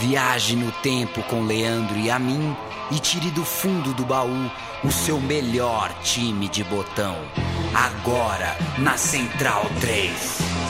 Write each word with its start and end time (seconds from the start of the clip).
Viaje 0.00 0.56
no 0.56 0.70
tempo 0.72 1.22
com 1.24 1.44
Leandro 1.44 1.96
e 1.98 2.10
a 2.10 2.18
mim 2.18 2.56
e 2.90 2.98
tire 2.98 3.30
do 3.30 3.44
fundo 3.44 3.94
do 3.94 4.04
baú 4.04 4.50
o 4.82 4.90
seu 4.90 5.20
melhor 5.20 5.92
time 6.02 6.48
de 6.48 6.62
botão. 6.64 7.16
Agora 7.74 8.56
na 8.78 8.96
Central 8.96 9.64
3. 9.80 10.64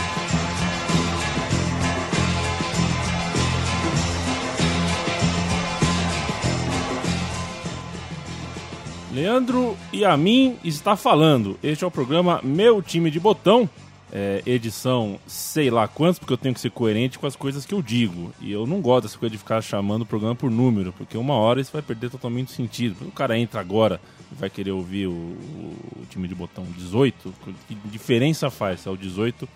Leandro 9.15 9.77
e 9.93 10.05
a 10.05 10.17
mim 10.17 10.57
está 10.65 10.97
falando. 10.97 11.57
Este 11.63 11.85
é 11.85 11.87
o 11.87 11.91
programa 11.91 12.41
Meu 12.43 12.83
Time 12.83 13.13
de 13.13 13.21
Botão, 13.21 13.71
é, 14.15 14.41
edição 14.47 15.19
sei 15.27 15.71
lá 15.71 15.89
quantos, 15.89 16.21
porque 16.21 16.33
eu 16.33 16.39
tenho 16.39 16.55
que 16.55 16.61
ser 16.61 16.71
coerente 16.71 17.19
com 17.19 17.27
as 17.27 17.35
coisas 17.35 17.67
que 17.67 17.75
eu 17.75 17.83
digo. 17.83 18.33
E 18.41 18.53
eu 18.53 18.65
não 18.65 18.81
gosto 18.81 19.03
dessa 19.03 19.19
coisa 19.19 19.33
de 19.33 19.39
ficar 19.39 19.61
chamando 19.61 20.03
o 20.03 20.07
programa 20.07 20.37
por 20.37 20.51
número, 20.51 20.93
porque 20.93 21.19
uma 21.19 21.35
hora 21.35 21.61
isso 21.61 21.73
vai 21.73 21.83
perder 21.83 22.11
totalmente 22.11 22.49
o 22.49 22.53
sentido. 22.53 22.97
O 23.09 23.11
cara 23.11 23.37
entra 23.37 23.61
agora 23.61 24.01
e 24.31 24.35
vai 24.37 24.49
querer 24.49 24.71
ouvir 24.71 25.09
o, 25.09 25.11
o 25.11 26.07
time 26.09 26.29
de 26.29 26.35
botão 26.35 26.65
18, 26.77 27.35
que 27.67 27.75
diferença 27.87 28.49
faz 28.51 28.81
se 28.81 28.89
é 28.89 28.93
o 28.93 28.97
18 28.97 29.49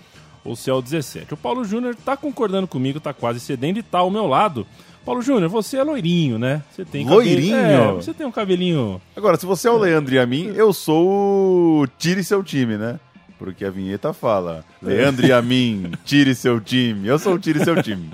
ou 0.45 0.57
se 0.57 0.69
é 0.69 0.75
o 0.75 0.83
17? 0.83 1.35
O 1.35 1.37
Paulo 1.37 1.65
Júnior 1.65 1.95
está 1.95 2.17
concordando 2.17 2.67
comigo, 2.67 2.99
está 2.99 3.13
quase 3.13 3.39
cedendo 3.39 3.77
e 3.77 3.81
está 3.81 3.99
ao 3.99 4.11
meu 4.11 4.27
lado. 4.27 4.67
Paulo 5.05 5.23
Júnior, 5.23 5.49
você 5.49 5.79
é 5.79 5.83
loirinho, 5.83 6.39
né? 6.39 6.63
Você 6.71 6.85
tem 6.85 7.09
Loirinho? 7.09 7.57
É, 7.57 7.93
você 7.93 8.13
tem 8.13 8.27
um 8.27 8.31
cabelinho. 8.31 9.01
Agora, 9.17 9.39
se 9.39 9.47
você 9.47 9.67
é 9.67 9.71
o 9.71 9.79
Leandro 9.79 10.15
e 10.15 10.19
a 10.19 10.27
mim, 10.27 10.53
eu 10.55 10.71
sou 10.73 11.81
o 11.81 11.87
Tire 11.99 12.23
Seu 12.23 12.43
Time, 12.43 12.77
né? 12.77 13.01
Porque 13.39 13.65
a 13.65 13.71
vinheta 13.71 14.13
fala: 14.13 14.65
Leandro 14.83 15.27
e 15.27 15.33
a 15.33 15.41
mim, 15.41 15.93
tire 16.05 16.35
seu 16.35 16.61
time. 16.61 17.07
Eu 17.07 17.19
sou 17.19 17.35
o 17.35 17.39
Tire 17.39 17.63
Seu 17.65 17.81
Time. 17.83 18.11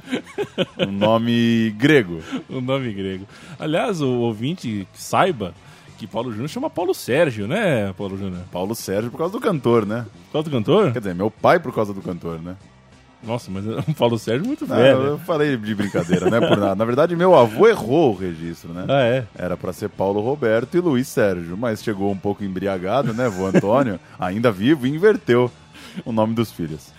Um 0.78 0.92
nome 0.92 1.74
grego. 1.78 2.20
O 2.48 2.60
nome 2.60 2.92
grego. 2.92 3.26
Aliás, 3.58 4.00
o 4.00 4.08
ouvinte 4.08 4.86
saiba 4.92 5.54
que 5.96 6.06
Paulo 6.06 6.30
Júnior 6.30 6.48
chama 6.48 6.68
Paulo 6.68 6.92
Sérgio, 6.92 7.46
né, 7.46 7.92
Paulo 7.96 8.18
Júnior? 8.18 8.42
Paulo 8.52 8.74
Sérgio 8.74 9.10
por 9.10 9.18
causa 9.18 9.32
do 9.32 9.40
cantor, 9.40 9.86
né? 9.86 10.04
Qual 10.30 10.42
do 10.42 10.50
cantor? 10.50 10.92
Quer 10.92 10.98
dizer, 10.98 11.14
meu 11.14 11.30
pai 11.30 11.58
por 11.58 11.72
causa 11.72 11.94
do 11.94 12.02
cantor, 12.02 12.40
né? 12.40 12.56
Nossa, 13.26 13.50
mas 13.50 13.66
o 13.66 13.94
Paulo 13.94 14.18
Sérgio 14.18 14.46
muito 14.46 14.66
Não, 14.66 14.76
velho. 14.76 14.98
eu 15.00 15.18
falei 15.18 15.56
de 15.56 15.74
brincadeira, 15.74 16.30
né? 16.30 16.40
Por 16.40 16.56
nada. 16.58 16.74
Na 16.74 16.84
verdade, 16.84 17.16
meu 17.16 17.34
avô 17.34 17.66
errou 17.66 18.12
o 18.12 18.16
registro, 18.16 18.72
né? 18.72 18.84
Ah, 18.88 19.02
é? 19.02 19.24
Era 19.34 19.56
pra 19.56 19.72
ser 19.72 19.88
Paulo 19.88 20.20
Roberto 20.20 20.76
e 20.76 20.80
Luiz 20.80 21.08
Sérgio, 21.08 21.56
mas 21.56 21.82
chegou 21.82 22.10
um 22.10 22.16
pouco 22.16 22.44
embriagado, 22.44 23.12
né? 23.12 23.28
Vô 23.28 23.46
Antônio, 23.46 23.98
ainda 24.18 24.52
vivo, 24.52 24.86
e 24.86 24.90
inverteu 24.90 25.50
o 26.04 26.12
nome 26.12 26.34
dos 26.34 26.50
filhos. 26.52 26.93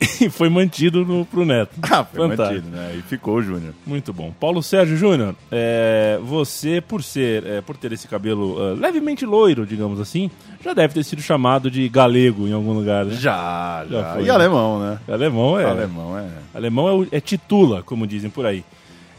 E 0.20 0.28
foi 0.28 0.48
mantido 0.48 1.04
no, 1.04 1.24
pro 1.24 1.44
neto. 1.44 1.76
Ah, 1.82 2.04
foi 2.04 2.28
Fantástico. 2.28 2.66
mantido, 2.66 2.76
né? 2.76 2.94
E 2.98 3.02
ficou 3.02 3.36
o 3.36 3.42
Júnior. 3.42 3.72
Muito 3.86 4.12
bom. 4.12 4.32
Paulo 4.38 4.62
Sérgio 4.62 4.96
Júnior, 4.96 5.34
é, 5.50 6.18
você, 6.22 6.80
por 6.80 7.02
ser, 7.02 7.46
é, 7.46 7.60
por 7.60 7.76
ter 7.76 7.92
esse 7.92 8.06
cabelo 8.06 8.56
ah, 8.58 8.74
levemente 8.78 9.24
loiro, 9.24 9.66
digamos 9.66 10.00
assim, 10.00 10.30
já 10.62 10.74
deve 10.74 10.94
ter 10.94 11.04
sido 11.04 11.22
chamado 11.22 11.70
de 11.70 11.88
galego 11.88 12.46
em 12.46 12.52
algum 12.52 12.72
lugar, 12.72 13.04
né? 13.04 13.14
Já, 13.14 13.84
Já 13.90 14.00
já. 14.00 14.14
foi. 14.14 14.24
E 14.24 14.30
alemão, 14.30 14.80
né? 14.80 14.98
Alemão 15.08 15.58
é. 15.58 15.64
Alemão 15.64 16.18
é. 16.18 16.28
Alemão 16.54 17.02
é, 17.10 17.16
é 17.16 17.20
titula, 17.20 17.82
como 17.82 18.06
dizem 18.06 18.30
por 18.30 18.44
aí. 18.44 18.64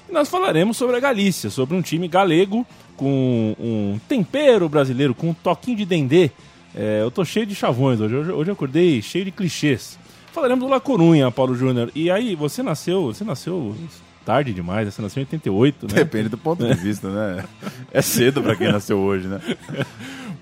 E 0.09 0.13
nós 0.13 0.29
falaremos 0.29 0.77
sobre 0.77 0.97
a 0.97 0.99
Galícia, 0.99 1.49
sobre 1.49 1.75
um 1.75 1.81
time 1.81 2.07
galego 2.07 2.65
com 2.95 3.55
um 3.59 3.99
tempero 4.07 4.69
brasileiro, 4.69 5.15
com 5.15 5.29
um 5.29 5.33
toquinho 5.33 5.77
de 5.77 5.85
dendê. 5.85 6.29
É, 6.75 6.99
eu 7.01 7.11
tô 7.11 7.25
cheio 7.25 7.45
de 7.45 7.55
chavões 7.55 7.99
hoje. 7.99 8.15
hoje. 8.15 8.31
Hoje 8.31 8.49
eu 8.49 8.53
acordei 8.53 9.01
cheio 9.01 9.25
de 9.25 9.31
clichês. 9.31 9.97
Falaremos 10.33 10.63
do 10.63 10.69
La 10.69 10.79
Corunha, 10.79 11.29
Paulo 11.31 11.55
Júnior. 11.55 11.91
E 11.93 12.09
aí, 12.09 12.35
você 12.35 12.63
nasceu, 12.63 13.05
você 13.05 13.23
nasceu 13.23 13.75
tarde 14.25 14.53
demais, 14.53 14.93
você 14.93 15.01
nasceu 15.01 15.21
em 15.21 15.25
88, 15.25 15.87
né? 15.87 15.93
Depende 15.95 16.29
do 16.29 16.37
ponto 16.37 16.65
de 16.65 16.73
vista, 16.75 17.09
né? 17.09 17.43
É 17.91 18.01
cedo 18.01 18.41
pra 18.41 18.55
quem 18.55 18.71
nasceu 18.71 18.97
hoje, 18.99 19.27
né? 19.27 19.41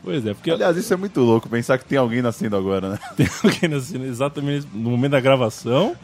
Pois 0.04 0.26
é, 0.26 0.34
porque 0.34 0.52
Aliás, 0.52 0.78
isso 0.78 0.94
é 0.94 0.98
muito 0.98 1.20
louco, 1.22 1.50
pensar 1.50 1.78
que 1.78 1.86
tem 1.86 1.98
alguém 1.98 2.22
nascendo 2.22 2.56
agora, 2.56 2.92
né? 2.92 3.00
tem 3.18 3.28
alguém 3.44 3.70
nascendo 3.70 4.06
exatamente 4.06 4.68
no 4.74 4.92
momento 4.92 5.12
da 5.12 5.20
gravação 5.20 5.96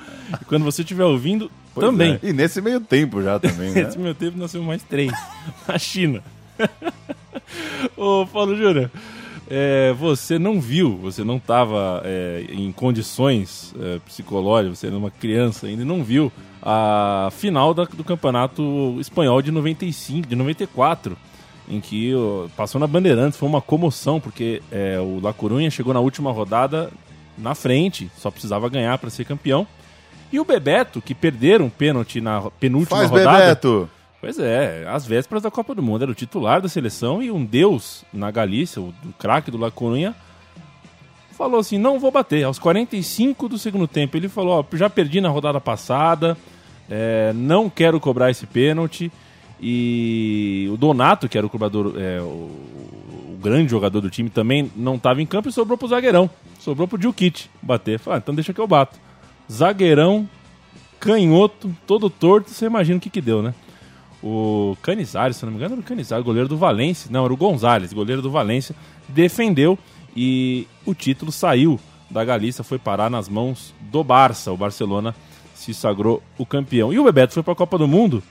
e 0.41 0.45
quando 0.45 0.63
você 0.63 0.81
estiver 0.81 1.03
ouvindo 1.03 1.51
Pois 1.73 1.85
também. 1.85 2.13
é. 2.13 2.19
E 2.29 2.33
nesse 2.33 2.61
meio 2.61 2.79
tempo 2.79 3.21
já 3.21 3.39
também, 3.39 3.71
né? 3.75 3.83
Nesse 3.83 3.99
meu 3.99 4.15
tempo 4.15 4.37
nasceu 4.37 4.63
mais 4.63 4.81
três. 4.81 5.11
Na 5.67 5.77
China. 5.77 6.23
Ô, 7.95 8.25
Paulo 8.25 8.55
Júnior, 8.55 8.89
é, 9.49 9.93
você 9.93 10.39
não 10.39 10.59
viu, 10.59 10.95
você 10.97 11.23
não 11.23 11.37
estava 11.37 12.01
em 12.49 12.71
condições 12.71 13.73
é, 13.79 13.99
psicológicas, 13.99 14.79
você 14.79 14.87
era 14.87 14.97
uma 14.97 15.11
criança 15.11 15.67
ainda 15.67 15.85
não 15.85 16.03
viu 16.03 16.31
a 16.61 17.29
final 17.31 17.73
da- 17.73 17.83
do 17.85 18.03
campeonato 18.03 18.97
espanhol 18.99 19.41
de 19.41 19.51
95, 19.51 20.27
de 20.27 20.35
94, 20.35 21.15
em 21.69 21.79
que 21.79 22.13
ó, 22.15 22.47
passou 22.57 22.79
na 22.79 22.87
Bandeirantes, 22.87 23.37
foi 23.37 23.47
uma 23.47 23.61
comoção, 23.61 24.19
porque 24.19 24.61
é, 24.71 24.99
o 24.99 25.19
La 25.21 25.31
Coruña 25.33 25.69
chegou 25.69 25.93
na 25.93 25.99
última 25.99 26.31
rodada 26.31 26.91
na 27.37 27.53
frente, 27.53 28.09
só 28.17 28.31
precisava 28.31 28.67
ganhar 28.69 28.97
para 28.97 29.09
ser 29.09 29.25
campeão. 29.25 29.67
E 30.31 30.39
o 30.39 30.45
Bebeto, 30.45 31.01
que 31.01 31.13
perderam 31.13 31.65
um 31.65 31.69
pênalti 31.69 32.19
na 32.19 32.49
penúltima 32.59 32.97
Faz 32.97 33.09
rodada. 33.11 33.39
Bebeto! 33.39 33.89
Pois 34.25 34.39
é, 34.39 34.87
às 34.87 35.05
vésperas 35.05 35.43
da 35.43 35.51
Copa 35.51 35.75
do 35.75 35.83
Mundo, 35.83 36.01
era 36.01 36.11
o 36.11 36.15
titular 36.15 36.59
da 36.59 36.67
seleção 36.67 37.21
e 37.21 37.29
um 37.29 37.45
deus 37.45 38.03
na 38.11 38.31
Galícia, 38.31 38.81
o, 38.81 38.91
craque 39.19 39.51
do 39.51 39.57
La 39.59 39.69
Coruña, 39.69 40.15
falou 41.33 41.59
assim: 41.59 41.77
não 41.77 41.99
vou 41.99 42.09
bater. 42.09 42.43
Aos 42.43 42.57
45 42.57 43.47
do 43.47 43.59
segundo 43.59 43.87
tempo, 43.87 44.17
ele 44.17 44.27
falou: 44.27 44.65
ó, 44.67 44.75
já 44.75 44.89
perdi 44.89 45.21
na 45.21 45.29
rodada 45.29 45.61
passada, 45.61 46.35
é, 46.89 47.33
não 47.35 47.69
quero 47.69 47.99
cobrar 47.99 48.31
esse 48.31 48.47
pênalti. 48.47 49.11
E 49.61 50.67
o 50.73 50.75
Donato, 50.75 51.29
que 51.29 51.37
era 51.37 51.45
o 51.45 51.49
cobrador, 51.49 51.93
é, 51.95 52.19
o, 52.19 52.49
o 53.29 53.39
grande 53.39 53.69
jogador 53.69 54.01
do 54.01 54.09
time, 54.09 54.31
também 54.31 54.71
não 54.75 54.95
estava 54.95 55.21
em 55.21 55.25
campo 55.27 55.49
e 55.49 55.51
sobrou 55.51 55.77
pro 55.77 55.87
zagueirão. 55.87 56.27
Sobrou 56.57 56.87
pro 56.87 56.97
Djukic 56.97 57.45
bater. 57.61 57.99
Falei, 57.99 58.17
ah, 58.17 58.21
então 58.23 58.33
deixa 58.33 58.51
que 58.51 58.59
eu 58.59 58.65
bato. 58.65 58.97
Zagueirão, 59.51 60.27
canhoto, 60.99 61.71
todo 61.85 62.09
torto, 62.09 62.49
você 62.49 62.65
imagina 62.65 62.97
o 62.97 62.99
que 62.99 63.11
que 63.11 63.21
deu, 63.21 63.43
né? 63.43 63.53
O 64.27 64.75
Canizares, 64.81 65.37
se 65.37 65.45
não 65.45 65.51
me 65.51 65.57
engano, 65.59 65.75
era 65.75 65.81
o 65.81 65.83
Canizares, 65.83 66.25
goleiro 66.25 66.49
do 66.49 66.57
Valência. 66.57 67.11
Não, 67.11 67.25
era 67.25 67.31
o 67.33 67.37
Gonzalez, 67.37 67.93
goleiro 67.93 68.23
do 68.23 68.31
Valência, 68.31 68.75
defendeu 69.07 69.77
e 70.17 70.67
o 70.83 70.95
título 70.95 71.31
saiu 71.31 71.79
da 72.09 72.25
Galícia, 72.25 72.63
foi 72.63 72.79
parar 72.79 73.09
nas 73.09 73.29
mãos 73.29 73.71
do 73.81 74.03
Barça. 74.03 74.51
O 74.51 74.57
Barcelona 74.57 75.13
se 75.53 75.75
sagrou 75.75 76.23
o 76.39 76.45
campeão. 76.45 76.91
E 76.91 76.97
o 76.97 77.03
Bebeto 77.03 77.33
foi 77.33 77.43
para 77.43 77.53
a 77.53 77.55
Copa 77.55 77.77
do 77.77 77.87
Mundo. 77.87 78.23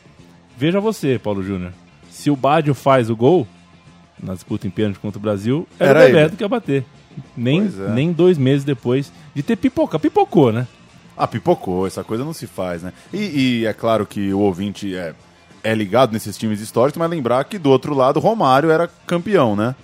Veja 0.56 0.81
você, 0.81 1.16
Paulo 1.16 1.44
Júnior. 1.44 1.72
Se 2.11 2.28
o 2.28 2.34
Badio 2.34 2.75
faz 2.75 3.09
o 3.09 3.15
gol 3.15 3.47
na 4.21 4.34
disputa 4.34 4.66
em 4.66 4.71
pênalti 4.71 4.99
contra 4.99 5.19
o 5.19 5.22
Brasil, 5.22 5.66
era, 5.78 5.91
Era 5.91 5.99
o 6.00 6.06
Bebeto 6.06 6.31
ele. 6.31 6.37
que 6.37 6.44
ia 6.44 6.49
bater. 6.49 6.84
Nem, 7.37 7.62
é. 7.62 7.91
nem 7.91 8.12
dois 8.12 8.37
meses 8.37 8.65
depois 8.65 9.12
de 9.32 9.44
ter 9.44 9.55
pipoca. 9.55 9.99
Pipocou, 9.99 10.50
né? 10.50 10.66
Ah, 11.16 11.28
pipocou, 11.28 11.87
essa 11.87 12.03
coisa 12.03 12.25
não 12.25 12.32
se 12.32 12.47
faz, 12.49 12.82
né? 12.82 12.93
E, 13.12 13.61
e 13.61 13.66
é 13.66 13.72
claro 13.72 14.05
que 14.05 14.34
o 14.34 14.41
ouvinte 14.41 14.97
é, 14.97 15.15
é 15.65 15.75
ligado 15.75 16.13
nesses 16.13 16.37
times 16.37 16.61
históricos, 16.61 16.99
mas 16.99 17.11
lembrar 17.11 17.43
que 17.45 17.59
do 17.59 17.71
outro 17.71 17.95
lado 17.95 18.21
Romário 18.21 18.71
era 18.71 18.89
campeão, 19.07 19.57
né? 19.57 19.75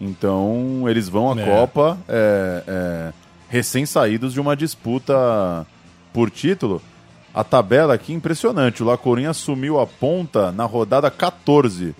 Então 0.00 0.84
eles 0.88 1.08
vão 1.08 1.30
à 1.32 1.40
É. 1.40 1.44
Copa 1.44 1.96
é, 2.08 2.64
é, 2.66 3.12
recém-saídos 3.48 4.32
de 4.32 4.40
uma 4.40 4.56
disputa 4.56 5.66
por 6.12 6.30
título. 6.30 6.82
A 7.32 7.44
tabela 7.44 7.94
aqui 7.94 8.12
é 8.12 8.16
impressionante. 8.16 8.82
O 8.82 8.86
La 8.86 8.98
Coruña 8.98 9.30
assumiu 9.30 9.78
a 9.78 9.86
ponta 9.86 10.50
na 10.50 10.64
rodada 10.64 11.10
14. 11.10 11.94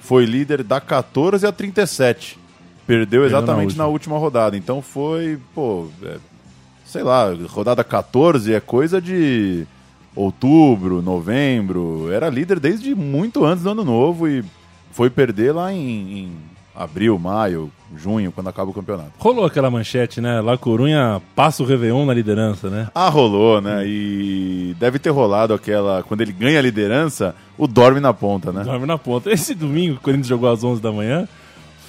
Foi 0.00 0.24
líder 0.24 0.62
da 0.62 0.80
14 0.80 1.46
a 1.46 1.52
37. 1.52 2.38
Perdeu 2.86 3.20
na 3.20 3.26
exatamente 3.26 3.66
última. 3.66 3.84
na 3.84 3.90
última 3.90 4.18
rodada. 4.18 4.56
Então 4.56 4.80
foi, 4.80 5.38
pô, 5.54 5.88
é, 6.02 6.16
sei 6.86 7.02
lá, 7.02 7.26
rodada 7.48 7.84
14 7.84 8.54
é 8.54 8.60
coisa 8.60 9.00
de 9.00 9.66
outubro, 10.14 11.02
novembro. 11.02 12.10
Era 12.12 12.28
líder 12.28 12.60
desde 12.60 12.94
muito 12.94 13.44
antes 13.44 13.64
do 13.64 13.70
ano 13.70 13.84
novo 13.84 14.28
e 14.28 14.44
foi 14.92 15.08
perder 15.10 15.52
lá 15.52 15.72
em, 15.72 16.18
em 16.18 16.32
abril, 16.74 17.18
maio, 17.18 17.70
junho, 17.96 18.32
quando 18.32 18.48
acaba 18.48 18.70
o 18.70 18.74
campeonato. 18.74 19.12
Rolou 19.18 19.44
aquela 19.44 19.70
manchete, 19.70 20.20
né? 20.20 20.40
La 20.40 20.56
Corunha 20.56 21.20
passa 21.34 21.62
o 21.62 21.66
Réveillon 21.66 22.06
na 22.06 22.14
liderança, 22.14 22.68
né? 22.70 22.88
Ah, 22.94 23.08
rolou, 23.08 23.60
né? 23.60 23.84
E 23.86 24.74
deve 24.78 24.98
ter 24.98 25.10
rolado 25.10 25.52
aquela. 25.54 26.02
Quando 26.02 26.22
ele 26.22 26.32
ganha 26.32 26.58
a 26.58 26.62
liderança, 26.62 27.34
o 27.58 27.66
dorme 27.66 28.00
na 28.00 28.12
ponta, 28.12 28.52
né? 28.52 28.64
Dorme 28.64 28.86
na 28.86 28.98
ponta. 28.98 29.30
Esse 29.30 29.54
domingo, 29.54 29.96
o 29.96 30.00
Corinthians 30.00 30.28
jogou 30.28 30.50
às 30.50 30.64
11 30.64 30.80
da 30.80 30.92
manhã, 30.92 31.28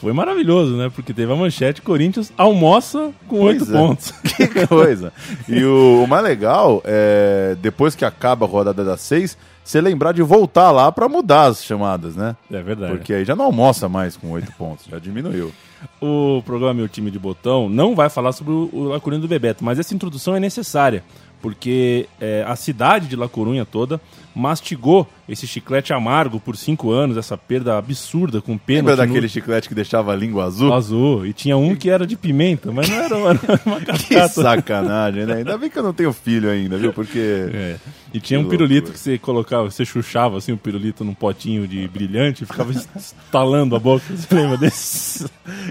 foi 0.04 0.12
maravilhoso, 0.12 0.76
né? 0.76 0.92
Porque 0.94 1.14
teve 1.14 1.32
a 1.32 1.36
manchete, 1.36 1.82
Corinthians 1.82 2.34
almoça 2.38 3.12
com 3.26 3.40
oito 3.40 3.64
é. 3.64 3.72
pontos. 3.72 4.14
Que 4.34 4.68
coisa. 4.68 5.14
E 5.48 5.64
o, 5.64 6.04
o 6.04 6.08
mais 6.08 6.24
legal 6.24 6.82
é, 6.84 7.56
depois 7.62 7.96
que 7.96 8.04
acaba 8.04 8.46
a 8.46 8.50
rodada 8.50 8.84
das 8.84 9.00
seis, 9.00 9.38
você 9.64 9.80
lembrar 9.80 10.12
de 10.12 10.22
voltar 10.22 10.72
lá 10.72 10.92
pra 10.92 11.08
mudar 11.08 11.46
as 11.46 11.64
chamadas, 11.64 12.18
né? 12.18 12.36
É 12.52 12.62
verdade. 12.62 12.98
Porque 12.98 13.14
aí 13.14 13.24
já 13.24 13.34
não 13.34 13.46
almoça 13.46 13.88
mais 13.88 14.18
com 14.18 14.32
oito 14.32 14.52
pontos, 14.58 14.88
já 14.90 15.00
diminuiu. 15.00 15.54
O 16.02 16.42
programa 16.46 16.74
Meu 16.74 16.90
Time 16.90 17.10
de 17.10 17.20
Botão 17.20 17.70
não 17.70 17.96
vai 17.96 18.10
falar 18.10 18.34
sobre 18.34 18.52
o 18.52 18.70
o 18.74 19.18
do 19.20 19.28
Bebeto, 19.28 19.64
mas 19.64 19.80
essa 19.80 19.94
introdução 19.94 20.36
é 20.36 20.40
necessária, 20.40 21.02
porque 21.44 22.08
é, 22.22 22.46
a 22.48 22.56
cidade 22.56 23.06
de 23.06 23.18
La 23.18 23.28
Corunha 23.28 23.66
toda 23.66 24.00
mastigou 24.34 25.08
esse 25.28 25.46
chiclete 25.46 25.92
amargo 25.94 26.40
por 26.40 26.56
cinco 26.56 26.92
anos, 26.92 27.18
essa 27.18 27.38
perda 27.38 27.78
absurda 27.78 28.42
com 28.42 28.58
pena. 28.58 28.80
Lembra 28.80 28.96
daquele 28.96 29.28
chiclete 29.28 29.68
que 29.68 29.76
deixava 29.76 30.14
a 30.14 30.16
língua 30.16 30.46
azul? 30.46 30.74
Azul. 30.74 31.26
E 31.26 31.34
tinha 31.34 31.58
um 31.58 31.76
que 31.76 31.90
era 31.90 32.08
de 32.08 32.16
pimenta, 32.16 32.72
mas 32.72 32.90
não 32.90 32.96
era, 32.98 33.16
era 33.28 33.62
uma 33.66 33.82
Que 33.82 34.28
sacanagem, 34.30 35.26
né? 35.26 35.36
Ainda 35.36 35.58
bem 35.58 35.70
que 35.70 35.78
eu 35.78 35.84
não 35.84 35.94
tenho 35.94 36.14
filho 36.14 36.50
ainda, 36.50 36.78
viu? 36.78 36.94
Porque. 36.94 37.20
É. 37.54 37.76
E 38.14 38.22
tinha 38.22 38.40
Que 38.40 38.46
um 38.46 38.50
pirulito 38.50 38.88
loucura. 38.88 38.94
que 38.94 39.00
você 39.00 39.18
colocava, 39.18 39.70
você 39.70 39.84
chuchava 39.84 40.38
assim 40.38 40.54
o 40.54 40.58
pirulito 40.58 41.04
num 41.04 41.14
potinho 41.14 41.68
de 41.68 41.88
brilhante 41.90 42.44
e 42.44 42.48
ficava 42.48 42.72
estalando 42.96 43.76
a 43.76 43.80
boca. 43.80 44.04
Você 44.16 44.34
lembra 44.34 44.58
desse? 44.58 45.26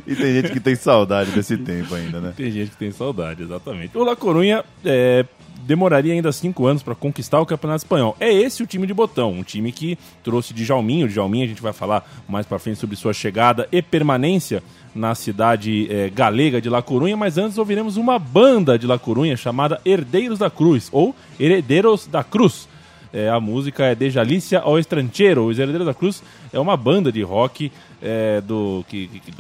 E 0.07 0.15
tem 0.15 0.35
gente 0.35 0.51
que 0.51 0.61
tem 0.61 0.75
saudade 0.75 1.31
desse 1.31 1.57
tempo 1.57 1.95
ainda, 1.95 2.21
né? 2.21 2.35
Tem 2.37 2.51
gente 2.51 2.73
que 2.73 2.77
tem 2.77 2.91
saudade, 2.91 3.43
exatamente. 3.43 3.97
O 3.97 4.03
La 4.03 4.17
Corunha 4.17 4.65
é, 4.85 5.25
demoraria 5.63 6.13
ainda 6.13 6.31
cinco 6.33 6.67
anos 6.67 6.83
para 6.83 6.95
conquistar 6.95 7.41
o 7.41 7.47
Campeonato 7.47 7.85
Espanhol. 7.85 8.17
É 8.21 8.33
esse 8.33 8.63
o 8.63 8.67
time 8.67 8.87
de 8.87 8.95
botão, 8.95 9.33
um 9.33 9.43
time 9.43 9.73
que 9.73 9.99
trouxe 10.23 10.53
Djalminho. 10.53 11.09
Djalminho 11.09 11.45
a 11.45 11.49
gente 11.49 11.63
vai 11.63 11.73
falar 11.73 12.09
mais 12.29 12.47
para 12.47 12.59
frente 12.59 12.79
sobre 12.79 12.97
sua 12.97 13.13
chegada 13.13 13.69
e 13.73 13.81
permanência 13.81 14.63
na 14.95 15.15
cidade 15.15 15.87
é, 15.91 16.11
galega 16.11 16.61
de 16.61 16.69
La 16.69 16.83
Corunha, 16.83 17.17
mas 17.17 17.39
antes 17.39 17.57
ouviremos 17.57 17.97
uma 17.97 18.19
banda 18.19 18.79
de 18.79 18.87
La 18.87 18.99
Corunha 18.99 19.37
chamada 19.37 19.81
Herdeiros 19.87 20.39
da 20.39 20.51
Cruz, 20.51 20.89
ou 20.93 21.15
Herederos 21.41 22.07
da 22.07 22.23
Cruz. 22.23 22.69
É, 23.13 23.29
a 23.29 23.39
música 23.41 23.85
é 23.85 23.95
De 23.95 24.09
Jalícia 24.11 24.61
ao 24.61 24.79
Estrancheiro. 24.79 25.45
Os 25.47 25.59
Herdeiros 25.59 25.87
da 25.87 25.95
Cruz 25.95 26.23
é 26.53 26.59
uma 26.59 26.77
banda 26.77 27.13
de 27.13 27.23
rock 27.23 27.71
é, 28.03 28.41
do 28.41 28.85
que- 28.89 29.07
que- 29.09 29.33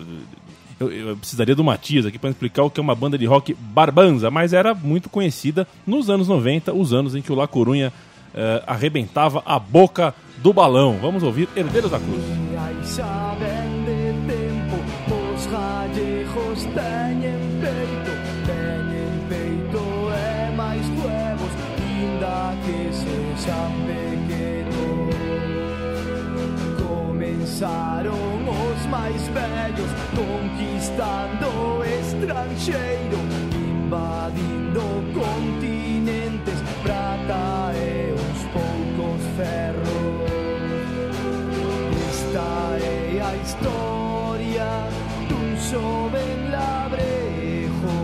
eu, 0.80 0.90
eu 0.90 1.16
precisaria 1.16 1.54
do 1.54 1.64
Matias 1.64 2.06
aqui 2.06 2.19
para 2.19 2.30
explicar 2.30 2.62
o 2.64 2.70
que 2.70 2.80
é 2.80 2.82
uma 2.82 2.94
banda 2.94 3.19
de 3.19 3.26
rock 3.26 3.54
barbanza, 3.54 4.30
mas 4.30 4.52
era 4.52 4.74
muito 4.74 5.08
conhecida 5.08 5.66
nos 5.86 6.10
anos 6.10 6.28
90, 6.28 6.72
os 6.72 6.92
anos 6.92 7.14
em 7.14 7.22
que 7.22 7.32
o 7.32 7.34
La 7.34 7.46
Corunha 7.46 7.92
eh, 8.34 8.62
arrebentava 8.66 9.42
a 9.44 9.58
boca 9.58 10.14
do 10.38 10.52
balão. 10.52 10.98
Vamos 11.00 11.22
ouvir 11.22 11.48
Herdeiros 11.54 11.90
da 11.90 11.98
Cruz. 11.98 12.22
máis 28.93 29.27
vellos 29.29 29.91
Conquistando 30.15 31.83
estranxeiro 31.83 33.19
Invadindo 33.56 34.83
continentes 35.15 36.61
Prata 36.83 37.73
e 37.75 38.12
uns 38.12 38.43
poucos 38.53 39.23
ferros. 39.37 40.29
Esta 42.11 42.77
é 42.83 43.23
a 43.23 43.35
historia 43.37 44.69
dun 45.29 45.56
xoven 45.56 46.50
labrejo 46.50 47.97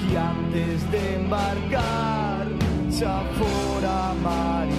Que 0.00 0.16
antes 0.16 0.82
de 0.90 1.02
embarcar 1.16 2.46
xa 2.90 3.22
fora 3.38 4.14
marinho 4.22 4.73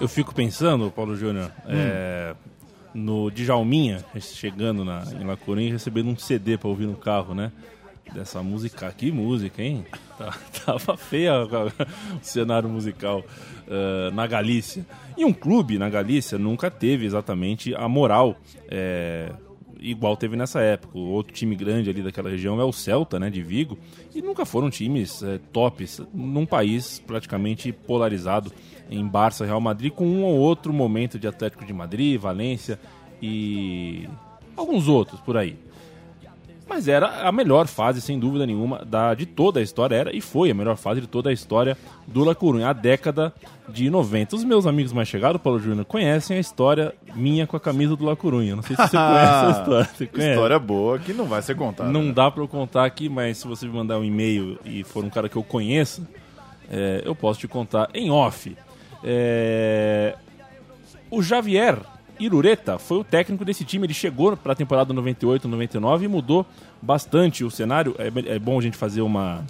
Eu 0.00 0.08
fico 0.08 0.34
pensando, 0.34 0.90
Paulo 0.90 1.16
Júnior, 1.16 1.50
é, 1.66 2.34
no 2.94 3.30
Djalminha 3.30 4.04
chegando 4.20 4.84
na, 4.84 5.02
em 5.20 5.24
La 5.24 5.36
e 5.60 5.70
recebendo 5.70 6.08
um 6.08 6.16
CD 6.16 6.56
para 6.56 6.68
ouvir 6.68 6.86
no 6.86 6.96
carro, 6.96 7.34
né? 7.34 7.52
Dessa 8.12 8.42
música. 8.42 8.90
Que 8.96 9.10
música, 9.10 9.62
hein? 9.62 9.84
Tá- 10.16 10.34
Tava 10.64 10.96
feia 10.96 11.32
o 11.44 12.18
cenário 12.22 12.68
musical 12.68 13.22
eh, 13.68 14.10
na 14.12 14.26
Galícia. 14.26 14.86
E 15.16 15.24
um 15.24 15.32
clube 15.32 15.78
na 15.78 15.90
Galícia 15.90 16.38
nunca 16.38 16.70
teve 16.70 17.04
exatamente 17.04 17.74
a 17.74 17.86
moral 17.86 18.36
eh, 18.68 19.30
igual 19.80 20.16
teve 20.16 20.36
nessa 20.36 20.60
época. 20.60 20.98
O 20.98 21.10
outro 21.10 21.32
time 21.32 21.54
grande 21.54 21.90
ali 21.90 22.02
daquela 22.02 22.30
região 22.30 22.60
é 22.60 22.64
o 22.64 22.72
Celta, 22.72 23.18
né, 23.18 23.30
de 23.30 23.42
Vigo. 23.42 23.78
E 24.14 24.22
nunca 24.22 24.44
foram 24.44 24.70
times 24.70 25.22
eh, 25.22 25.38
tops 25.52 26.00
num 26.12 26.46
país 26.46 26.98
praticamente 27.06 27.72
polarizado 27.72 28.52
em 28.90 29.06
Barça, 29.06 29.44
Real 29.44 29.60
Madrid, 29.60 29.92
com 29.92 30.06
um 30.06 30.24
ou 30.24 30.36
outro 30.36 30.72
momento 30.72 31.18
de 31.18 31.26
Atlético 31.26 31.64
de 31.64 31.72
Madrid, 31.72 32.20
Valência 32.20 32.78
e 33.20 34.08
alguns 34.56 34.88
outros 34.88 35.20
por 35.20 35.36
aí. 35.36 35.56
Mas 36.68 36.88
era 36.88 37.26
a 37.26 37.30
melhor 37.30 37.68
fase, 37.68 38.00
sem 38.00 38.18
dúvida 38.18 38.44
nenhuma, 38.44 38.84
da, 38.84 39.14
de 39.14 39.24
toda 39.24 39.60
a 39.60 39.62
história. 39.62 39.94
Era 39.94 40.16
e 40.16 40.20
foi 40.20 40.50
a 40.50 40.54
melhor 40.54 40.76
fase 40.76 41.00
de 41.00 41.06
toda 41.06 41.30
a 41.30 41.32
história 41.32 41.78
do 42.06 42.24
La 42.24 42.34
Corunha, 42.34 42.68
a 42.68 42.72
década 42.72 43.32
de 43.68 43.88
90. 43.88 44.34
Os 44.34 44.42
meus 44.42 44.66
amigos 44.66 44.92
mais 44.92 45.06
chegados, 45.06 45.40
Paulo 45.40 45.60
Júnior, 45.60 45.84
conhecem 45.84 46.36
a 46.36 46.40
história 46.40 46.92
minha 47.14 47.46
com 47.46 47.56
a 47.56 47.60
camisa 47.60 47.94
do 47.94 48.04
La 48.04 48.16
Corunha. 48.16 48.56
Não 48.56 48.62
sei 48.64 48.74
se 48.74 48.82
você 48.82 48.96
conhece 48.98 49.46
essa 49.46 49.60
história. 49.60 49.90
Você 49.94 50.06
conhece? 50.06 50.30
História 50.32 50.58
boa 50.58 50.98
que 50.98 51.12
não 51.12 51.26
vai 51.26 51.40
ser 51.40 51.54
contada. 51.54 51.88
Não 51.88 52.02
né? 52.02 52.12
dá 52.12 52.30
pra 52.30 52.42
eu 52.42 52.48
contar 52.48 52.84
aqui, 52.84 53.08
mas 53.08 53.38
se 53.38 53.46
você 53.46 53.64
me 53.66 53.72
mandar 53.72 53.98
um 53.98 54.04
e-mail 54.04 54.58
e 54.64 54.82
for 54.82 55.04
um 55.04 55.10
cara 55.10 55.28
que 55.28 55.36
eu 55.36 55.44
conheço, 55.44 56.04
é, 56.68 57.02
eu 57.04 57.14
posso 57.14 57.38
te 57.38 57.46
contar 57.46 57.88
em 57.94 58.10
off. 58.10 58.56
É, 59.04 60.16
o 61.08 61.22
Javier 61.22 61.78
Irureta 62.18 62.78
foi 62.78 62.98
o 62.98 63.04
técnico 63.04 63.44
desse 63.44 63.64
time. 63.64 63.86
Ele 63.86 63.94
chegou 63.94 64.36
para 64.36 64.52
a 64.52 64.56
temporada 64.56 64.92
98, 64.92 65.46
99 65.48 66.04
e 66.04 66.08
mudou 66.08 66.46
bastante 66.80 67.44
o 67.44 67.50
cenário. 67.50 67.94
É, 67.98 68.34
é 68.34 68.38
bom 68.38 68.58
a 68.58 68.62
gente 68.62 68.76
fazer 68.76 69.02
uma, 69.02 69.44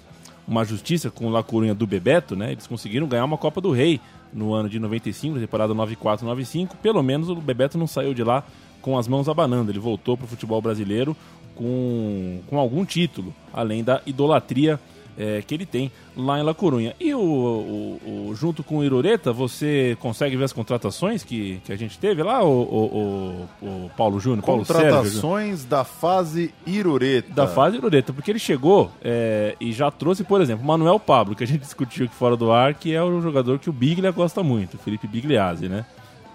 uma 0.47 0.63
justiça 0.63 1.09
com 1.09 1.27
o 1.27 1.29
La 1.29 1.43
do 1.75 1.87
Bebeto, 1.87 2.35
né? 2.35 2.51
Eles 2.51 2.67
conseguiram 2.67 3.07
ganhar 3.07 3.25
uma 3.25 3.37
Copa 3.37 3.61
do 3.61 3.71
Rei 3.71 3.99
no 4.33 4.53
ano 4.53 4.69
de 4.69 4.79
95, 4.79 5.35
na 5.35 5.41
temporada 5.41 5.73
94, 5.73 6.25
95. 6.25 6.77
Pelo 6.77 7.01
menos 7.01 7.29
o 7.29 7.35
Bebeto 7.35 7.77
não 7.77 7.87
saiu 7.87 8.13
de 8.13 8.23
lá 8.23 8.43
com 8.81 8.97
as 8.97 9.07
mãos 9.07 9.27
abanando. 9.27 9.71
Ele 9.71 9.79
voltou 9.79 10.17
para 10.17 10.25
o 10.25 10.27
futebol 10.27 10.61
brasileiro 10.61 11.15
com, 11.55 12.39
com 12.47 12.57
algum 12.57 12.85
título, 12.85 13.33
além 13.53 13.83
da 13.83 14.01
idolatria 14.05 14.79
é, 15.17 15.41
que 15.41 15.53
ele 15.53 15.65
tem 15.65 15.91
lá 16.15 16.39
em 16.39 16.43
La 16.43 16.53
Corunha. 16.53 16.95
E 16.99 17.13
o, 17.13 17.19
o- 17.19 18.29
o- 18.29 18.35
junto 18.35 18.63
com 18.63 18.77
o 18.77 18.83
Irureta, 18.83 19.31
você 19.33 19.97
consegue 19.99 20.35
ver 20.35 20.43
as 20.45 20.53
contratações 20.53 21.23
que, 21.23 21.59
que 21.65 21.71
a 21.73 21.75
gente 21.75 21.97
teve 21.97 22.21
lá, 22.23 22.43
o, 22.43 23.47
o- 23.61 23.91
Paulo 23.97 24.19
Júnior, 24.19 24.43
Paulo? 24.45 24.63
Contratações 24.65 25.65
da 25.65 25.83
fase 25.83 26.53
Irureta. 26.65 27.33
Da 27.33 27.47
fase 27.47 27.77
Irureta, 27.77 28.13
porque 28.13 28.31
ele 28.31 28.39
chegou 28.39 28.91
é, 29.03 29.55
e 29.59 29.71
já 29.71 29.89
trouxe, 29.91 30.23
por 30.23 30.41
exemplo, 30.41 30.63
o 30.63 30.67
Manuel 30.67 30.99
Pablo, 30.99 31.35
que 31.35 31.43
a 31.43 31.47
gente 31.47 31.61
discutiu 31.61 32.05
aqui 32.05 32.15
fora 32.15 32.35
do 32.35 32.51
ar, 32.51 32.73
que 32.73 32.93
é 32.93 33.01
o 33.01 33.21
jogador 33.21 33.59
que 33.59 33.69
o 33.69 33.73
Biglia 33.73 34.11
gosta 34.11 34.43
muito, 34.43 34.77
Felipe 34.77 35.07
Bigliazzi, 35.07 35.67
né? 35.67 35.85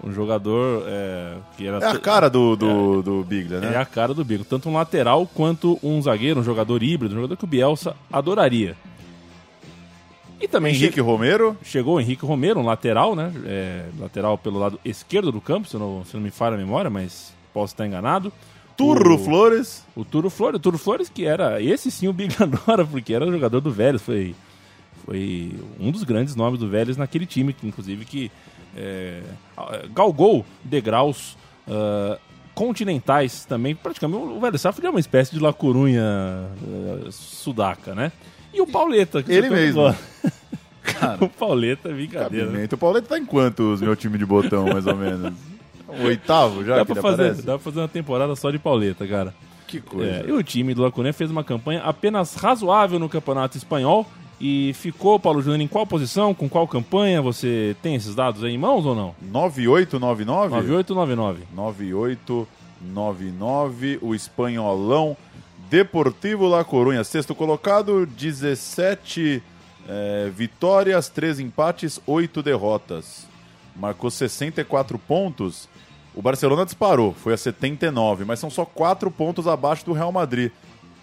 Um 0.03 0.11
jogador 0.11 0.83
é, 0.85 1.35
que 1.55 1.65
era... 1.65 1.77
É 1.77 1.87
a 1.89 1.97
cara 1.97 2.29
do, 2.29 2.55
do, 2.57 3.01
do 3.01 3.23
Biglia, 3.23 3.59
né? 3.61 3.71
É 3.73 3.77
a 3.77 3.85
cara 3.85 4.13
do 4.13 4.23
Bigo. 4.25 4.43
Tanto 4.43 4.67
um 4.67 4.73
lateral 4.73 5.25
quanto 5.25 5.79
um 5.81 6.01
zagueiro, 6.01 6.41
um 6.41 6.43
jogador 6.43 6.83
híbrido, 6.83 7.13
um 7.13 7.17
jogador 7.17 7.37
que 7.37 7.45
o 7.45 7.47
Bielsa 7.47 7.95
adoraria. 8.11 8.75
E 10.41 10.47
também 10.47 10.73
Henrique 10.75 10.99
Romero. 10.99 11.55
che- 11.61 11.69
chegou 11.71 11.95
o 11.95 11.99
Henrique 12.01 12.25
Romero, 12.25 12.59
um 12.59 12.65
lateral, 12.65 13.15
né? 13.15 13.31
É, 13.45 13.85
lateral 13.97 14.37
pelo 14.37 14.59
lado 14.59 14.77
esquerdo 14.83 15.31
do 15.31 15.39
campo, 15.39 15.67
se 15.69 15.77
não, 15.77 16.03
se 16.03 16.13
não 16.15 16.21
me 16.21 16.31
falha 16.31 16.55
a 16.55 16.57
memória, 16.57 16.89
mas 16.89 17.33
posso 17.53 17.73
estar 17.73 17.87
enganado. 17.87 18.31
Turro 18.75 19.15
O- 19.15 19.19
Flores. 19.19 19.85
O 19.95 20.03
Turo 20.03 20.29
Flores, 20.29 20.57
o 20.57 20.59
Turo 20.61 20.77
Flores 20.77 21.07
que 21.07 21.25
era, 21.25 21.61
esse 21.61 21.89
sim 21.89 22.07
o 22.09 22.13
Big 22.13 22.35
adora, 22.43 22.83
porque 22.85 23.13
era 23.13 23.25
o 23.25 23.31
jogador 23.31 23.61
do 23.61 23.71
Vélez, 23.71 24.01
foi, 24.01 24.35
foi 25.05 25.53
um 25.79 25.91
dos 25.91 26.03
grandes 26.03 26.35
nomes 26.35 26.59
do 26.59 26.67
Vélez 26.67 26.97
naquele 26.97 27.25
time, 27.25 27.53
que 27.53 27.65
inclusive 27.65 28.03
que 28.03 28.29
é, 28.75 29.21
galgou 29.93 30.45
degraus 30.63 31.37
ah, 31.67 32.17
continentais 32.53 33.45
também, 33.45 33.75
praticamente 33.75 34.23
o 34.23 34.39
Vélez 34.39 34.61
Safra 34.61 34.85
é 34.87 34.89
uma 34.89 34.99
espécie 34.99 35.33
de 35.33 35.39
La 35.39 35.53
Corunha 35.53 36.03
ah, 36.03 37.07
sudaca, 37.09 37.95
né? 37.95 38.11
E 38.53 38.61
o 38.61 38.67
Pauleta, 38.67 39.23
que 39.23 39.31
Ele 39.31 39.49
mesmo. 39.49 39.81
gosta. 39.81 39.99
o 41.21 41.29
Pauleta 41.29 41.89
é 41.89 41.93
brincadeira. 41.93 42.45
né? 42.51 42.67
O 42.71 42.77
Pauleta 42.77 43.07
tá 43.09 43.17
em 43.17 43.25
quantos, 43.25 43.81
meu 43.81 43.95
time 43.95 44.17
de 44.17 44.25
botão, 44.25 44.65
mais 44.67 44.85
ou 44.85 44.95
menos? 44.95 45.33
Oitavo 46.03 46.63
já 46.63 46.77
Dá 46.77 46.85
que 46.85 46.93
pra, 46.93 47.01
fazer, 47.01 47.23
aparece? 47.23 47.41
dá 47.43 47.53
pra 47.53 47.59
fazer 47.59 47.79
uma 47.79 47.87
temporada 47.87 48.35
só 48.35 48.49
de 48.51 48.59
Pauleta, 48.59 49.07
cara. 49.07 49.33
Que 49.67 49.79
coisa. 49.81 50.11
É, 50.11 50.25
e 50.27 50.31
o 50.31 50.43
time 50.43 50.73
do 50.73 50.81
La 50.83 50.91
Coruña 50.91 51.13
fez 51.13 51.31
uma 51.31 51.43
campanha 51.43 51.81
apenas 51.81 52.35
razoável 52.35 52.99
no 52.99 53.09
campeonato 53.09 53.57
espanhol 53.57 54.07
E 54.39 54.73
ficou, 54.73 55.19
Paulo 55.19 55.41
Júnior, 55.41 55.61
em 55.61 55.67
qual 55.67 55.87
posição, 55.87 56.33
com 56.33 56.49
qual 56.49 56.67
campanha? 56.67 57.21
Você 57.21 57.75
tem 57.81 57.95
esses 57.95 58.15
dados 58.15 58.43
aí 58.43 58.53
em 58.53 58.57
mãos 58.57 58.85
ou 58.85 58.95
não? 58.95 59.15
9899? 59.21 60.49
9899. 60.49 61.47
9899, 61.53 63.99
o 64.01 64.13
espanholão 64.13 65.15
Deportivo 65.69 66.47
La 66.47 66.63
Coruña, 66.63 67.03
sexto 67.03 67.33
colocado, 67.33 68.05
17 68.05 69.41
eh, 69.87 70.31
vitórias, 70.35 71.09
3 71.09 71.39
empates, 71.39 71.99
8 72.05 72.43
derrotas. 72.43 73.27
Marcou 73.75 74.11
64 74.11 74.99
pontos. 74.99 75.67
O 76.13 76.21
Barcelona 76.21 76.63
disparou, 76.63 77.13
foi 77.13 77.33
a 77.33 77.37
79, 77.37 78.23
mas 78.23 78.39
são 78.39 78.51
só 78.51 78.65
4 78.65 79.09
pontos 79.09 79.47
abaixo 79.47 79.83
do 79.83 79.93
Real 79.93 80.11
Madrid, 80.11 80.51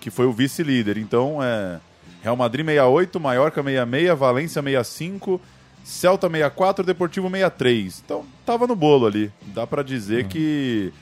que 0.01 0.09
foi 0.09 0.27
o 0.27 0.33
vice-líder. 0.33 0.99
Então, 0.99 1.43
é 1.43 1.81
Real 2.23 2.37
Madrid 2.37 2.65
68, 2.65 3.19
Mallorca 3.21 3.63
66, 3.63 4.19
Valência 4.19 4.63
65, 4.63 5.41
Celta 5.83 6.29
64, 6.29 6.85
Deportivo 6.85 7.31
63. 7.31 8.03
Então, 8.05 8.25
tava 8.45 8.67
no 8.67 8.77
bolo 8.77 9.07
ali. 9.07 9.33
Dá 9.55 9.67
pra 9.67 9.83
dizer 9.83 10.27
que 10.27 10.93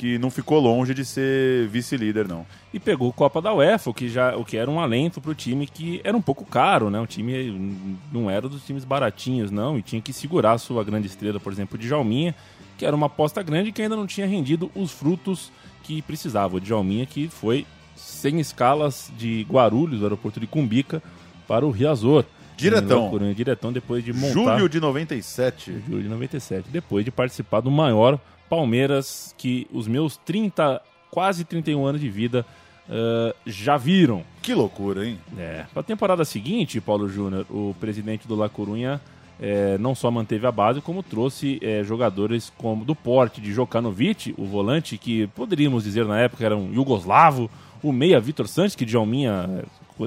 que 0.00 0.16
não 0.18 0.30
ficou 0.30 0.58
longe 0.58 0.94
de 0.94 1.04
ser 1.04 1.68
vice-líder, 1.68 2.26
não. 2.26 2.46
E 2.72 2.80
pegou 2.80 3.12
Copa 3.12 3.42
da 3.42 3.52
UEFA, 3.52 3.90
o 3.90 3.92
que, 3.92 4.08
já, 4.08 4.34
o 4.34 4.46
que 4.46 4.56
era 4.56 4.70
um 4.70 4.80
alento 4.80 5.20
para 5.20 5.30
o 5.30 5.34
time 5.34 5.66
que 5.66 6.00
era 6.02 6.16
um 6.16 6.22
pouco 6.22 6.42
caro, 6.42 6.88
né? 6.88 6.98
O 6.98 7.06
time 7.06 7.84
não 8.10 8.30
era 8.30 8.48
dos 8.48 8.64
times 8.64 8.82
baratinhos, 8.82 9.50
não, 9.50 9.76
e 9.76 9.82
tinha 9.82 10.00
que 10.00 10.10
segurar 10.10 10.52
a 10.52 10.58
sua 10.58 10.82
grande 10.82 11.06
estrela, 11.06 11.38
por 11.38 11.52
exemplo, 11.52 11.76
o 11.76 11.78
Djalminha, 11.78 12.34
que 12.78 12.86
era 12.86 12.96
uma 12.96 13.08
aposta 13.08 13.42
grande 13.42 13.72
que 13.72 13.82
ainda 13.82 13.94
não 13.94 14.06
tinha 14.06 14.26
rendido 14.26 14.70
os 14.74 14.90
frutos 14.90 15.52
que 15.82 16.00
precisava. 16.00 16.56
O 16.56 16.60
Djalminha 16.60 17.04
que 17.04 17.28
foi 17.28 17.66
sem 18.00 18.40
escalas 18.40 19.12
de 19.16 19.46
Guarulhos, 19.48 20.00
do 20.00 20.04
aeroporto 20.04 20.40
de 20.40 20.46
Cumbica, 20.46 21.02
para 21.46 21.66
o 21.66 21.70
Riazor. 21.70 22.24
Diretão. 22.56 23.08
Coruña, 23.08 23.34
diretão 23.34 23.72
depois 23.72 24.04
de 24.04 24.12
montar... 24.12 24.32
Julho 24.58 24.68
de 24.68 24.80
97. 24.80 25.82
Julho 25.88 26.02
de 26.02 26.08
97, 26.08 26.68
depois 26.70 27.04
de 27.04 27.10
participar 27.10 27.60
do 27.60 27.70
maior 27.70 28.18
Palmeiras 28.48 29.34
que 29.38 29.66
os 29.72 29.88
meus 29.88 30.16
30, 30.18 30.80
quase 31.10 31.44
31 31.44 31.86
anos 31.86 32.00
de 32.00 32.10
vida 32.10 32.44
uh, 32.88 33.34
já 33.46 33.76
viram. 33.76 34.22
Que 34.42 34.52
loucura, 34.52 35.06
hein? 35.06 35.18
É. 35.38 35.64
Para 35.72 35.80
a 35.80 35.84
temporada 35.84 36.24
seguinte, 36.24 36.80
Paulo 36.80 37.08
Júnior, 37.08 37.46
o 37.48 37.74
presidente 37.80 38.28
do 38.28 38.34
La 38.34 38.48
Corunha 38.48 39.00
é, 39.40 39.78
não 39.78 39.94
só 39.94 40.10
manteve 40.10 40.46
a 40.46 40.52
base, 40.52 40.82
como 40.82 41.02
trouxe 41.02 41.58
é, 41.62 41.82
jogadores 41.82 42.52
como 42.58 42.84
do 42.84 42.94
porte 42.94 43.40
de 43.40 43.52
Jokanovic, 43.52 44.34
o 44.36 44.44
volante 44.44 44.98
que 44.98 45.26
poderíamos 45.28 45.84
dizer 45.84 46.04
na 46.04 46.20
época 46.20 46.44
era 46.44 46.56
um 46.56 46.70
yugoslavo, 46.72 47.50
o 47.82 47.92
meia 47.92 48.20
Vitor 48.20 48.48
Santos, 48.48 48.74
que 48.74 48.84
Djalminha, 48.84 49.64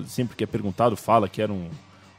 sempre 0.07 0.35
que 0.35 0.43
é 0.43 0.47
perguntado, 0.47 0.95
fala 0.95 1.27
que 1.27 1.41
era 1.41 1.51
um, 1.51 1.69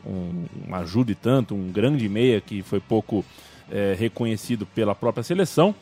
um, 0.06 0.44
um 0.68 0.75
ajuda 0.75 1.12
e 1.12 1.14
tanto, 1.14 1.54
um 1.54 1.70
grande 1.70 2.08
meia 2.08 2.40
que 2.40 2.62
foi 2.62 2.80
pouco 2.80 3.25
é, 3.70 3.94
reconhecido 3.99 4.66
pela 4.66 4.94
própria 4.94 5.23
seleção 5.23 5.75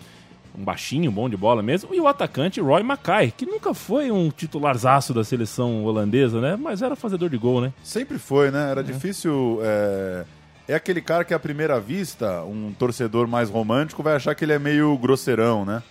um 0.59 0.65
baixinho, 0.65 1.11
bom 1.11 1.29
de 1.29 1.37
bola 1.37 1.63
mesmo, 1.63 1.95
e 1.95 2.01
o 2.01 2.07
atacante 2.07 2.61
Roy 2.61 2.83
Mackay, 2.83 3.31
que 3.31 3.47
nunca 3.47 3.73
foi 3.73 4.11
um 4.11 4.31
titularzaço 4.31 5.15
da 5.15 5.25
seleção 5.25 5.85
holandesa, 5.85 6.41
né? 6.41 6.57
Mas 6.57 6.83
era 6.83 6.95
fazedor 6.95 7.31
de 7.31 7.39
gol, 7.39 7.61
né? 7.61 7.73
Sempre 7.83 8.19
foi, 8.19 8.51
né? 8.51 8.71
Era 8.71 8.81
é. 8.81 8.85
difícil. 8.85 9.61
É... 9.63 10.25
é... 10.69 10.75
aquele 10.75 11.01
cara 11.01 11.25
que, 11.25 11.33
à 11.33 11.39
primeira 11.39 11.81
vista, 11.81 12.43
um 12.43 12.73
torcedor 12.73 13.27
mais 13.27 13.49
romântico 13.49 14.03
vai 14.03 14.15
achar 14.15 14.35
que 14.35 14.45
ele 14.45 14.53
é 14.53 14.59
meio 14.59 14.97
grosseirão, 14.99 15.65
né? 15.65 15.83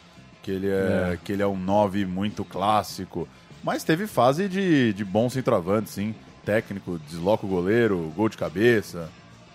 Que 0.44 0.52
ele 0.52 0.70
é, 0.70 1.14
é. 1.14 1.20
Que 1.24 1.34
ele 1.34 1.42
é 1.42 1.48
um 1.48 1.58
9 1.58 2.06
muito 2.06 2.44
clássico. 2.44 3.28
Mas 3.64 3.84
teve 3.84 4.08
fase 4.08 4.50
de, 4.50 4.94
de 4.94 5.06
bom 5.06 5.30
centroavante, 5.30 5.90
sim. 5.90 6.16
Técnico, 6.44 7.00
desloca 7.08 7.46
o 7.46 7.50
goleiro, 7.50 8.12
gol 8.16 8.28
de 8.28 8.38
cabeça. 8.38 9.10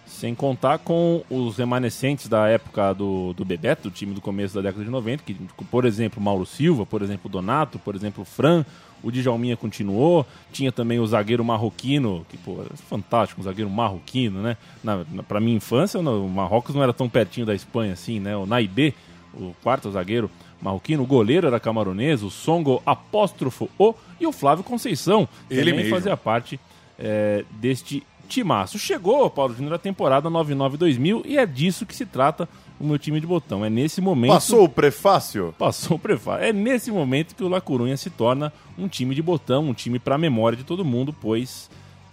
Sem 0.06 0.34
contar 0.34 0.78
com 0.78 1.24
os 1.28 1.56
remanescentes 1.56 2.28
da 2.28 2.46
época 2.46 2.92
do, 2.92 3.32
do 3.32 3.44
Bebeto, 3.44 3.90
do 3.90 3.90
time 3.90 4.14
do 4.14 4.20
começo 4.20 4.54
da 4.54 4.62
década 4.62 4.84
de 4.84 4.90
90, 4.90 5.24
que, 5.24 5.34
por 5.68 5.84
exemplo, 5.84 6.22
Mauro 6.22 6.46
Silva, 6.46 6.86
por 6.86 7.02
exemplo, 7.02 7.28
Donato, 7.28 7.78
por 7.80 7.96
exemplo, 7.96 8.24
Fran, 8.24 8.64
o 9.02 9.10
Djalminha 9.10 9.56
continuou, 9.56 10.24
tinha 10.52 10.70
também 10.70 11.00
o 11.00 11.06
zagueiro 11.06 11.44
marroquino, 11.44 12.24
que, 12.28 12.36
pô, 12.38 12.62
é 12.62 12.76
fantástico, 12.88 13.40
um 13.40 13.44
zagueiro 13.44 13.70
marroquino, 13.70 14.40
né? 14.40 14.56
Na, 14.82 15.04
na, 15.12 15.22
pra 15.24 15.40
minha 15.40 15.56
infância, 15.56 16.00
no, 16.00 16.24
o 16.24 16.30
Marrocos 16.30 16.74
não 16.74 16.82
era 16.82 16.92
tão 16.92 17.08
pertinho 17.08 17.44
da 17.44 17.54
Espanha 17.54 17.92
assim, 17.92 18.20
né? 18.20 18.36
O 18.36 18.46
Naibé, 18.46 18.94
o 19.34 19.54
quarto 19.62 19.90
zagueiro 19.90 20.30
marroquino, 20.66 21.04
o 21.04 21.06
goleiro 21.06 21.46
era 21.46 21.60
camaronês, 21.60 22.22
o 22.24 22.30
Songo 22.30 22.82
apóstrofo 22.84 23.70
O 23.78 23.94
e 24.20 24.26
o 24.26 24.32
Flávio 24.32 24.64
Conceição, 24.64 25.28
Ele 25.48 25.70
também 25.70 25.84
mesmo. 25.84 25.94
fazia 25.94 26.16
parte 26.16 26.58
é, 26.98 27.44
deste 27.52 28.02
timaço. 28.28 28.76
Chegou, 28.76 29.30
Paulo 29.30 29.54
Júnior, 29.54 29.74
a 29.74 29.78
temporada 29.78 30.28
99-2000 30.28 31.22
e 31.24 31.38
é 31.38 31.46
disso 31.46 31.86
que 31.86 31.94
se 31.94 32.04
trata 32.04 32.48
o 32.80 32.84
meu 32.84 32.98
time 32.98 33.20
de 33.20 33.26
botão. 33.26 33.64
É 33.64 33.70
nesse 33.70 34.00
momento. 34.00 34.32
Passou 34.32 34.64
o 34.64 34.68
prefácio? 34.68 35.54
Passou 35.56 35.96
o 35.96 36.00
prefácio. 36.00 36.44
É 36.44 36.52
nesse 36.52 36.90
momento 36.90 37.36
que 37.36 37.44
o 37.44 37.48
La 37.48 37.60
Corunha 37.60 37.96
se 37.96 38.10
torna 38.10 38.52
um 38.76 38.88
time 38.88 39.14
de 39.14 39.22
botão, 39.22 39.68
um 39.68 39.72
time 39.72 40.00
para 40.00 40.16
a 40.16 40.18
memória 40.18 40.58
de 40.58 40.64
todo 40.64 40.84
mundo, 40.84 41.14
pois 41.20 41.70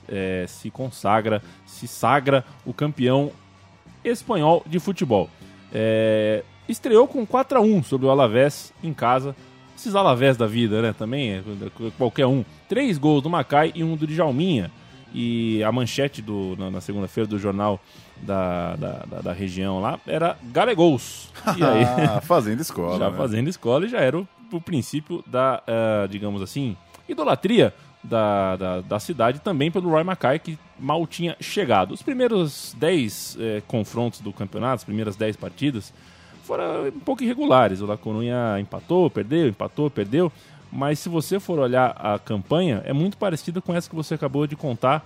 é, 0.08 0.46
se 0.48 0.70
consagra, 0.70 1.42
se 1.66 1.88
sagra 1.88 2.46
o 2.64 2.72
campeão 2.72 3.32
espanhol 4.04 4.64
de 4.68 4.80
futebol. 4.80 5.28
É, 5.74 6.44
estreou 6.68 7.08
com 7.08 7.26
4 7.26 7.58
a 7.58 7.62
1 7.62 7.84
sobre 7.84 8.08
o 8.08 8.10
Alavés 8.10 8.74
em 8.84 8.94
casa. 8.94 9.36
Esses 9.76 9.96
Alavés 9.96 10.38
da 10.38 10.46
vida, 10.46 10.82
né? 10.82 10.94
Também 10.98 11.34
é 11.34 11.44
qualquer 11.98 12.28
um. 12.28 12.46
Três 12.70 12.98
gols 12.98 13.24
do 13.24 13.30
Macai 13.30 13.72
e 13.76 13.84
um 13.84 13.96
do 13.96 14.06
Djalminha 14.08 14.72
e 15.14 15.64
a 15.64 15.72
manchete 15.72 16.22
do, 16.22 16.56
na, 16.58 16.72
na 16.72 16.82
segunda-feira 16.82 17.28
do 17.28 17.38
jornal 17.38 17.80
da, 18.22 18.76
da, 18.76 19.06
da, 19.06 19.22
da, 19.22 19.34
região 19.34 19.80
lá 19.80 20.00
era 20.08 20.38
Galegous. 20.52 21.32
E 21.58 21.64
aí, 21.64 21.86
fazendo 22.24 22.62
escola. 22.62 22.98
Já 22.98 23.12
né? 23.12 23.18
fazendo 23.18 23.48
escola 23.48 23.86
e 23.86 23.90
já 23.90 24.00
era 24.00 24.18
o, 24.18 24.28
o 24.52 24.60
princípio 24.60 25.24
da, 25.28 25.62
uh, 25.68 26.08
digamos 26.08 26.42
assim, 26.42 26.76
idolatria 27.08 27.74
da, 28.04 28.56
da, 28.56 28.82
da, 28.82 29.00
cidade 29.00 29.40
também 29.40 29.72
pelo 29.72 29.90
Roy 29.90 30.04
Mackay, 30.04 30.40
que 30.40 30.60
mal 30.80 31.06
tinha 31.08 31.38
chegado. 31.40 31.94
Os 31.94 32.02
primeiros 32.02 32.76
10 32.78 33.38
eh, 33.40 33.64
confrontos 33.66 34.20
do 34.20 34.34
campeonato, 34.34 34.76
as 34.76 34.84
primeiras 34.84 35.16
10 35.16 35.38
partidas, 35.38 35.94
foram 36.44 36.88
um 36.88 37.00
pouco 37.00 37.24
irregulares. 37.24 37.82
O 37.82 37.86
La 37.86 37.98
Coruña 37.98 38.60
empatou, 38.60 39.10
perdeu, 39.10 39.48
empatou, 39.48 39.90
perdeu 39.90 40.32
mas 40.76 40.98
se 40.98 41.08
você 41.08 41.40
for 41.40 41.60
olhar 41.60 41.92
a 41.92 42.18
campanha, 42.18 42.82
é 42.84 42.92
muito 42.92 43.16
parecida 43.16 43.62
com 43.62 43.76
essa 43.76 43.88
que 43.88 43.96
você 43.96 44.16
acabou 44.16 44.48
de 44.48 44.56
contar 44.56 45.06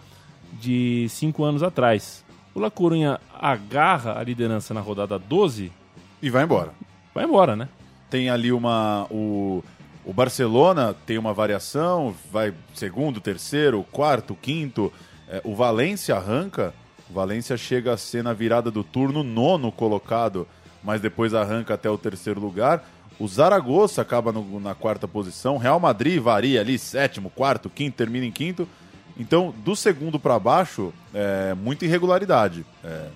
de 0.53 1.07
cinco 1.09 1.43
anos 1.43 1.61
atrás. 1.61 2.23
O 2.55 2.59
La 2.59 2.71
Coruña 2.71 3.19
agarra 3.37 4.17
a 4.17 4.23
liderança 4.23 4.73
na 4.73 4.79
rodada 4.79 5.19
12 5.19 5.69
e 6.21 6.29
vai 6.29 6.45
embora. 6.45 6.71
Vai 7.13 7.25
embora, 7.25 7.53
né? 7.57 7.67
Tem 8.09 8.29
ali 8.29 8.49
uma. 8.53 9.07
O, 9.11 9.61
o 10.05 10.13
Barcelona 10.13 10.95
tem 11.05 11.17
uma 11.17 11.33
variação, 11.33 12.15
vai 12.31 12.53
segundo, 12.73 13.19
terceiro, 13.19 13.85
quarto, 13.91 14.37
quinto. 14.41 14.91
É, 15.27 15.41
o 15.43 15.53
Valência 15.53 16.15
arranca. 16.15 16.73
O 17.09 17.13
Valência 17.13 17.57
chega 17.57 17.91
a 17.91 17.97
ser 17.97 18.23
na 18.23 18.31
virada 18.31 18.71
do 18.71 18.85
turno 18.85 19.21
nono 19.21 19.69
colocado, 19.69 20.47
mas 20.83 21.01
depois 21.01 21.33
arranca 21.33 21.73
até 21.73 21.89
o 21.89 21.97
terceiro 21.97 22.39
lugar. 22.39 22.83
O 23.19 23.27
Zaragoza 23.27 24.01
acaba 24.01 24.31
no, 24.31 24.59
na 24.59 24.75
quarta 24.75 25.07
posição. 25.07 25.57
Real 25.57 25.79
Madrid 25.79 26.21
varia 26.21 26.61
ali, 26.61 26.77
sétimo, 26.77 27.29
quarto, 27.29 27.69
quinto, 27.69 27.97
termina 27.97 28.25
em 28.25 28.31
quinto. 28.31 28.67
Então, 29.17 29.53
do 29.63 29.75
segundo 29.75 30.19
para 30.19 30.37
baixo, 30.37 30.93
é 31.13 31.53
muita 31.55 31.85
irregularidade. 31.85 32.65
É, 32.83 33.07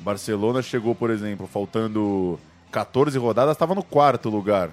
Barcelona 0.00 0.62
chegou, 0.62 0.94
por 0.94 1.10
exemplo, 1.10 1.48
faltando 1.48 2.38
14 2.70 3.18
rodadas, 3.18 3.56
estava 3.56 3.74
no 3.74 3.82
quarto 3.82 4.30
lugar. 4.30 4.70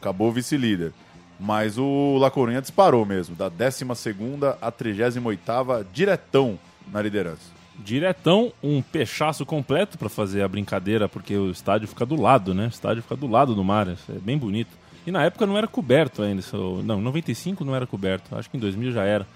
Acabou 0.00 0.30
vice-líder. 0.30 0.92
Mas 1.40 1.76
o 1.78 2.18
La 2.18 2.30
Coruña 2.30 2.60
disparou 2.60 3.04
mesmo, 3.04 3.34
da 3.34 3.48
12 3.48 3.84
a 4.60 4.70
38 4.70 5.86
diretão 5.92 6.58
na 6.92 7.02
liderança 7.02 7.57
diretão, 7.78 8.52
um 8.62 8.82
pechaço 8.82 9.46
completo 9.46 9.96
para 9.96 10.08
fazer 10.08 10.42
a 10.42 10.48
brincadeira, 10.48 11.08
porque 11.08 11.36
o 11.36 11.50
estádio 11.50 11.88
fica 11.88 12.04
do 12.04 12.20
lado, 12.20 12.54
né? 12.54 12.66
O 12.66 12.68
estádio 12.68 13.02
fica 13.02 13.16
do 13.16 13.26
lado 13.26 13.54
do 13.54 13.64
mar, 13.64 13.88
é 13.88 14.18
bem 14.20 14.36
bonito. 14.36 14.70
E 15.06 15.10
na 15.10 15.24
época 15.24 15.46
não 15.46 15.56
era 15.56 15.66
coberto 15.66 16.22
ainda, 16.22 16.42
não, 16.84 16.98
em 16.98 17.02
95 17.02 17.64
não 17.64 17.74
era 17.74 17.86
coberto, 17.86 18.36
acho 18.36 18.50
que 18.50 18.56
em 18.56 18.60
2000 18.60 18.92
já 18.92 19.04
era. 19.04 19.26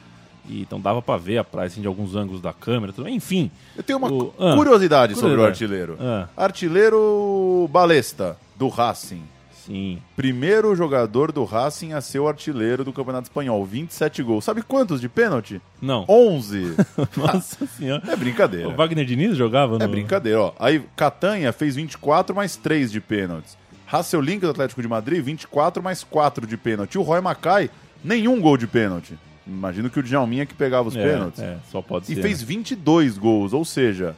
E, 0.48 0.60
então 0.62 0.80
dava 0.80 1.00
para 1.00 1.18
ver 1.18 1.38
a 1.38 1.44
praia 1.44 1.68
assim, 1.68 1.80
de 1.80 1.86
alguns 1.86 2.16
ângulos 2.16 2.40
da 2.40 2.52
câmera, 2.52 2.92
tudo. 2.92 3.08
enfim. 3.08 3.50
Eu 3.76 3.82
tenho 3.82 3.98
uma 3.98 4.12
o... 4.12 4.34
ah, 4.38 4.56
curiosidade 4.56 5.14
sobre 5.14 5.40
o 5.40 5.44
artilheiro. 5.44 5.96
Ah. 6.00 6.28
Artilheiro 6.36 7.68
Balesta, 7.70 8.36
do 8.56 8.68
Racing. 8.68 9.22
Sim. 9.66 9.98
Primeiro 10.16 10.74
jogador 10.74 11.30
do 11.32 11.44
Racing 11.44 11.92
a 11.92 12.00
ser 12.00 12.18
o 12.18 12.28
artilheiro 12.28 12.84
do 12.84 12.92
Campeonato 12.92 13.24
Espanhol, 13.28 13.64
27 13.64 14.22
gols. 14.22 14.44
Sabe 14.44 14.62
quantos 14.62 15.00
de 15.00 15.08
pênalti? 15.08 15.60
Não. 15.80 16.04
11. 16.08 16.74
Nossa 17.16 17.66
senhora. 17.66 18.02
É 18.10 18.16
brincadeira. 18.16 18.68
O 18.68 18.74
Wagner 18.74 19.04
Diniz 19.04 19.36
jogava 19.36 19.78
no... 19.78 19.84
É 19.84 19.86
brincadeira, 19.86 20.40
ó. 20.40 20.52
Aí 20.58 20.82
Catanha 20.96 21.52
fez 21.52 21.76
24 21.76 22.34
mais 22.34 22.56
3 22.56 22.90
de 22.90 23.00
pênaltis. 23.00 23.56
Hasselink 23.90 24.40
do 24.40 24.50
Atlético 24.50 24.80
de 24.82 24.88
Madrid, 24.88 25.22
24 25.22 25.82
mais 25.82 26.02
4 26.02 26.46
de 26.46 26.56
pênalti. 26.56 26.98
O 26.98 27.02
Roy 27.02 27.20
Mackay, 27.20 27.70
nenhum 28.02 28.40
gol 28.40 28.56
de 28.56 28.66
pênalti. 28.66 29.18
Imagino 29.46 29.90
que 29.90 29.98
o 29.98 30.02
Djalminha 30.02 30.46
que 30.46 30.54
pegava 30.54 30.88
os 30.88 30.96
É, 30.96 31.02
pênaltis. 31.02 31.40
é, 31.42 31.56
só 31.70 31.82
pode 31.82 32.10
E 32.10 32.14
ser. 32.14 32.22
fez 32.22 32.40
né? 32.40 32.46
22 32.46 33.18
gols, 33.18 33.52
ou 33.52 33.64
seja, 33.64 34.16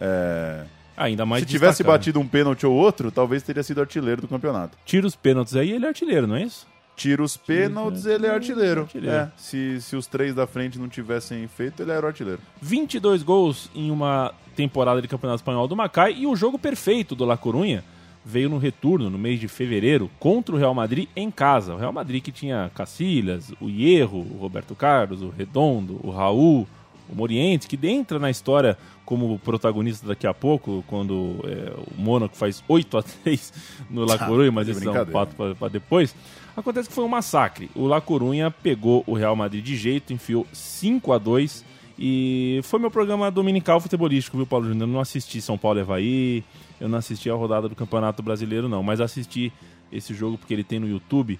é, 0.00 0.62
Ainda 1.00 1.24
mais 1.24 1.42
se 1.42 1.48
tivesse 1.48 1.78
destacado. 1.78 1.98
batido 1.98 2.20
um 2.20 2.28
pênalti 2.28 2.66
ou 2.66 2.74
outro, 2.74 3.10
talvez 3.10 3.42
teria 3.42 3.62
sido 3.62 3.80
artilheiro 3.80 4.20
do 4.20 4.28
campeonato. 4.28 4.76
Tira 4.84 5.06
os 5.06 5.16
pênaltis 5.16 5.56
aí, 5.56 5.72
ele 5.72 5.86
é 5.86 5.88
artilheiro, 5.88 6.26
não 6.26 6.36
é 6.36 6.42
isso? 6.42 6.66
Tira 6.94 7.22
os 7.22 7.38
pênaltis, 7.38 8.04
ele 8.04 8.26
é 8.26 8.30
artilheiro. 8.30 8.82
Artilheiro. 8.82 9.16
É, 9.16 9.32
se, 9.34 9.80
se 9.80 9.96
os 9.96 10.06
três 10.06 10.34
da 10.34 10.46
frente 10.46 10.78
não 10.78 10.86
tivessem 10.86 11.48
feito, 11.48 11.82
ele 11.82 11.90
era 11.90 12.04
o 12.04 12.08
artilheiro. 12.08 12.40
22 12.60 13.22
gols 13.22 13.70
em 13.74 13.90
uma 13.90 14.34
temporada 14.54 15.00
de 15.00 15.08
Campeonato 15.08 15.40
Espanhol 15.40 15.66
do 15.66 15.74
Macai 15.74 16.12
e 16.12 16.26
o 16.26 16.36
jogo 16.36 16.58
perfeito 16.58 17.14
do 17.14 17.24
La 17.24 17.38
Corunha 17.38 17.82
veio 18.22 18.50
no 18.50 18.58
retorno, 18.58 19.08
no 19.08 19.16
mês 19.16 19.40
de 19.40 19.48
fevereiro, 19.48 20.10
contra 20.18 20.54
o 20.54 20.58
Real 20.58 20.74
Madrid 20.74 21.08
em 21.16 21.30
casa. 21.30 21.74
O 21.74 21.78
Real 21.78 21.94
Madrid 21.94 22.22
que 22.22 22.30
tinha 22.30 22.70
Cacilhas, 22.74 23.50
o 23.58 23.70
Hierro, 23.70 24.18
o 24.18 24.36
Roberto 24.38 24.74
Carlos, 24.74 25.22
o 25.22 25.30
Redondo, 25.30 25.98
o 26.02 26.10
Raul, 26.10 26.68
o 27.10 27.16
Morientes, 27.16 27.66
que 27.66 27.78
entra 27.86 28.18
na 28.18 28.30
história 28.30 28.78
como 29.04 29.38
protagonista 29.38 30.06
daqui 30.06 30.26
a 30.26 30.32
pouco, 30.32 30.84
quando 30.86 31.40
é, 31.44 31.72
o 31.96 32.00
Mônaco 32.00 32.36
faz 32.36 32.62
8 32.68 32.98
a 32.98 33.02
3 33.02 33.52
no 33.90 34.04
La 34.04 34.16
Corunha, 34.16 34.52
mas 34.52 34.66
que 34.66 34.72
esse 34.72 34.86
é 34.86 34.90
um 34.90 35.06
fato 35.06 35.34
para 35.54 35.68
depois. 35.68 36.14
Acontece 36.56 36.88
que 36.88 36.94
foi 36.94 37.04
um 37.04 37.08
massacre. 37.08 37.70
O 37.74 37.86
La 37.86 38.00
Corunha 38.00 38.50
pegou 38.50 39.02
o 39.06 39.14
Real 39.14 39.34
Madrid 39.34 39.64
de 39.64 39.76
jeito, 39.76 40.12
enfiou 40.12 40.46
5 40.52 41.12
a 41.12 41.18
2 41.18 41.64
e 41.98 42.60
foi 42.62 42.78
meu 42.78 42.90
programa 42.90 43.30
dominical 43.30 43.80
futebolístico, 43.80 44.36
viu, 44.36 44.46
Paulo 44.46 44.66
Júnior? 44.66 44.88
Eu 44.88 44.92
não 44.92 45.00
assisti 45.00 45.40
São 45.40 45.58
Paulo 45.58 45.78
e 45.78 45.82
Havaí, 45.82 46.44
eu 46.80 46.88
não 46.88 46.98
assisti 46.98 47.28
a 47.28 47.34
rodada 47.34 47.68
do 47.68 47.74
Campeonato 47.74 48.22
Brasileiro, 48.22 48.68
não, 48.68 48.82
mas 48.82 49.00
assisti 49.00 49.52
esse 49.92 50.14
jogo 50.14 50.38
porque 50.38 50.54
ele 50.54 50.64
tem 50.64 50.78
no 50.78 50.88
YouTube. 50.88 51.38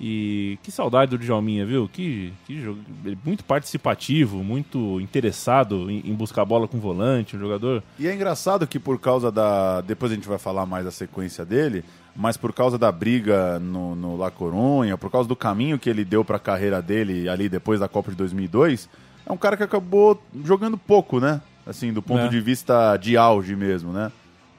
E 0.00 0.58
que 0.62 0.70
saudade 0.72 1.10
do 1.16 1.18
Djalminha, 1.18 1.64
viu? 1.66 1.88
Que, 1.92 2.32
que 2.46 2.60
jogo 2.60 2.80
muito 3.24 3.44
participativo, 3.44 4.42
muito 4.42 5.00
interessado 5.00 5.90
em, 5.90 6.02
em 6.04 6.14
buscar 6.14 6.44
bola 6.44 6.66
com 6.66 6.78
volante, 6.80 7.36
um 7.36 7.40
jogador. 7.40 7.82
E 7.98 8.08
é 8.08 8.14
engraçado 8.14 8.66
que 8.66 8.78
por 8.78 8.98
causa 8.98 9.30
da. 9.30 9.80
Depois 9.82 10.10
a 10.10 10.14
gente 10.14 10.26
vai 10.28 10.38
falar 10.38 10.66
mais 10.66 10.84
da 10.84 10.90
sequência 10.90 11.44
dele, 11.44 11.84
mas 12.16 12.36
por 12.36 12.52
causa 12.52 12.76
da 12.78 12.90
briga 12.90 13.58
no, 13.60 13.94
no 13.94 14.16
La 14.16 14.30
Coruña, 14.30 14.96
por 14.98 15.10
causa 15.10 15.28
do 15.28 15.36
caminho 15.36 15.78
que 15.78 15.88
ele 15.90 16.04
deu 16.04 16.24
para 16.24 16.36
a 16.36 16.40
carreira 16.40 16.80
dele 16.82 17.28
ali 17.28 17.48
depois 17.48 17.78
da 17.78 17.88
Copa 17.88 18.10
de 18.10 18.16
2002, 18.16 18.88
é 19.26 19.32
um 19.32 19.36
cara 19.36 19.56
que 19.56 19.62
acabou 19.62 20.20
jogando 20.44 20.76
pouco, 20.76 21.20
né? 21.20 21.40
Assim, 21.64 21.92
do 21.92 22.02
ponto 22.02 22.22
É. 22.22 22.28
de 22.28 22.40
vista 22.40 22.96
de 22.96 23.16
auge 23.16 23.54
mesmo, 23.54 23.92
né? 23.92 24.10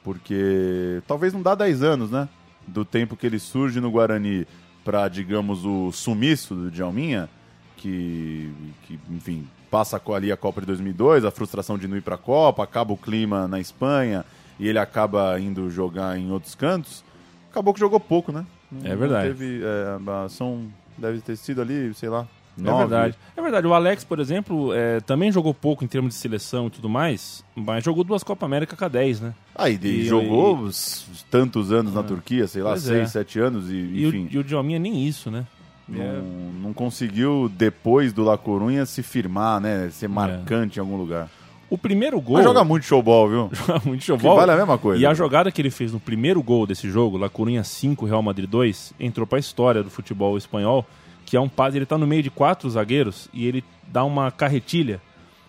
Porque 0.02 1.02
talvez 1.06 1.32
não 1.32 1.42
dá 1.42 1.54
10 1.54 1.82
anos, 1.82 2.10
né? 2.10 2.28
Do 2.66 2.84
tempo 2.84 3.16
que 3.16 3.26
ele 3.26 3.38
surge 3.38 3.80
no 3.80 3.90
Guarani 3.90 4.46
para, 4.84 5.08
digamos, 5.08 5.64
o 5.64 5.90
sumiço 5.90 6.54
do 6.54 6.70
Djalminha, 6.70 7.28
que, 7.76 8.52
que, 8.86 8.98
enfim, 9.10 9.46
passa 9.70 10.00
ali 10.14 10.30
a 10.30 10.36
Copa 10.36 10.60
de 10.60 10.66
2002, 10.68 11.24
a 11.24 11.30
frustração 11.30 11.76
de 11.78 11.88
não 11.88 11.96
ir 11.96 12.00
para 12.02 12.14
a 12.14 12.18
Copa, 12.18 12.62
acaba 12.62 12.92
o 12.92 12.96
clima 12.96 13.48
na 13.48 13.58
Espanha 13.58 14.24
e 14.58 14.68
ele 14.68 14.78
acaba 14.78 15.38
indo 15.40 15.70
jogar 15.70 16.18
em 16.18 16.30
outros 16.30 16.54
cantos. 16.54 17.04
Acabou 17.50 17.72
que 17.74 17.80
jogou 17.80 17.98
pouco, 17.98 18.30
né? 18.32 18.44
Não- 18.70 18.90
É 18.90 18.94
verdade. 18.96 19.28
Teve, 19.28 19.60
é, 19.64 20.28
são, 20.28 20.66
deve 20.96 21.20
ter 21.20 21.36
sido 21.36 21.60
ali, 21.62 21.92
sei 21.94 22.08
lá, 22.08 22.26
É 22.58 22.72
verdade. 22.78 23.14
É 23.36 23.42
verdade. 23.42 23.66
O 23.66 23.74
Alex, 23.74 24.04
por 24.04 24.20
exemplo, 24.20 24.72
é, 24.72 25.00
também 25.00 25.32
jogou 25.32 25.52
pouco 25.52 25.84
em 25.84 25.88
termos 25.88 26.14
de 26.14 26.20
seleção 26.20 26.68
e 26.68 26.70
tudo 26.70 26.88
mais, 26.88 27.44
mas 27.54 27.82
jogou 27.84 28.04
duas 28.04 28.22
Copa 28.22 28.46
América 28.46 28.76
K10, 28.76 29.20
né? 29.20 29.34
Aí 29.54 29.74
ele 29.74 29.88
E- 30.02 30.04
jogou 30.04 30.68
s- 30.68 31.04
tantos 31.30 31.72
anos 31.72 31.92
na 31.94 32.02
Turquia, 32.02 32.46
sei 32.46 32.62
lá, 32.62 32.70
Pois 32.70 32.82
seis, 32.82 33.02
é. 33.02 33.06
sete 33.06 33.38
anos 33.40 33.68
e, 33.70 33.74
E, 33.74 34.06
enfim. 34.06 34.28
o, 34.30 34.34
e 34.34 34.38
o 34.38 34.44
Djalminha 34.44 34.78
nem 34.78 35.06
isso, 35.06 35.30
né? 35.30 35.44
Não, 35.88 36.00
É. 36.02 36.20
não 36.62 36.72
conseguiu, 36.72 37.50
depois 37.54 38.12
do 38.12 38.22
La 38.24 38.38
Corunha, 38.38 38.86
se 38.86 39.02
firmar, 39.02 39.60
né? 39.60 39.90
Ser 39.90 40.08
marcante 40.08 40.78
em 40.78 40.80
algum 40.80 40.96
lugar. 40.96 41.28
O 41.68 41.76
primeiro 41.76 42.20
gol. 42.20 42.36
Mas 42.36 42.44
joga 42.44 42.62
muito 42.62 42.84
showball, 42.86 43.28
viu? 43.28 43.50
joga 43.66 43.80
muito 43.84 44.00
Que 44.00 44.06
showball. 44.06 44.36
vale 44.36 44.52
a 44.52 44.56
mesma 44.56 44.78
coisa. 44.78 45.02
E 45.02 45.04
a 45.06 45.12
jogada 45.12 45.50
que 45.50 45.60
ele 45.60 45.70
fez 45.70 45.92
no 45.92 45.98
primeiro 45.98 46.40
gol 46.42 46.66
desse 46.66 46.88
jogo, 46.88 47.18
La 47.18 47.28
Coruña 47.28 47.64
5, 47.64 48.06
Real 48.06 48.22
Madrid 48.22 48.48
2, 48.48 48.92
entrou 49.00 49.26
pra 49.26 49.38
história 49.40 49.82
do 49.82 49.90
futebol 49.90 50.38
espanhol, 50.38 50.86
que 51.26 51.36
é 51.36 51.40
um 51.40 51.48
passe, 51.48 51.76
ele 51.76 51.86
tá 51.86 51.96
no 51.98 52.06
meio 52.06 52.22
de 52.22 52.30
quatro 52.30 52.68
zagueiros 52.68 53.28
e 53.32 53.46
ele 53.46 53.64
dá 53.88 54.04
uma 54.04 54.30
carretilha. 54.30 55.00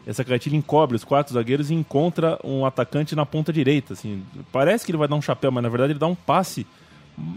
Essa 0.08 0.24
carretilha 0.24 0.56
encobre 0.56 0.96
os 0.96 1.04
quatro 1.04 1.34
zagueiros 1.34 1.72
e 1.72 1.74
encontra 1.74 2.40
um 2.44 2.66
atacante 2.66 3.16
na 3.16 3.26
ponta 3.26 3.52
direita, 3.52 3.94
assim. 3.94 4.24
Parece 4.52 4.86
que 4.86 4.92
ele 4.92 4.98
vai 5.00 5.08
dar 5.08 5.16
um 5.16 5.22
chapéu, 5.22 5.52
mas 5.52 5.64
na 5.64 5.70
verdade 5.70 5.94
ele 5.94 6.00
dá 6.00 6.08
um 6.08 6.16
passe 6.16 6.66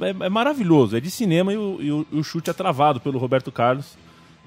é, 0.00 0.26
é 0.26 0.28
maravilhoso, 0.28 0.96
é 0.96 1.00
de 1.00 1.08
cinema 1.10 1.52
e 1.52 1.56
o, 1.56 1.78
e 1.80 1.92
o- 1.92 2.06
e 2.12 2.16
o 2.18 2.24
chute 2.24 2.50
é 2.50 2.52
travado 2.52 2.98
pelo 3.00 3.16
Roberto 3.18 3.52
Carlos 3.52 3.96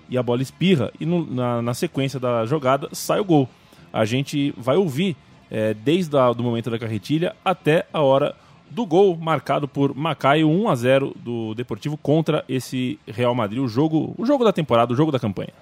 e 0.10 0.18
a 0.18 0.22
bola 0.24 0.42
espirra 0.42 0.92
e 1.00 1.06
no- 1.06 1.26
na, 1.26 1.62
na 1.62 1.74
sequência 1.74 2.20
da 2.20 2.46
jogada 2.46 2.90
sai 2.92 3.20
o 3.22 3.24
gol. 3.24 3.50
A 3.94 4.04
gente 4.06 4.54
vai 4.58 4.76
ouvir 4.76 5.16
é, 5.50 5.74
desde 5.74 6.16
o 6.16 6.36
momento 6.44 6.70
da 6.70 6.78
carretilha 6.80 7.36
até 7.44 7.86
a 7.92 8.02
hora 8.02 8.36
do 8.72 8.86
gol 8.86 9.18
marcado 9.18 9.68
por 9.68 9.94
Macaio 9.96 10.50
1 10.50 10.70
a 10.70 10.76
0 10.76 11.16
do 11.18 11.54
Deportivo 11.54 11.98
contra 11.98 12.44
esse 12.48 12.98
Real 13.08 13.36
Madrid, 13.36 13.62
o 13.62 13.68
jogo, 13.68 14.16
o 14.18 14.26
jogo 14.26 14.44
da 14.44 14.54
temporada, 14.54 14.94
o 14.94 14.96
jogo 14.96 15.12
da 15.12 15.20
campanha. 15.20 15.54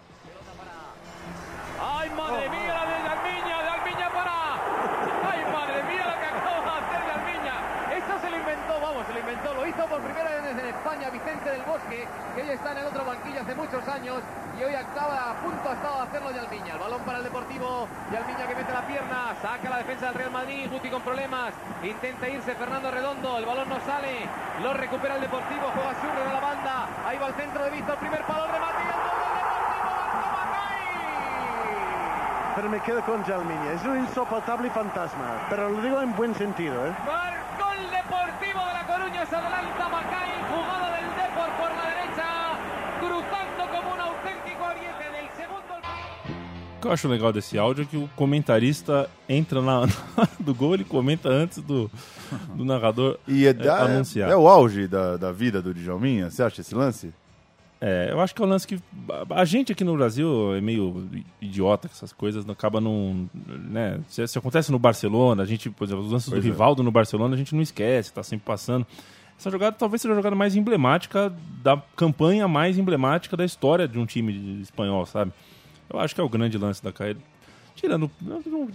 Con 20.99 21.13
problemas, 21.13 21.53
intenta 21.83 22.27
irse 22.27 22.55
Fernando 22.55 22.91
Redondo, 22.91 23.37
el 23.37 23.45
balón 23.45 23.69
no 23.69 23.79
sale, 23.85 24.27
lo 24.61 24.73
recupera 24.73 25.15
el 25.15 25.21
Deportivo, 25.21 25.71
juega 25.73 25.93
Surre 26.01 26.27
de 26.27 26.33
la 26.33 26.39
banda, 26.39 26.87
ahí 27.07 27.17
va 27.17 27.27
el 27.27 27.33
centro 27.35 27.63
de 27.63 27.69
Víctor, 27.71 27.95
primer 27.97 28.21
palo, 28.23 28.47
remate 28.47 28.83
y 28.83 28.87
el 28.87 28.93
gol 28.93 29.19
del 29.23 29.35
Deportivo, 29.39 29.95
marca 30.03 30.27
Macay. 30.35 30.89
Pero 32.55 32.69
me 32.69 32.79
quedo 32.81 33.01
con 33.03 33.23
Jalmiña. 33.23 33.71
Es 33.73 33.85
un 33.85 33.99
insoportable 33.99 34.69
fantasma. 34.71 35.47
Pero 35.49 35.69
lo 35.69 35.81
digo 35.81 36.01
en 36.01 36.15
buen 36.15 36.35
sentido, 36.35 36.87
¿eh? 36.87 36.93
Marcó 37.05 37.71
el 37.71 37.91
Deportivo 37.91 38.65
de 38.65 38.73
La 38.73 38.83
Coruña, 38.87 39.25
se 39.25 39.35
adelanta 39.35 39.87
Macay, 39.87 40.31
O 46.79 46.81
que 46.81 46.87
eu 46.87 46.93
acho 46.93 47.09
legal 47.09 47.33
desse 47.33 47.57
áudio 47.59 47.81
é 47.81 47.85
que 47.85 47.97
o 47.97 48.09
comentarista 48.15 49.09
entra 49.27 49.59
na, 49.61 49.85
do 50.39 50.55
gol, 50.55 50.75
ele 50.75 50.85
comenta 50.85 51.27
antes 51.27 51.57
do, 51.61 51.91
do 52.55 52.63
narrador 52.63 53.17
E 53.27 53.45
é, 53.45 53.49
é, 53.49 53.53
da- 53.53 53.83
anunciar. 53.83 54.31
é 54.31 54.35
o 54.37 54.47
auge 54.47 54.87
da, 54.87 55.17
da 55.17 55.29
vida 55.29 55.61
do 55.61 55.73
Djalminha, 55.73 56.29
você 56.29 56.41
acha 56.41 56.61
esse 56.61 56.73
lance? 56.73 57.13
É, 57.81 58.09
eu 58.11 58.19
acho 58.21 58.33
que 58.33 58.41
é 58.41 58.45
um 58.45 58.47
lance 58.49 58.65
que. 58.65 58.79
A 59.29 59.41
a 59.41 59.45
gente 59.45 59.71
aqui 59.73 59.83
no 59.83 59.95
Brasil 59.95 60.53
é 60.55 60.61
meio 60.61 61.05
idiota 61.41 61.87
com 61.89 61.93
essas 61.93 62.13
coisas, 62.13 62.45
não 62.45 62.53
acaba 62.53 62.79
não. 62.79 63.29
Né, 63.45 63.99
se, 64.07 64.25
se 64.27 64.37
acontece 64.37 64.71
no 64.71 64.79
Barcelona, 64.79 65.43
a 65.43 65.45
gente, 65.45 65.69
por 65.69 65.83
exemplo, 65.85 66.03
os 66.05 66.11
lances 66.11 66.29
Pois 66.29 66.41
do 66.41 66.47
é. 66.47 66.51
Rivaldo 66.51 66.81
no 66.83 66.91
Barcelona, 66.91 67.35
a 67.35 67.37
gente 67.37 67.53
não 67.55 67.61
esquece, 67.61 68.11
tá 68.13 68.23
sempre 68.23 68.45
passando. 68.45 68.85
Essa 69.37 69.49
jogada 69.49 69.75
talvez 69.77 70.01
seja 70.01 70.13
a 70.13 70.17
jogada 70.17 70.35
mais 70.35 70.55
emblemática 70.57 71.33
da 71.63 71.81
campanha 71.95 72.47
mais 72.47 72.77
emblemática 72.77 73.37
da 73.37 73.45
história 73.45 73.87
de 73.87 73.97
um 73.97 74.05
time 74.05 74.61
espanhol, 74.61 75.05
sabe? 75.05 75.31
Eu 75.91 75.99
acho 75.99 76.13
que 76.13 76.21
é 76.21 76.23
o 76.23 76.29
grande 76.29 76.57
lance 76.57 76.83
da 76.83 76.91
carreira. 76.91 77.19
Tirando. 77.75 78.11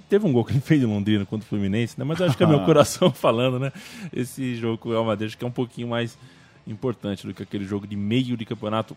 Teve 0.08 0.26
um 0.26 0.32
gol 0.32 0.44
que 0.44 0.52
ele 0.52 0.60
fez 0.60 0.82
em 0.82 0.86
Londrina 0.86 1.26
contra 1.26 1.44
o 1.44 1.48
Fluminense, 1.48 1.94
né? 1.98 2.04
Mas 2.04 2.18
eu 2.20 2.26
acho 2.26 2.36
que 2.36 2.42
é 2.42 2.46
meu 2.46 2.60
coração 2.64 3.10
falando, 3.12 3.58
né? 3.58 3.70
Esse 4.12 4.54
jogo 4.56 4.78
com 4.78 4.88
o 4.88 4.92
Real 4.92 5.04
Madrid 5.04 5.28
acho 5.28 5.36
que 5.38 5.44
é 5.44 5.46
um 5.46 5.50
pouquinho 5.50 5.88
mais 5.88 6.16
importante 6.66 7.26
do 7.26 7.34
que 7.34 7.42
aquele 7.42 7.64
jogo 7.66 7.86
de 7.86 7.96
meio 7.96 8.36
de 8.36 8.44
campeonato 8.46 8.96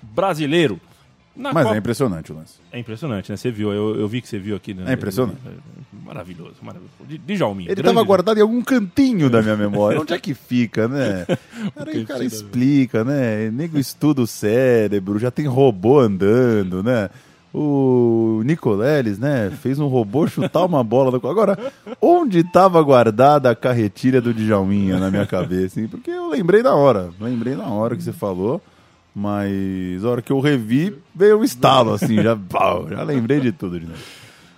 brasileiro. 0.00 0.80
Na 1.34 1.52
Mas 1.52 1.64
Copa- 1.64 1.74
é 1.76 1.78
impressionante 1.78 2.30
o 2.30 2.34
lance. 2.36 2.54
é 2.70 2.78
impressionante, 2.78 3.30
né? 3.30 3.36
Você 3.36 3.50
viu, 3.50 3.72
eu, 3.72 3.98
eu 3.98 4.06
vi 4.06 4.20
que 4.20 4.28
você 4.28 4.38
viu 4.38 4.54
aqui. 4.54 4.74
Né? 4.74 4.84
É 4.86 4.92
impressionante. 4.92 5.38
Maravilhoso, 6.04 6.56
maravilhoso. 6.60 6.92
De, 7.08 7.16
de 7.16 7.36
Jalminha. 7.36 7.70
Ele 7.72 7.80
estava 7.80 8.02
guardado 8.02 8.36
em 8.36 8.42
algum 8.42 8.60
cantinho 8.60 9.30
da 9.30 9.40
minha 9.40 9.56
memória. 9.56 9.98
Onde 9.98 10.12
é 10.12 10.18
que 10.20 10.34
fica, 10.34 10.86
né? 10.86 11.24
Aí 11.28 11.66
o 11.66 11.72
cara 11.72 11.92
cantinho 11.92 12.06
da- 12.18 12.24
explica, 12.24 13.02
né? 13.02 13.50
Nego 13.50 13.78
estuda 13.78 14.20
o 14.20 14.26
cérebro, 14.26 15.18
já 15.18 15.30
tem 15.30 15.46
robô 15.46 16.00
andando, 16.00 16.82
né? 16.82 17.08
O 17.54 18.40
Nicoleles, 18.44 19.18
né? 19.18 19.50
Fez 19.50 19.78
um 19.78 19.86
robô 19.86 20.26
chutar 20.26 20.64
uma 20.64 20.82
bola. 20.82 21.16
Agora, 21.16 21.58
onde 22.00 22.38
estava 22.38 22.82
guardada 22.82 23.50
a 23.50 23.54
carretilha 23.54 24.22
do 24.22 24.32
Djalminha 24.32 24.98
na 24.98 25.10
minha 25.10 25.26
cabeça? 25.26 25.80
Hein? 25.80 25.86
Porque 25.86 26.10
eu 26.10 26.30
lembrei 26.30 26.62
na 26.62 26.74
hora. 26.74 27.10
Lembrei 27.20 27.54
na 27.54 27.68
hora 27.68 27.94
que 27.94 28.02
você 28.02 28.12
falou. 28.12 28.60
Mas 29.14 30.02
a 30.02 30.08
hora 30.08 30.22
que 30.22 30.32
eu 30.32 30.40
revi, 30.40 30.96
veio 31.14 31.40
um 31.40 31.44
estalo, 31.44 31.92
assim. 31.92 32.16
Já, 32.16 32.38
já 32.88 33.02
lembrei 33.02 33.40
de 33.40 33.52
tudo. 33.52 33.78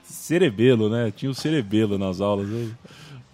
Cerebelo, 0.04 0.88
né? 0.88 1.12
Tinha 1.14 1.30
o 1.30 1.34
cerebelo 1.34 1.98
nas 1.98 2.20
aulas. 2.20 2.48
Eu 2.48 2.70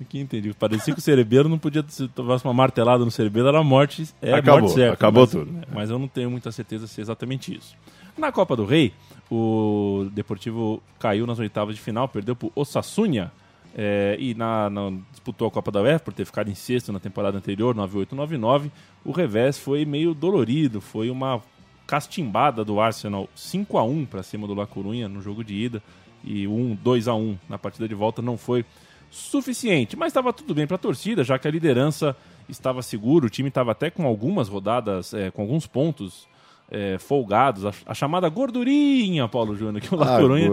que 0.05 0.19
entendi. 0.19 0.53
Parecia 0.55 0.93
que 0.95 1.01
o 1.01 1.03
cerebelo 1.03 1.49
não 1.49 1.59
podia 1.59 1.85
se 1.89 2.09
tomasse 2.09 2.45
uma 2.45 2.55
martelada 2.55 3.05
no 3.05 3.11
cerebelo, 3.11 3.49
era 3.49 3.63
morte. 3.63 4.09
É 4.23 4.35
Acabou, 4.35 4.61
morte 4.63 4.75
certa. 4.75 4.95
acabou 4.95 5.23
mas, 5.23 5.31
tudo. 5.31 5.67
Mas 5.73 5.91
eu 5.91 5.99
não 5.99 6.09
tenho 6.09 6.31
muita 6.31 6.51
certeza 6.53 6.87
se 6.87 7.01
é 7.01 7.03
exatamente 7.03 7.55
isso. 7.57 7.75
Na 8.17 8.31
Copa 8.33 8.55
do 8.57 8.65
Rei, 8.65 8.93
o 9.31 10.09
Deportivo 10.13 10.83
caiu 10.99 11.27
nas 11.27 11.39
oitavas 11.39 11.75
de 11.77 11.81
final, 11.81 12.09
perdeu 12.09 12.35
pro 12.35 12.51
Osasuna 12.55 13.33
é, 13.77 14.17
e 14.19 14.35
na, 14.35 14.69
na- 14.69 14.93
disputou 15.11 15.47
a 15.47 15.51
Copa 15.51 15.71
da 15.71 15.81
UEFA 15.81 16.01
por 16.01 16.13
ter 16.13 16.25
ficado 16.25 16.51
em 16.51 16.55
sexto 16.55 16.93
na 16.93 16.99
temporada 16.99 17.39
anterior, 17.39 17.75
98-99. 17.75 18.71
O 19.05 19.13
revés 19.13 19.59
foi 19.59 19.85
meio 19.85 20.13
dolorido, 20.13 20.81
foi 20.81 21.09
uma 21.11 21.41
castimbada 21.87 22.65
do 22.65 22.81
Arsenal 22.81 23.29
5 23.35 23.77
a 23.79 23.83
1 23.83 24.07
para 24.07 24.23
cima 24.23 24.47
do 24.47 24.55
La 24.55 24.67
Coruña 24.67 25.09
no 25.09 25.21
jogo 25.21 25.43
de 25.43 25.55
ida 25.55 25.83
e 26.23 26.47
1 26.47 26.79
2 26.83 27.09
a 27.09 27.15
1 27.15 27.37
na 27.49 27.59
partida 27.59 27.89
de 27.89 27.95
volta 27.95 28.23
não 28.23 28.37
foi 28.39 28.65
suficiente, 29.11 29.97
mas 29.97 30.09
estava 30.09 30.33
tudo 30.33 30.55
bem 30.55 30.67
para 30.67 30.77
a 30.77 30.79
torcida, 30.79 31.25
já 31.25 31.39
que 31.39 31.49
a 31.49 31.51
liderança 31.51 32.17
estava 32.49 32.81
segura, 32.83 33.27
o 33.27 33.31
time 33.31 33.49
estava 33.49 33.73
até 33.73 33.91
com 33.91 34.07
algumas 34.07 34.49
rodadas, 34.49 35.13
é, 35.13 35.31
com 35.31 35.43
alguns 35.43 35.67
pontos 35.67 36.29
é, 36.71 36.97
folgados, 36.99 37.67
a, 37.67 37.73
a 37.87 37.95
chamada 37.95 38.29
gordurinha, 38.29 39.27
Paulo 39.29 39.57
Júnior, 39.57 39.81
que 39.83 39.93
o 39.93 39.99
La 39.99 40.17
Ah, 40.17 40.21
Coruña 40.21 40.47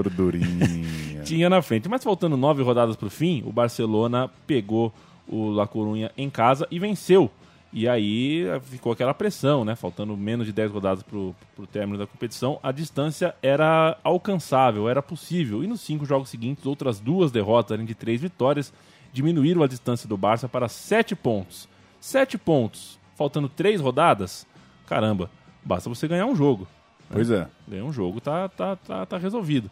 tinha 1.23 1.49
na 1.49 1.61
frente. 1.61 1.87
Mas 1.87 2.03
faltando 2.03 2.35
nove 2.35 2.63
rodadas 2.63 2.95
para 2.95 3.07
o 3.07 3.11
fim, 3.11 3.43
o 3.45 3.51
Barcelona 3.51 4.29
pegou 4.47 4.91
o 5.27 5.49
La 5.51 5.67
Coruña 5.67 6.11
em 6.17 6.29
casa 6.29 6.67
e 6.71 6.79
venceu. 6.79 7.29
E 7.71 7.87
aí 7.87 8.45
eh, 8.47 8.59
ficou 8.61 8.91
aquela 8.91 9.13
pressão, 9.13 9.65
né? 9.65 9.75
Faltando 9.75 10.15
menos 10.15 10.45
de 10.45 10.53
10 10.53 10.71
rodadas 10.71 11.03
para 11.03 11.17
o 11.17 11.35
término 11.71 11.97
da 11.97 12.07
competição, 12.07 12.59
a 12.63 12.71
distância 12.71 13.35
era 13.41 13.97
alcançável, 14.03 14.87
era 14.87 15.01
possível. 15.01 15.63
E 15.63 15.67
nos 15.67 15.81
cinco 15.81 16.05
jogos 16.05 16.29
seguintes, 16.29 16.65
outras 16.65 16.99
duas 16.99 17.31
derrotas, 17.31 17.73
além 17.73 17.85
de 17.85 17.93
três 17.93 18.21
vitórias, 18.21 18.73
diminuíram 19.11 19.63
a 19.63 19.67
distância 19.67 20.07
do 20.07 20.17
Barça 20.17 20.47
para 20.47 20.69
sete 20.69 21.15
pontos. 21.15 21.67
Sete 21.99 22.37
pontos, 22.37 22.97
faltando 23.15 23.49
três 23.49 23.81
rodadas, 23.81 24.45
caramba, 24.85 25.29
basta 25.63 25.89
você 25.89 26.07
ganhar 26.07 26.25
um 26.25 26.35
jogo. 26.35 26.67
pois 27.09 27.29
é. 27.29 27.47
Ganhar 27.67 27.83
um 27.83 27.91
jogo 27.91 28.21
tá, 28.21 28.47
tá, 28.47 28.75
tá, 28.75 29.05
tá 29.05 29.17
resolvido. 29.17 29.69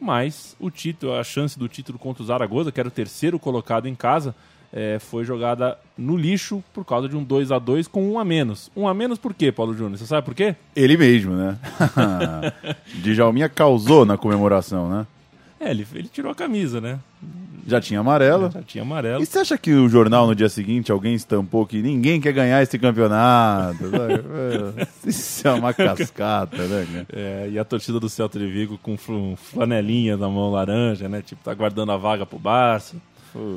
Mas 0.00 0.56
o 0.58 0.70
título, 0.70 1.14
a 1.14 1.24
chance 1.24 1.58
do 1.58 1.68
título 1.68 1.98
contra 1.98 2.22
o 2.22 2.26
Zaragoza, 2.26 2.72
que 2.72 2.80
era 2.80 2.88
o 2.88 2.92
terceiro 2.92 3.38
colocado 3.38 3.86
em 3.86 3.94
casa, 3.94 4.34
eh, 4.76 4.98
foi 5.00 5.24
jogada 5.24 5.78
no 5.96 6.16
lixo 6.16 6.62
por 6.74 6.84
causa 6.84 7.08
de 7.08 7.16
um 7.16 7.24
2 7.24 7.50
a 7.50 7.58
2 7.58 7.88
com 7.88 8.06
um 8.12 8.18
a 8.18 8.24
menos. 8.24 8.70
Um 8.76 8.86
a 8.86 8.92
menos 8.92 9.18
por 9.18 9.32
quê, 9.32 9.50
Paulo 9.50 9.72
Júnior? 9.74 9.96
Você 9.98 10.04
sabe 10.06 10.24
por 10.26 10.34
quê? 10.34 10.54
Ele 10.76 10.96
mesmo, 10.98 11.32
né? 11.34 11.56
Djalminha 13.02 13.48
causou 13.48 14.04
na 14.04 14.16
comemoração, 14.16 14.88
né? 14.90 15.06
É, 15.58 15.70
ele, 15.70 15.86
ele 15.94 16.08
tirou 16.08 16.30
a 16.30 16.34
camisa, 16.34 16.80
né? 16.80 16.98
Já 17.66 17.80
tinha 17.80 17.98
amarela. 17.98 18.50
Já 18.52 18.62
tinha 18.62 18.82
amarelo. 18.82 19.22
E 19.22 19.26
você 19.26 19.38
acha 19.40 19.58
que 19.58 19.72
o 19.72 19.88
jornal 19.88 20.26
no 20.26 20.34
dia 20.36 20.48
seguinte 20.48 20.92
alguém 20.92 21.14
estampou 21.14 21.66
que 21.66 21.82
ninguém 21.82 22.20
quer 22.20 22.32
ganhar 22.32 22.62
esse 22.62 22.78
campeonato? 22.78 23.76
É, 24.76 24.86
Isso 25.08 25.48
é 25.48 25.52
uma 25.52 25.72
cascata, 25.72 26.58
né? 26.58 27.06
É, 27.12 27.48
e 27.50 27.58
a 27.58 27.64
torcida 27.64 27.98
do 27.98 28.08
Celta 28.08 28.38
de 28.38 28.46
Vigo 28.46 28.78
com 28.82 28.96
fl- 28.96 29.34
flanelinha 29.36 30.16
na 30.16 30.28
mão 30.28 30.50
laranja, 30.52 31.08
né? 31.08 31.22
Tipo, 31.22 31.42
tá 31.42 31.54
guardando 31.54 31.90
a 31.90 31.96
vaga 31.96 32.24
pro 32.26 32.38
Barça. 32.38 32.96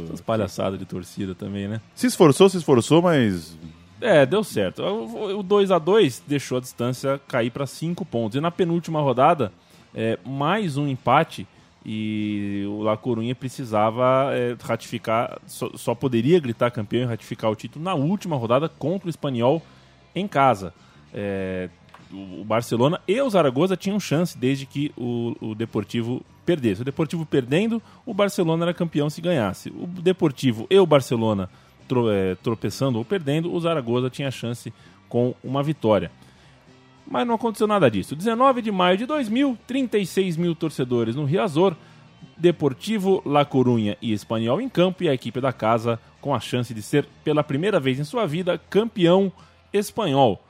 Essas 0.05 0.21
palhaçadas 0.21 0.79
de 0.79 0.85
torcida 0.85 1.33
também, 1.35 1.67
né? 1.67 1.81
Se 1.95 2.07
esforçou, 2.07 2.49
se 2.49 2.57
esforçou, 2.57 3.01
mas 3.01 3.57
É, 4.01 4.25
deu 4.25 4.43
certo. 4.43 4.81
O 4.83 5.43
2 5.43 5.71
a 5.71 5.79
2 5.79 6.23
deixou 6.27 6.57
a 6.57 6.61
distância 6.61 7.19
cair 7.27 7.49
para 7.49 7.65
5 7.65 8.05
pontos. 8.05 8.37
E 8.37 8.41
na 8.41 8.51
penúltima 8.51 9.01
rodada, 9.01 9.51
é, 9.93 10.17
mais 10.25 10.77
um 10.77 10.87
empate 10.87 11.47
e 11.85 12.65
o 12.67 12.81
La 12.81 12.97
Coruña 12.97 13.33
precisava 13.33 14.29
é, 14.33 14.55
ratificar, 14.61 15.39
só, 15.47 15.69
só 15.75 15.95
poderia 15.95 16.39
gritar 16.39 16.71
campeão 16.71 17.03
e 17.03 17.05
ratificar 17.05 17.49
o 17.49 17.55
título 17.55 17.83
na 17.83 17.93
última 17.93 18.35
rodada 18.35 18.67
contra 18.69 19.07
o 19.07 19.09
Espanhol 19.09 19.61
em 20.13 20.27
casa. 20.27 20.73
É, 21.13 21.69
o 22.11 22.43
Barcelona 22.43 22.99
e 23.07 23.21
o 23.21 23.29
Zaragoza 23.29 23.77
tinham 23.77 23.99
chance 23.99 24.37
desde 24.37 24.65
que 24.65 24.91
o, 24.97 25.35
o 25.41 25.55
Deportivo 25.55 26.21
perdesse. 26.45 26.81
O 26.81 26.85
Deportivo 26.85 27.25
perdendo, 27.25 27.81
o 28.05 28.13
Barcelona 28.13 28.65
era 28.65 28.73
campeão 28.73 29.09
se 29.09 29.21
ganhasse. 29.21 29.69
O 29.69 29.85
Deportivo 29.85 30.65
e 30.69 30.79
o 30.79 30.85
Barcelona 30.85 31.49
tro- 31.87 32.09
eh, 32.11 32.35
tropeçando 32.41 32.97
ou 32.97 33.05
perdendo, 33.05 33.53
o 33.53 33.59
Zaragoza 33.59 34.09
tinha 34.09 34.31
chance 34.31 34.73
com 35.07 35.33
uma 35.43 35.61
vitória. 35.61 36.11
Mas 37.05 37.25
não 37.25 37.35
aconteceu 37.35 37.65
nada 37.67 37.89
disso. 37.89 38.15
19 38.15 38.61
de 38.61 38.71
maio 38.71 38.97
de 38.97 39.05
2000, 39.05 39.57
36 39.67 40.37
mil 40.37 40.55
torcedores 40.55 41.15
no 41.15 41.25
Riazor, 41.25 41.75
Deportivo, 42.37 43.21
La 43.25 43.43
Coruña 43.45 43.97
e 44.01 44.13
Espanhol 44.13 44.61
em 44.61 44.69
campo 44.69 45.03
e 45.03 45.09
a 45.09 45.13
equipe 45.13 45.41
da 45.41 45.51
casa 45.51 45.99
com 46.21 46.33
a 46.33 46.39
chance 46.39 46.73
de 46.73 46.81
ser, 46.81 47.05
pela 47.23 47.43
primeira 47.43 47.79
vez 47.79 47.99
em 47.99 48.03
sua 48.03 48.25
vida, 48.25 48.57
campeão 48.69 49.31
espanhol. 49.73 50.41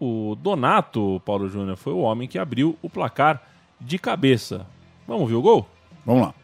O 0.00 0.34
Donato, 0.34 1.20
Paulo 1.26 1.46
Júnior, 1.48 1.76
foi 1.76 1.92
o 1.92 1.98
homem 2.00 2.26
que 2.26 2.38
abriu 2.38 2.76
o 2.80 2.88
placar 2.88 3.46
de 3.78 3.98
cabeça. 3.98 4.66
Vamos 5.06 5.28
ver 5.28 5.36
o 5.36 5.42
gol? 5.42 5.68
vamos 6.04 6.22
lá. 6.22 6.34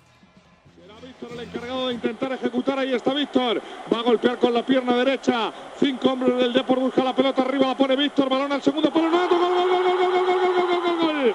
Víctor 1.02 1.32
el 1.32 1.48
encargado 1.48 1.88
de 1.88 1.94
intentar 1.94 2.32
ejecutar, 2.32 2.78
ahí 2.78 2.92
está 2.92 3.14
Víctor, 3.14 3.62
va 3.92 4.00
a 4.00 4.02
golpear 4.02 4.38
con 4.38 4.52
la 4.52 4.64
pierna 4.64 4.96
derecha, 4.96 5.52
cinco 5.78 6.10
hombres 6.10 6.36
del 6.36 6.52
Depor 6.52 6.78
busca 6.78 7.02
la 7.02 7.14
pelota 7.14 7.42
arriba, 7.42 7.68
la 7.68 7.76
pone 7.76 7.96
Víctor, 7.96 8.28
balón 8.28 8.52
al 8.52 8.60
segundo 8.60 8.92
palo, 8.92 9.08
no, 9.08 9.28
gol, 9.28 9.38
gol, 9.38 9.48
gol, 9.48 9.70
gol, 9.70 9.96
gol, 9.96 10.12
gol, 10.12 10.26
gol, 10.26 10.36
gol, 10.36 10.52
gol, 10.52 10.82
gol, 10.82 10.98
gol, 10.98 11.34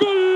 gol, 0.00 0.29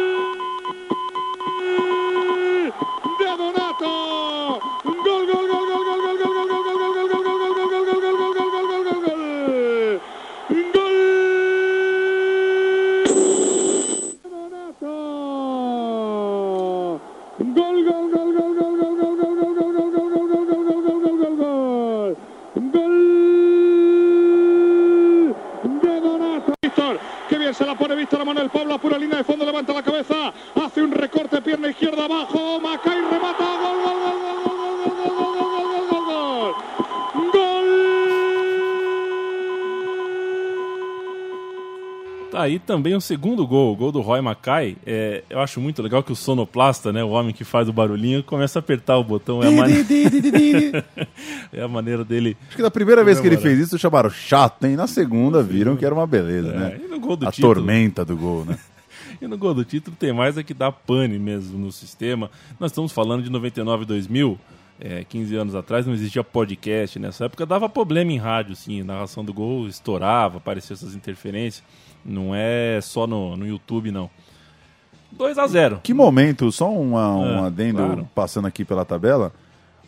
aí 42.45 42.59
também 42.59 42.95
o 42.95 43.01
segundo 43.01 43.47
gol, 43.47 43.73
o 43.73 43.77
gol 43.77 43.91
do 43.93 44.01
Roy 44.01 44.21
Mackay. 44.21 44.77
É, 44.87 45.25
eu 45.29 45.41
acho 45.41 45.61
muito 45.61 45.83
legal 45.83 46.03
que 46.03 46.13
o 46.13 46.17
sonoplasta, 46.17 46.93
né, 46.93 47.03
o 47.03 47.09
homem 47.11 47.33
que 47.35 47.45
faz 47.45 47.69
o 47.69 47.73
barulhinho, 47.73 48.23
começa 48.23 48.59
a 48.59 48.61
apertar 48.61 48.97
o 48.99 49.05
botão. 49.05 49.43
É 49.43 49.49
a, 49.49 49.51
mane- 49.51 49.75
é 51.53 51.63
a 51.63 51.69
maneira 51.69 52.05
dele. 52.05 52.37
Acho 52.49 52.57
que 52.57 52.63
da 52.63 52.71
primeira 52.71 53.03
vez 53.05 53.21
que 53.21 53.27
ele 53.27 53.37
fez 53.37 53.59
isso, 53.59 53.79
chamaram 53.79 54.11
chato, 54.11 54.65
hein? 54.65 54.77
Na 54.77 54.87
segunda 54.87 55.43
viram 55.43 55.77
que 55.77 55.85
era 55.85 55.95
uma 55.95 56.07
beleza, 56.07 56.49
É, 56.53 56.59
né? 56.59 56.81
e 56.85 56.89
no 56.89 56.99
gol 57.01 57.17
do 57.17 57.29
A 57.29 57.33
título? 57.33 57.55
tormenta 57.55 58.05
do 58.05 58.17
gol, 58.17 58.45
né? 58.45 58.59
E 59.23 59.29
no 59.29 59.39
gol 59.39 59.55
do 59.55 59.65
título 59.65 59.97
tem 59.99 60.13
mais 60.13 60.37
é 60.37 60.43
que 60.43 60.53
dar 60.53 60.73
pane 60.73 61.19
mesmo 61.21 61.57
no 61.57 61.71
sistema. 61.71 62.31
Nós 62.59 62.73
estamos 62.73 62.91
falando 62.93 63.23
de 63.23 63.31
99 63.31 63.85
e 63.85 63.87
2000, 63.87 64.39
é, 64.81 65.05
15 65.05 65.37
anos 65.37 65.55
atrás, 65.55 65.87
não 65.87 65.95
existia 65.95 66.23
podcast 66.25 66.99
nessa 66.99 67.27
época, 67.27 67.47
dava 67.47 67.69
problema 67.69 68.11
em 68.13 68.19
rádio, 68.19 68.57
sim, 68.57 68.81
a 68.81 68.85
narração 68.85 69.25
do 69.25 69.33
gol 69.33 69.69
estourava, 69.69 70.39
apareciam 70.39 70.75
essas 70.75 70.95
interferências. 70.97 71.63
Não 72.05 72.35
é 72.35 72.81
só 72.83 73.07
no, 73.07 73.37
no 73.37 73.47
YouTube, 73.47 73.91
não. 73.91 74.11
2 75.13 75.39
a 75.39 75.47
0 75.47 75.81
Que 75.83 75.95
momento, 75.95 76.51
só 76.51 76.71
uma, 76.73 77.15
um 77.17 77.45
É, 77.45 77.47
adendo 77.47 77.79
claro. 77.79 78.09
passando 78.15 78.47
aqui 78.47 78.65
pela 78.65 78.85
tabela. 78.85 79.33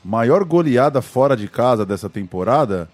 Maior 0.04 0.44
goleada 0.44 1.02
fora 1.02 1.36
de 1.36 1.48
casa 1.48 1.84
dessa 1.84 2.08
temporada, 2.08 2.88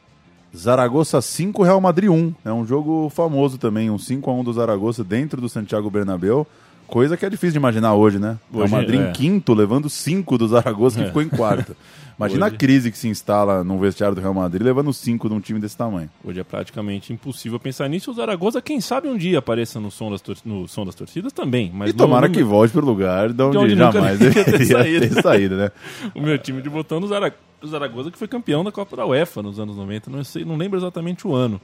Zaragoza 0.57 1.21
5, 1.21 1.63
Real 1.63 1.81
Madrid 1.81 2.09
1. 2.11 2.35
É 2.45 2.53
um 2.53 2.67
jogo 2.67 3.11
famoso 3.11 3.59
também, 3.59 3.91
um 3.91 3.99
5 3.99 4.31
a 4.31 4.35
1 4.35 4.45
do 4.45 4.53
Zaragoza 4.53 5.05
dentro 5.05 5.41
do 5.41 5.49
Santiago 5.49 5.91
Bernabéu. 5.91 6.47
Coisa 6.93 7.17
que 7.17 7.25
é 7.25 7.31
difícil 7.31 7.53
de 7.53 7.57
imaginar 7.57 7.95
hoje, 7.95 8.19
né? 8.19 8.37
Real 8.53 8.65
Hoje, 8.65 8.73
Madrid 8.73 9.01
é. 9.01 9.09
em 9.09 9.13
quinto, 9.13 9.55
levando 9.55 9.89
5 9.89 10.37
do 10.37 10.47
Zaragoza, 10.47 10.99
que 10.99 11.05
É. 11.05 11.07
ficou 11.07 11.23
em 11.23 11.29
quarto. 11.31 11.75
Imagina 12.19 12.45
Hoje- 12.47 12.55
a 12.55 12.59
crise 12.59 12.91
que 12.93 12.99
se 12.99 13.09
instala 13.09 13.65
no 13.65 13.79
vestiário 13.79 14.15
do 14.15 14.21
Real 14.21 14.35
Madrid, 14.35 14.61
levando 14.63 14.93
5 14.93 15.27
de 15.27 15.35
um 15.35 15.41
time 15.41 15.59
desse 15.59 15.75
tamanho. 15.75 16.11
Hoje 16.23 16.39
é 16.41 16.45
praticamente 16.45 17.11
impossível 17.11 17.59
pensar 17.59 17.89
nisso. 17.89 18.11
O 18.11 18.15
Zaragoza, 18.15 18.61
quem 18.61 18.79
sabe 18.83 19.09
um 19.09 19.17
dia 19.17 19.39
apareça 19.39 19.81
no 19.81 19.91
som 19.91 20.11
das, 20.11 20.21
tor- 20.21 20.37
no 20.45 20.69
som 20.69 20.85
das 20.85 20.95
torcidas 20.95 21.33
também. 21.33 21.71
Mas 21.75 21.91
E 21.91 21.93
tomara 21.95 22.29
no- 22.29 22.35
que 22.35 22.43
volte 22.43 22.73
pro 22.73 22.85
lugar 22.85 23.33
de 23.33 23.43
onde, 23.43 23.57
onde 23.57 23.75
nunca 23.75 23.93
jamais 23.93 24.19
deveria 24.21 24.45
ter 24.45 24.65
saído. 24.67 25.01
ter 25.15 25.23
saído, 25.23 25.57
né? 25.57 25.71
O 26.15 26.21
meu 26.21 26.37
time 26.39 26.61
de 26.61 26.69
botão 26.69 27.01
no 27.01 27.09
Zara- 27.09 27.35
o 27.63 27.67
Zaragoza, 27.67 28.11
que 28.11 28.19
foi 28.19 28.29
campeão 28.29 28.63
da 28.63 28.71
Copa 28.71 28.97
da 28.97 29.07
UEFA 29.07 29.43
nos 29.43 29.59
anos 29.59 29.77
90. 29.79 30.11
Não, 30.11 30.23
sei, 30.23 30.45
não 30.45 30.57
lembro 30.59 30.79
exatamente 30.79 31.27
o 31.27 31.35
ano. 31.35 31.59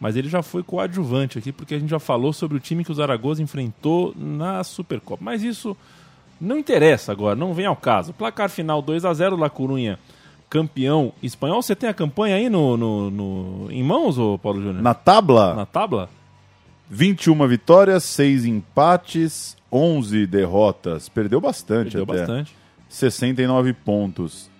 Mas 0.00 0.16
ele 0.16 0.28
já 0.28 0.42
foi 0.42 0.62
coadjuvante 0.62 1.38
aqui, 1.38 1.52
porque 1.52 1.74
a 1.74 1.78
gente 1.78 1.88
já 1.90 1.98
falou 1.98 2.32
sobre 2.32 2.56
o 2.56 2.60
time 2.60 2.84
que 2.84 2.90
o 2.90 2.94
Zaragoza 2.94 3.42
enfrentou 3.42 4.12
na 4.16 4.62
Supercopa. 4.64 5.22
Mas 5.24 5.42
isso 5.42 5.76
não 6.40 6.58
interessa 6.58 7.12
agora, 7.12 7.34
não 7.36 7.54
vem 7.54 7.64
ao 7.66 7.76
caso. 7.76 8.12
Placar 8.12 8.50
final 8.50 8.82
2 8.82 9.04
a 9.04 9.14
0 9.14 9.36
La 9.36 9.48
Corunha, 9.48 9.98
campeão 10.50 11.12
espanhol. 11.22 11.62
Você 11.62 11.74
tem 11.76 11.88
a 11.88 11.94
campanha 11.94 12.36
aí 12.36 12.50
no, 12.50 12.76
no, 12.76 13.10
no- 13.10 13.70
em 13.70 13.82
mãos, 13.82 14.18
ô 14.18 14.36
Paulo 14.38 14.60
Júnior? 14.60 14.82
Na 14.82 14.94
tabla, 14.94 15.54
Na 15.54 15.64
tábua? 15.66 16.08
21 16.90 17.46
vitórias, 17.48 18.04
6 18.04 18.44
empates, 18.44 19.56
11 19.72 20.26
derrotas. 20.26 21.08
Perdeu 21.08 21.40
bastante 21.40 21.92
Perdeu 21.96 22.02
até. 22.02 22.18
bastante. 22.18 22.54
69 22.88 23.72
pontos. 23.72 24.50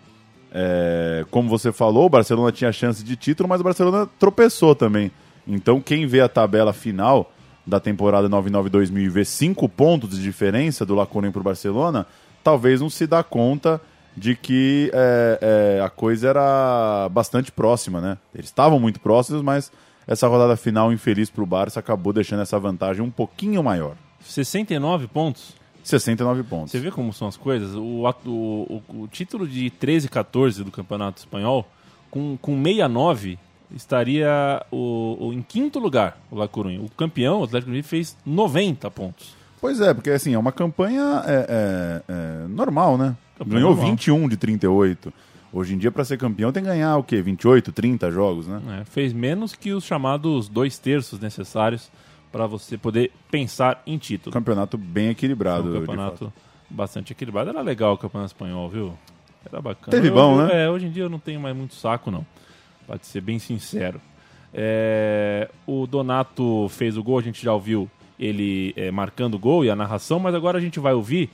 É, 0.53 1.25
como 1.31 1.49
você 1.49 1.73
falou, 1.73 2.07
o 2.07 2.09
Barcelona 2.09 2.51
tinha 2.53 2.73
chance 2.73 3.03
de 3.05 3.15
título, 3.17 3.49
mas 3.49 3.61
o 3.61 3.65
Barcelona 3.65 4.09
tropeçou 4.19 4.75
também. 4.75 5.11
Então, 5.47 5.81
quem 5.81 6.07
vê 6.07 6.21
a 6.21 6.29
tabela 6.29 6.73
final 6.73 7.31
da 7.67 7.81
temporada 7.81 8.29
99-2000 8.29 8.99
e 8.99 9.09
vê 9.09 9.25
5 9.25 9.69
pontos 9.69 10.11
de 10.11 10.23
diferença 10.23 10.85
do 10.85 10.95
Laconen 10.95 11.31
para 11.33 11.41
o 11.41 11.45
Barcelona, 11.45 12.07
talvez 12.43 12.81
não 12.81 12.91
se 12.91 13.07
dá 13.07 13.23
conta 13.23 13.81
de 14.17 14.37
que 14.37 14.91
é, 14.95 15.77
é, 15.81 15.83
a 15.85 15.89
coisa 15.91 16.29
era 16.29 17.09
bastante 17.11 17.51
próxima, 17.51 18.01
né? 18.01 18.19
Eles 18.35 18.47
estavam 18.47 18.79
muito 18.79 19.01
próximos, 19.01 19.43
mas 19.43 19.73
essa 20.07 20.29
rodada 20.29 20.57
final 20.57 20.93
infeliz 20.93 21.31
para 21.31 21.43
o 21.43 21.47
Barça 21.47 21.81
acabou 21.81 22.13
deixando 22.13 22.43
essa 22.43 22.59
vantagem 22.59 23.03
um 23.03 23.11
pouquinho 23.11 23.63
maior. 23.63 23.95
69 24.21 25.09
pontos. 25.09 25.55
69 25.83 26.43
pontos. 26.45 26.71
Você 26.73 26.79
vê 26.79 26.91
como 26.91 27.13
são 27.13 27.27
as 27.29 27.37
coisas? 27.37 27.75
O, 27.75 28.05
o, 28.27 28.83
o- 28.89 29.03
o 29.03 29.09
título 29.09 29.47
de 29.49 29.69
13 29.71 30.07
e 30.07 30.09
14 30.11 30.63
do 30.65 30.71
Campeonato 30.71 31.19
Espanhol, 31.19 31.67
com, 32.11 32.39
com 32.41 32.53
69, 32.63 33.39
estaria 33.75 34.65
o, 34.71 35.17
o- 35.29 35.33
em 35.33 35.43
quinto 35.43 35.79
lugar, 35.79 36.19
o 36.31 36.37
La 36.37 36.49
Coruña. 36.49 36.81
O 36.81 36.89
campeão, 36.91 37.41
o 37.41 37.45
Atlético 37.45 37.71
Madrid, 37.71 37.85
fez 37.85 38.17
90 38.25 38.91
pontos. 38.91 39.35
Pois 39.61 39.81
é, 39.81 39.95
porque 39.95 40.11
assim, 40.11 40.35
é 40.35 40.39
uma 40.39 40.53
campanha 40.53 41.23
é, 41.27 41.47
é, 41.49 42.03
é, 42.45 42.49
normal, 42.49 42.99
né? 42.99 43.17
Campanha 43.39 43.57
Ganhou 43.61 43.71
normal. 43.75 43.91
21 43.93 44.29
de 44.29 44.37
38. 44.37 45.13
Hoje 45.53 45.75
em 45.75 45.79
dia, 45.79 45.91
para 45.93 46.05
ser 46.05 46.19
campeão, 46.19 46.51
tem 46.53 46.63
que 46.63 46.69
ganhar 46.69 46.97
o 46.97 47.03
quê? 47.05 47.23
28, 47.23 47.71
30 47.73 48.11
jogos, 48.11 48.47
né? 48.47 48.61
né? 48.65 48.83
Fez 48.87 49.13
menos 49.13 49.55
que 49.55 49.73
os 49.73 49.85
chamados 49.85 50.49
dois 50.49 50.79
terços 50.79 51.21
necessários 51.21 51.91
para 52.33 52.47
você 52.47 52.77
poder 52.77 53.13
pensar 53.31 53.81
em 53.87 53.97
título. 53.97 54.33
Campeonato 54.33 54.77
bem 54.77 55.05
Foi 55.07 55.13
equilibrado. 55.13 55.69
um 55.71 55.81
campeonato 55.81 56.33
bastante 56.69 57.13
equilibrado. 57.13 57.51
Era 57.51 57.61
legal 57.63 57.95
o 57.95 57.99
campeonato 57.99 58.33
espanhol, 58.33 58.69
viu? 58.69 58.93
Era 59.51 59.63
bacana. 59.63 59.91
Teve 59.91 60.11
bom, 60.11 60.41
eu- 60.41 60.47
né? 60.49 60.65
É, 60.65 60.71
hoje 60.71 60.87
em 60.87 60.91
dia 60.91 61.05
eu 61.05 61.11
não 61.11 61.21
tenho 61.21 61.39
mais 61.41 61.57
muito 61.57 61.75
saco, 61.75 62.11
não. 62.11 62.27
Pode 62.87 63.07
ser 63.07 63.21
bem 63.21 63.39
sincero. 63.39 64.01
É, 64.53 65.51
o 65.67 65.87
Donato 65.87 66.69
fez 66.69 66.97
o 66.97 67.03
gol, 67.03 67.19
a 67.19 67.23
gente 67.23 67.43
já 67.43 67.53
ouviu 67.53 67.91
ele 68.19 68.73
é, 68.77 68.91
marcando 68.91 69.35
o 69.35 69.39
gol 69.39 69.65
e 69.65 69.71
a 69.71 69.77
narração, 69.77 70.21
mas 70.21 70.35
agora 70.35 70.59
a 70.59 70.61
gente 70.61 70.79
vai 70.79 70.95
ouvir 70.95 71.29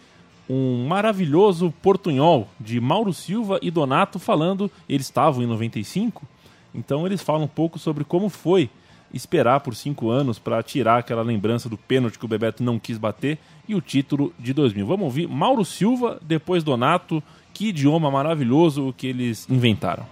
um 0.49 0.87
maravilhoso 0.87 1.73
portunhol 1.83 2.49
de 2.59 2.81
Mauro 2.81 3.13
Silva 3.13 3.59
e 3.63 3.71
Donato 3.71 4.19
falando. 4.19 4.71
Eles 4.89 5.07
estavam 5.07 5.43
em 5.43 5.47
95, 5.47 6.27
então 6.75 7.07
eles 7.07 7.23
falam 7.23 7.45
um 7.45 7.49
pouco 7.49 7.79
sobre 7.79 8.05
como 8.05 8.29
foi 8.29 8.71
esperar 9.13 9.61
por 9.61 9.75
cinco 9.75 10.09
anos 10.11 10.39
para 10.39 10.63
tirar 10.63 10.99
aquela 10.99 11.23
lembrança 11.23 11.69
do 11.69 11.77
pênalti 11.77 12.19
que 12.19 12.25
o 12.25 12.29
Bebeto 12.29 12.63
não 12.63 12.79
quis 12.79 12.97
bater 12.97 13.39
e 13.69 13.75
o 13.75 13.81
título 13.81 14.33
de 14.39 14.53
2000. 14.53 14.87
Vamos 14.87 15.05
ouvir 15.05 15.29
Mauro 15.29 15.65
Silva, 15.65 16.19
depois 16.23 16.63
Donato. 16.63 17.23
Que 17.53 17.69
idioma 17.69 18.11
maravilhoso 18.11 18.95
que 18.97 19.07
eles 19.09 19.49
inventaram. 19.51 20.07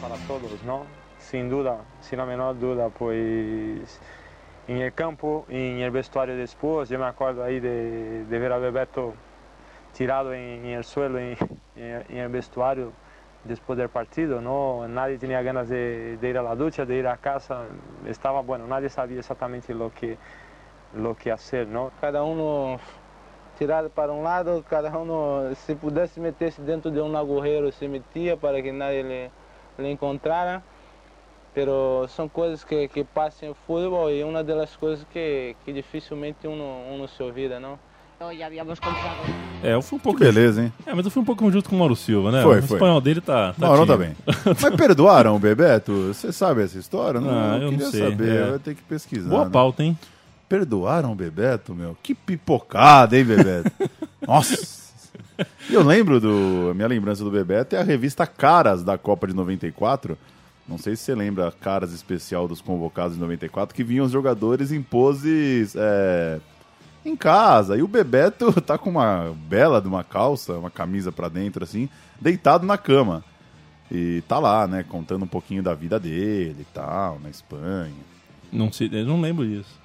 Para, 0.00 0.16
todos, 0.26 0.62
¿no? 0.64 0.86
Sin 1.18 1.48
duda, 1.48 1.84
sin 2.00 2.18
la 2.18 2.24
menor 2.26 2.58
duda, 2.58 2.88
pues 2.88 4.00
en 4.68 4.76
el 4.78 4.92
campo, 4.94 5.44
en 5.48 5.80
el 5.80 5.90
vestuario 5.90 6.36
después, 6.36 6.88
yo 6.88 6.98
me 6.98 7.06
acuerdo 7.06 7.44
ahí 7.44 7.60
de, 7.60 8.24
de 8.24 8.38
ver 8.38 8.52
a 8.52 8.58
Bebeto 8.58 9.12
tirado 9.96 10.32
en, 10.32 10.64
en 10.64 10.78
el 10.78 10.84
suelo, 10.84 11.18
en, 11.18 11.36
en- 11.76 12.04
en 12.08 12.16
el 12.16 12.28
vestuario 12.28 12.92
después 13.44 13.78
del 13.78 13.88
partido, 13.88 14.40
¿no? 14.40 14.86
Nadie 14.88 15.18
tenía 15.18 15.42
ganas 15.42 15.68
de, 15.68 16.16
de 16.20 16.28
ir 16.28 16.38
a 16.38 16.42
la 16.42 16.54
ducha, 16.54 16.84
de 16.84 16.96
ir 16.96 17.06
a 17.06 17.16
casa, 17.16 17.64
estaba, 18.06 18.40
bueno, 18.42 18.66
nadie 18.66 18.88
sabía 18.88 19.18
exactamente 19.18 19.74
lo 19.74 19.90
que, 19.92 20.16
lo 20.94 21.14
que 21.16 21.30
hacer, 21.32 21.66
¿no? 21.66 21.90
cada 22.00 22.22
uno 22.22 22.78
tirado 23.58 23.90
para 23.90 24.12
um 24.12 24.22
lado, 24.22 24.62
cada 24.68 24.96
uno, 24.96 25.54
se 25.54 25.74
pudesse 25.76 26.18
meter-se 26.20 26.62
dentro 26.62 26.90
de 26.90 27.00
um 27.00 27.14
agujero, 27.16 27.70
se 27.72 27.86
metia 27.88 28.36
para 28.36 28.62
que 28.62 28.72
nadie 28.72 29.02
le, 29.02 29.30
le 29.80 29.90
encontrara. 29.90 30.62
Pero 31.52 32.06
são 32.08 32.28
coisas 32.28 32.62
que, 32.62 32.86
que 32.88 33.02
passam 33.02 33.50
em 33.50 33.54
futebol 33.66 34.08
e 34.10 34.22
uma 34.22 34.44
das 34.44 34.76
coisas 34.76 35.04
que, 35.12 35.56
que 35.64 35.72
dificilmente 35.72 36.46
uno, 36.46 36.84
uno 36.94 37.08
se 37.08 37.20
olvida, 37.22 37.58
não? 37.58 37.76
É, 39.62 39.72
eu 39.72 39.80
fui 39.80 39.96
um 39.96 39.98
Que 39.98 40.04
pouco. 40.04 40.20
beleza, 40.20 40.62
hein? 40.62 40.72
É, 40.84 40.92
mas 40.92 41.06
eu 41.06 41.10
fui 41.10 41.22
um 41.22 41.24
pouco 41.24 41.50
junto 41.50 41.70
com 41.70 41.74
o 41.74 41.78
Mauro 41.78 41.96
Silva, 41.96 42.30
né? 42.30 42.42
Foi, 42.42 42.58
o 42.58 42.62
foi. 42.62 42.76
espanhol 42.76 43.00
dele 43.00 43.20
tá. 43.22 43.54
tá 43.54 43.66
Não, 43.66 43.76
não 43.78 43.86
tá 43.86 43.96
bem. 43.96 44.14
Mas 44.60 44.76
perdoaram 44.76 45.34
o 45.34 45.38
Bebeto? 45.38 46.08
Você 46.08 46.30
sabe 46.30 46.62
essa 46.62 46.78
história? 46.78 47.18
Ah, 47.18 47.56
eu 47.56 47.62
não 47.62 47.70
queria 47.70 47.86
sei, 47.86 48.10
saber, 48.10 48.36
é. 48.36 48.50
vai 48.50 48.58
ter 48.58 48.74
que 48.74 48.82
pesquisar. 48.82 49.30
Boa 49.30 49.46
né? 49.46 49.50
pauta, 49.50 49.82
hein? 49.82 49.98
Perdoaram 50.46 51.12
o 51.12 51.14
Bebeto, 51.14 51.74
meu? 51.74 51.96
Que 52.02 52.14
pipocada, 52.14 53.16
hein, 53.16 53.24
Bebeto? 53.24 53.72
Nossa! 54.26 54.79
E 55.68 55.74
eu 55.74 55.82
lembro 55.82 56.20
do. 56.20 56.72
Minha 56.74 56.88
lembrança 56.88 57.24
do 57.24 57.30
Bebeto 57.30 57.76
é 57.76 57.80
a 57.80 57.84
revista 57.84 58.26
Caras 58.26 58.82
da 58.82 58.98
Copa 58.98 59.26
de 59.26 59.34
94. 59.34 60.16
Não 60.68 60.78
sei 60.78 60.94
se 60.94 61.02
você 61.02 61.14
lembra 61.14 61.48
a 61.48 61.52
Caras 61.52 61.92
especial 61.92 62.46
dos 62.46 62.60
convocados 62.60 63.14
de 63.14 63.20
94, 63.20 63.74
que 63.74 63.82
vinham 63.82 64.04
os 64.04 64.12
jogadores 64.12 64.70
em 64.70 64.82
poses 64.82 65.74
é, 65.76 66.40
em 67.04 67.16
casa. 67.16 67.76
E 67.76 67.82
o 67.82 67.88
Bebeto 67.88 68.52
tá 68.62 68.78
com 68.78 68.90
uma 68.90 69.34
bela 69.48 69.80
de 69.80 69.88
uma 69.88 70.04
calça, 70.04 70.52
uma 70.52 70.70
camisa 70.70 71.10
pra 71.10 71.28
dentro, 71.28 71.64
assim, 71.64 71.88
deitado 72.20 72.64
na 72.66 72.78
cama. 72.78 73.24
E 73.90 74.22
tá 74.28 74.38
lá, 74.38 74.68
né, 74.68 74.84
contando 74.84 75.24
um 75.24 75.28
pouquinho 75.28 75.62
da 75.62 75.74
vida 75.74 75.98
dele 75.98 76.58
e 76.60 76.66
tal, 76.72 77.18
na 77.18 77.28
Espanha. 77.28 77.92
Não, 78.52 78.70
sei, 78.72 78.88
eu 78.92 79.04
não 79.04 79.20
lembro 79.20 79.44
disso. 79.46 79.79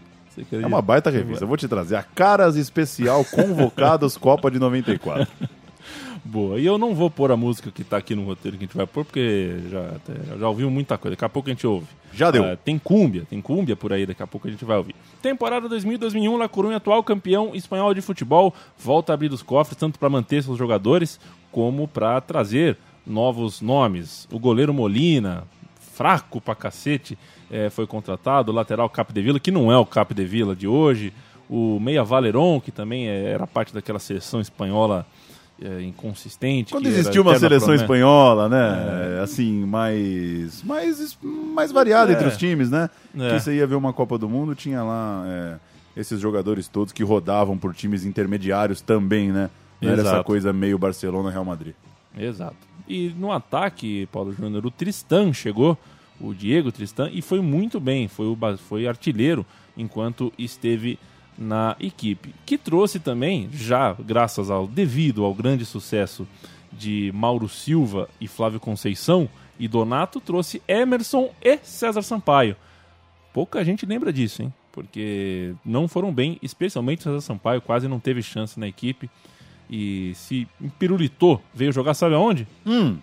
É 0.52 0.65
uma 0.65 0.82
baita 0.82 1.10
revista. 1.10 1.43
Eu 1.43 1.48
vou 1.48 1.58
te 1.58 1.67
trazer 1.67 1.95
a 1.95 2.04
Caras 2.04 2.56
Especial 2.56 3.24
Convocados 3.26 4.15
Copa 4.17 4.50
de 4.52 4.60
94. 4.60 5.28
Boa. 6.24 6.60
E 6.60 6.65
eu 6.65 6.78
não 6.78 6.95
vou 6.95 7.10
pôr 7.10 7.32
a 7.32 7.38
música 7.38 7.69
que 7.69 7.84
tá 7.84 7.98
aqui 7.98 8.15
no 8.15 8.26
roteiro 8.26 8.58
que 8.58 8.63
a 8.63 8.67
gente 8.67 8.76
vai 8.76 8.88
pôr, 8.88 9.06
porque 9.06 9.58
já, 9.69 9.82
até- 9.95 10.38
já 10.39 10.50
ouviu 10.50 10.71
muita 10.71 10.98
coisa. 10.98 11.15
Daqui 11.15 11.24
a 11.26 11.30
pouco 11.30 11.48
a 11.50 11.52
gente 11.54 11.67
ouve. 11.67 11.86
Já 12.12 12.32
deu. 12.32 12.43
Ah, 12.43 12.56
tem 12.58 12.80
cúmbia, 12.80 13.24
tem 13.30 13.39
cúmbia 13.41 13.76
por 13.76 13.93
aí, 13.93 14.06
daqui 14.08 14.24
a 14.24 14.28
pouco 14.28 14.48
a 14.48 14.52
gente 14.52 14.65
vai 14.65 14.78
ouvir. 14.78 14.95
Temporada 15.21 15.69
2000-2001, 15.69 16.38
La 16.38 16.50
Coruña, 16.50 16.78
atual 16.78 17.04
campeão 17.04 17.52
espanhol 17.54 17.93
de 17.93 18.02
futebol, 18.02 18.54
volta 18.80 19.13
a 19.13 19.15
abrir 19.15 19.32
os 19.32 19.43
cofres, 19.43 19.78
tanto 19.78 20.00
para 20.00 20.10
manter 20.10 20.41
seus 20.41 20.58
jogadores, 20.58 21.19
como 21.52 21.88
para 21.88 22.19
trazer 22.21 22.76
novos 23.06 23.62
nomes. 23.62 24.28
O 24.32 24.39
goleiro 24.39 24.74
Molina, 24.74 25.43
fraco 25.93 26.41
pra 26.41 26.56
cacete, 26.56 27.17
eh, 27.51 27.69
foi 27.69 27.86
contratado. 27.88 28.51
O 28.51 28.55
lateral 28.55 28.89
Capdevila, 28.89 29.39
que 29.39 29.51
não 29.51 29.71
é 29.71 29.77
o 29.77 29.86
Capdevila 29.86 30.55
de 30.55 30.67
hoje. 30.67 31.13
O 31.49 31.79
Meia 31.79 32.03
Valeron, 32.03 32.60
que 32.60 32.71
também 32.71 33.08
eh, 33.08 33.25
era 33.31 33.45
parte 33.45 33.73
daquela 33.73 33.99
seleção 33.99 34.41
espanhola 34.41 35.05
eh, 35.62 35.81
inconsistente. 35.84 36.71
Quando 36.71 36.88
existiu 36.88 37.21
uma 37.21 37.38
seleção 37.38 37.67
promessa. 37.67 37.84
espanhola, 37.84 38.49
né? 38.49 39.21
Assim, 39.23 39.63
mais, 39.65 40.62
mais, 40.63 41.17
mais 41.23 41.71
variada 41.71 42.12
É. 42.12 42.15
entre 42.15 42.27
os 42.27 42.36
times, 42.38 42.69
né? 42.69 42.89
É. 43.17 43.29
Que 43.36 43.39
você 43.39 43.55
ia 43.55 43.67
ver 43.67 43.75
uma 43.75 43.93
Copa 43.93 44.17
do 44.17 44.27
Mundo, 44.27 44.53
tinha 44.55 44.84
lá 44.84 45.23
é, 45.27 45.55
esses 45.95 46.19
jogadores 46.19 46.67
todos 46.67 46.91
que 46.91 47.03
rodavam 47.03 47.58
por 47.58 47.73
times 47.73 48.03
intermediários 48.05 48.81
também, 48.81 49.31
né? 49.31 49.49
Não 49.81 49.91
era 49.91 50.01
essa 50.01 50.23
coisa 50.23 50.51
meio 50.51 50.77
Barcelona-Real 50.79 51.45
Madrid. 51.45 51.73
Exato. 52.17 52.55
E 52.88 53.10
no 53.17 53.31
ataque, 53.31 54.08
Paulo 54.12 54.31
Júnior, 54.34 54.65
o 54.65 54.71
Tristan 54.71 55.31
chegou, 55.34 55.77
o 56.19 56.34
Diego 56.34 56.71
Tristan, 56.71 57.10
e 57.12 57.21
foi 57.21 57.41
muito 57.41 57.80
bem, 57.80 58.08
foi, 58.08 58.28
o, 58.28 58.38
foi 58.58 58.88
artilheiro 58.88 59.45
enquanto 59.78 60.32
esteve 60.38 60.97
na 61.38 61.75
equipe. 61.80 62.34
Que 62.45 62.58
trouxe 62.58 62.99
também, 62.99 63.49
já 63.51 63.93
graças 63.93 64.49
ao 64.49 64.67
devido 64.67 65.23
ao 65.23 65.34
grande 65.34 65.65
sucesso 65.65 66.28
de 66.71 67.12
Mauro 67.13 67.47
Silva 67.47 68.10
e 68.19 68.28
Flávio 68.28 68.60
Conceição 68.60 69.30
e 69.60 69.67
Donato, 69.67 70.19
trouxe 70.19 70.62
Emerson 70.67 71.32
e 71.41 71.58
César 71.63 72.01
Sampaio. 72.01 72.56
Pouca 73.34 73.63
gente 73.63 73.86
lembra 73.86 74.12
disso, 74.12 74.41
hein? 74.41 74.54
Porque 74.71 75.54
não 75.63 75.88
foram 75.88 76.13
bem, 76.13 76.38
especialmente 76.41 77.04
César 77.04 77.21
Sampaio, 77.21 77.62
quase 77.62 77.88
não 77.88 77.99
teve 77.99 78.21
chance 78.21 78.60
na 78.60 78.67
equipe. 78.67 79.10
E 79.69 80.12
se 80.15 80.47
pirulitou, 80.78 81.41
veio 81.54 81.71
jogar, 81.71 81.93
sabe 81.93 82.13
aonde? 82.13 82.47
Hum, 82.65 82.97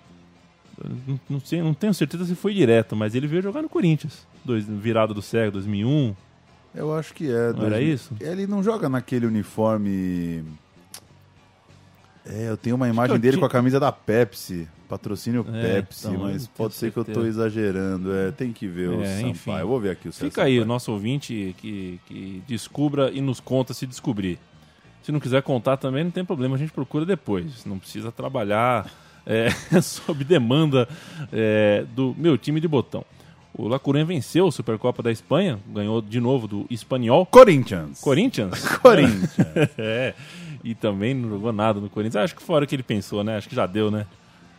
Não, 1.06 1.20
não 1.30 1.40
sei, 1.40 1.62
não 1.62 1.74
tenho 1.74 1.92
certeza 1.94 2.24
se 2.24 2.34
foi 2.34 2.54
direto, 2.54 2.96
mas 2.96 3.14
ele 3.14 3.26
veio 3.26 3.42
jogar 3.42 3.62
no 3.62 3.68
Corinthians. 3.68 4.26
Dois, 4.44 4.64
virada 4.66 5.12
do 5.14 5.22
cego, 5.22 5.52
2001. 5.52 6.14
eu 6.74 6.94
acho 6.96 7.14
que 7.14 7.30
é. 7.30 7.52
Era 7.64 7.80
isso? 7.80 8.14
Ele 8.20 8.46
não 8.46 8.62
joga 8.62 8.88
naquele 8.88 9.26
uniforme. 9.26 10.42
É, 12.24 12.48
eu 12.48 12.56
tenho 12.56 12.76
uma 12.76 12.88
imagem 12.88 13.16
eu 13.16 13.20
dele 13.20 13.36
com 13.38 13.44
a 13.44 13.50
camisa 13.50 13.80
da 13.80 13.90
Pepsi. 13.90 14.68
Patrocínio 14.88 15.44
É, 15.52 15.80
Pepsi, 15.80 16.06
então, 16.08 16.20
mas 16.20 16.42
não 16.46 16.52
pode 16.54 16.74
ser 16.74 16.92
que 16.92 16.98
eu 16.98 17.04
certeza. 17.04 17.26
exagerando. 17.26 18.12
É, 18.12 18.30
tem 18.30 18.52
que 18.52 18.66
ver 18.68 18.90
o 18.90 19.02
É, 19.02 19.06
Sampaio. 19.16 19.28
enfim. 19.30 19.50
Eu 19.52 19.66
vou 19.68 19.80
ver 19.80 19.90
aqui 19.90 20.08
o 20.08 20.12
Fica 20.12 20.42
aí 20.44 20.52
o 20.52 20.60
Sampaio. 20.60 20.66
nosso 20.66 20.92
ouvinte 20.92 21.54
que, 21.58 21.98
que 22.06 22.42
descubra 22.46 23.10
e 23.10 23.20
nos 23.20 23.40
conta 23.40 23.72
se 23.74 23.86
descobrir. 23.86 24.38
Se 25.02 25.10
não 25.10 25.18
quiser 25.18 25.42
contar 25.42 25.78
também, 25.78 26.04
não 26.04 26.10
tem 26.12 26.24
problema, 26.24 26.54
a 26.54 26.58
gente 26.58 26.72
procura 26.72 27.04
depois. 27.06 27.64
Não 27.64 27.78
precisa 27.78 28.12
trabalhar 28.12 28.88
é, 29.26 29.50
sob 29.80 30.24
demanda 30.24 30.88
é, 31.32 31.84
do 31.94 32.14
meu 32.18 32.36
time 32.36 32.60
de 32.60 32.68
botão. 32.68 33.04
O 33.54 33.68
La 33.68 33.78
Coruña 33.78 34.04
venceu 34.04 34.46
a 34.46 34.52
Supercopa 34.52 35.02
da 35.02 35.12
Espanha, 35.12 35.58
ganhou 35.68 36.00
de 36.00 36.18
novo 36.20 36.48
do 36.48 36.66
Espanhol. 36.70 37.26
Corinthians. 37.26 38.00
Corinthians? 38.00 38.66
Corinthians. 38.80 39.36
é. 39.76 40.14
E 40.64 40.74
também 40.74 41.12
não 41.12 41.28
jogou 41.28 41.52
nada 41.52 41.78
no 41.78 41.90
Corinthians. 41.90 42.24
Acho 42.24 42.36
que 42.36 42.42
fora 42.42 42.64
o 42.64 42.68
que 42.68 42.74
ele 42.74 42.82
pensou, 42.82 43.22
né? 43.22 43.36
Acho 43.36 43.48
que 43.48 43.54
já 43.54 43.66
deu, 43.66 43.90
né? 43.90 44.06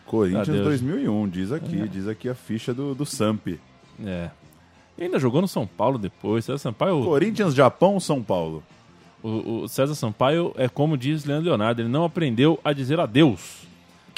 Corinthians 0.05 0.49
Adeus. 0.49 0.65
2001, 0.65 1.29
diz 1.29 1.51
aqui, 1.51 1.87
diz 1.87 2.07
aqui 2.07 2.29
a 2.29 2.35
ficha 2.35 2.73
do, 2.73 2.93
do 2.93 3.05
Samp. 3.05 3.47
É. 4.05 4.29
E 4.95 5.03
ainda 5.05 5.17
jogou 5.17 5.41
no 5.41 5.47
São 5.47 5.65
Paulo 5.65 5.97
depois. 5.97 6.45
César 6.45 6.59
Sampaio, 6.59 7.03
Corinthians, 7.03 7.55
Japão, 7.55 7.99
São 7.99 8.21
Paulo. 8.21 8.61
o, 9.23 9.63
o 9.63 9.67
César 9.67 9.95
Sampaio 9.95 10.53
é 10.55 10.69
como 10.69 10.95
diz 10.97 11.25
Leandro 11.25 11.49
Leonardo, 11.49 11.81
ele 11.81 11.89
não 11.89 12.03
aprendeu 12.03 12.59
a 12.63 12.73
dizer 12.73 12.99
adeus. 12.99 13.63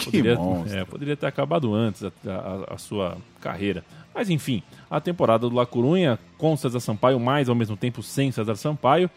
Poderia, 0.03 0.35
é, 0.73 0.85
poderia 0.85 1.15
ter 1.17 1.25
acabado 1.27 1.73
antes 1.73 2.03
a, 2.03 2.11
a- 2.27 2.73
a 2.75 2.77
sua 2.77 3.17
carreira. 3.39 3.83
Mas 4.13 4.29
enfim, 4.29 4.61
a 4.89 4.99
temporada 5.01 5.49
do 5.49 5.55
La 5.55 5.65
Corunha 5.65 6.17
com 6.37 6.55
César 6.55 6.79
Sampaio, 6.79 7.19
mas 7.19 7.49
ao 7.49 7.55
mesmo 7.55 7.75
tempo 7.75 8.01
sem 8.03 8.31
César 8.31 8.55
Sampaio, 8.55 9.09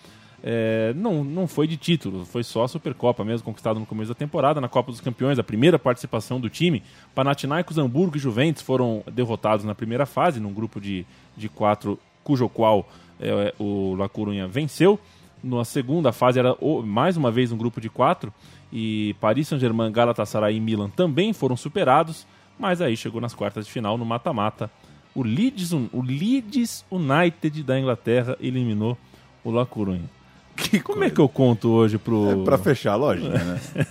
é, 0.42 0.92
não, 0.94 1.24
não 1.24 1.48
foi 1.48 1.66
de 1.66 1.76
título, 1.76 2.24
foi 2.24 2.44
só 2.44 2.62
a 2.64 2.68
Supercopa 2.68 3.24
mesmo, 3.24 3.44
conquistada 3.44 3.78
no 3.78 3.84
começo 3.86 4.08
da 4.10 4.14
temporada, 4.14 4.60
na 4.60 4.68
Copa 4.68 4.90
dos 4.92 5.00
Campeões, 5.00 5.38
a 5.38 5.42
primeira 5.42 5.78
participação 5.78 6.40
do 6.40 6.48
time. 6.48 6.82
Panathinaikos, 7.14 7.76
Hamburgo 7.78 8.16
e 8.16 8.20
Juventus 8.20 8.62
foram 8.62 9.02
derrotados 9.12 9.64
na 9.64 9.74
primeira 9.74 10.06
fase, 10.06 10.38
num 10.40 10.52
grupo 10.52 10.80
de, 10.80 11.04
de 11.36 11.48
quatro, 11.48 11.98
cujo 12.22 12.48
qual 12.48 12.88
é, 13.20 13.52
o 13.58 13.94
La 13.96 14.08
Corunha 14.08 14.46
venceu. 14.46 14.98
Na 15.42 15.64
segunda 15.64 16.12
fase 16.12 16.38
era 16.38 16.57
mais 16.85 17.16
uma 17.16 17.31
vez 17.31 17.53
um 17.53 17.57
grupo 17.57 17.81
de 17.81 17.88
quatro 17.88 18.33
e 18.72 19.14
Paris 19.20 19.48
Saint-Germain, 19.48 19.90
Galatasaray 19.92 20.57
e 20.57 20.61
Milan 20.61 20.90
também 20.90 21.33
foram 21.33 21.57
superados, 21.57 22.27
mas 22.59 22.83
aí 22.83 22.96
chegou 22.96 23.20
nas 23.20 23.35
quartas 23.35 23.66
de 23.66 23.72
final 23.72 23.96
no 23.96 24.05
mata-mata. 24.05 24.70
O 25.14 25.22
Leeds, 25.22 25.72
o 25.72 26.03
Leeds 26.03 26.85
United 26.90 27.62
da 27.62 27.79
Inglaterra 27.79 28.37
eliminou 28.40 28.96
o 29.44 29.51
La 29.51 29.64
Corunha. 29.64 30.09
Que 30.59 30.81
Como 30.81 31.05
é 31.05 31.11
que 31.11 31.20
eu 31.20 31.29
conto 31.29 31.70
hoje 31.70 31.98
pro 31.98 32.42
É 32.42 32.44
pra 32.44 32.59
fechar 32.59 32.94
a 32.94 32.96
lojinha, 32.96 33.31
né? 33.31 33.61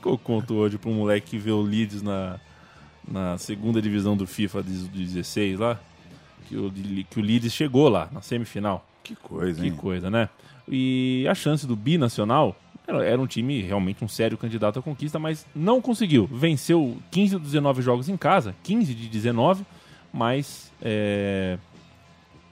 que 0.00 0.08
eu 0.08 0.16
conto 0.16 0.54
hoje 0.54 0.78
pro 0.78 0.90
moleque 0.90 1.32
que 1.32 1.38
vê 1.38 1.50
o 1.50 1.60
Leeds 1.60 2.00
na, 2.00 2.40
na 3.06 3.36
segunda 3.36 3.80
divisão 3.80 4.16
do 4.16 4.26
FIFA 4.26 4.62
de 4.62 4.88
16 4.88 5.58
lá, 5.58 5.78
que 6.48 6.56
o, 6.56 6.72
que 6.72 7.20
o 7.20 7.22
Leeds 7.22 7.52
chegou 7.52 7.90
lá 7.90 8.08
na 8.10 8.22
semifinal. 8.22 8.86
Que 9.02 9.14
coisa, 9.16 9.60
Que 9.60 9.68
hein? 9.68 9.74
coisa, 9.74 10.10
né? 10.10 10.28
E 10.68 11.26
a 11.28 11.34
chance 11.34 11.66
do 11.66 11.74
binacional 11.74 12.56
era, 12.86 13.04
era 13.04 13.20
um 13.20 13.26
time 13.26 13.60
realmente 13.62 14.04
um 14.04 14.08
sério 14.08 14.36
candidato 14.38 14.78
à 14.78 14.82
conquista, 14.82 15.18
mas 15.18 15.46
não 15.54 15.80
conseguiu. 15.80 16.26
Venceu 16.26 16.96
15 17.10 17.38
dos 17.38 17.50
19 17.52 17.82
jogos 17.82 18.08
em 18.08 18.16
casa, 18.16 18.54
15 18.62 18.94
de 18.94 19.08
19, 19.08 19.64
mas 20.12 20.70
é, 20.80 21.58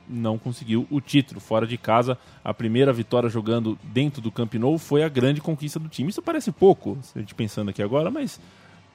não 0.08 0.38
conseguiu 0.38 0.86
o 0.90 1.00
título 1.00 1.40
fora 1.40 1.66
de 1.66 1.78
casa. 1.78 2.18
A 2.44 2.52
primeira 2.52 2.92
vitória 2.92 3.28
jogando 3.28 3.78
dentro 3.84 4.20
do 4.20 4.30
Camp 4.30 4.54
Nou 4.54 4.76
foi 4.78 5.02
a 5.02 5.08
grande 5.08 5.40
conquista 5.40 5.78
do 5.78 5.88
time. 5.88 6.10
Isso 6.10 6.22
parece 6.22 6.50
pouco, 6.50 6.98
a 7.14 7.18
gente 7.18 7.34
pensando 7.34 7.70
aqui 7.70 7.82
agora, 7.82 8.10
mas 8.10 8.40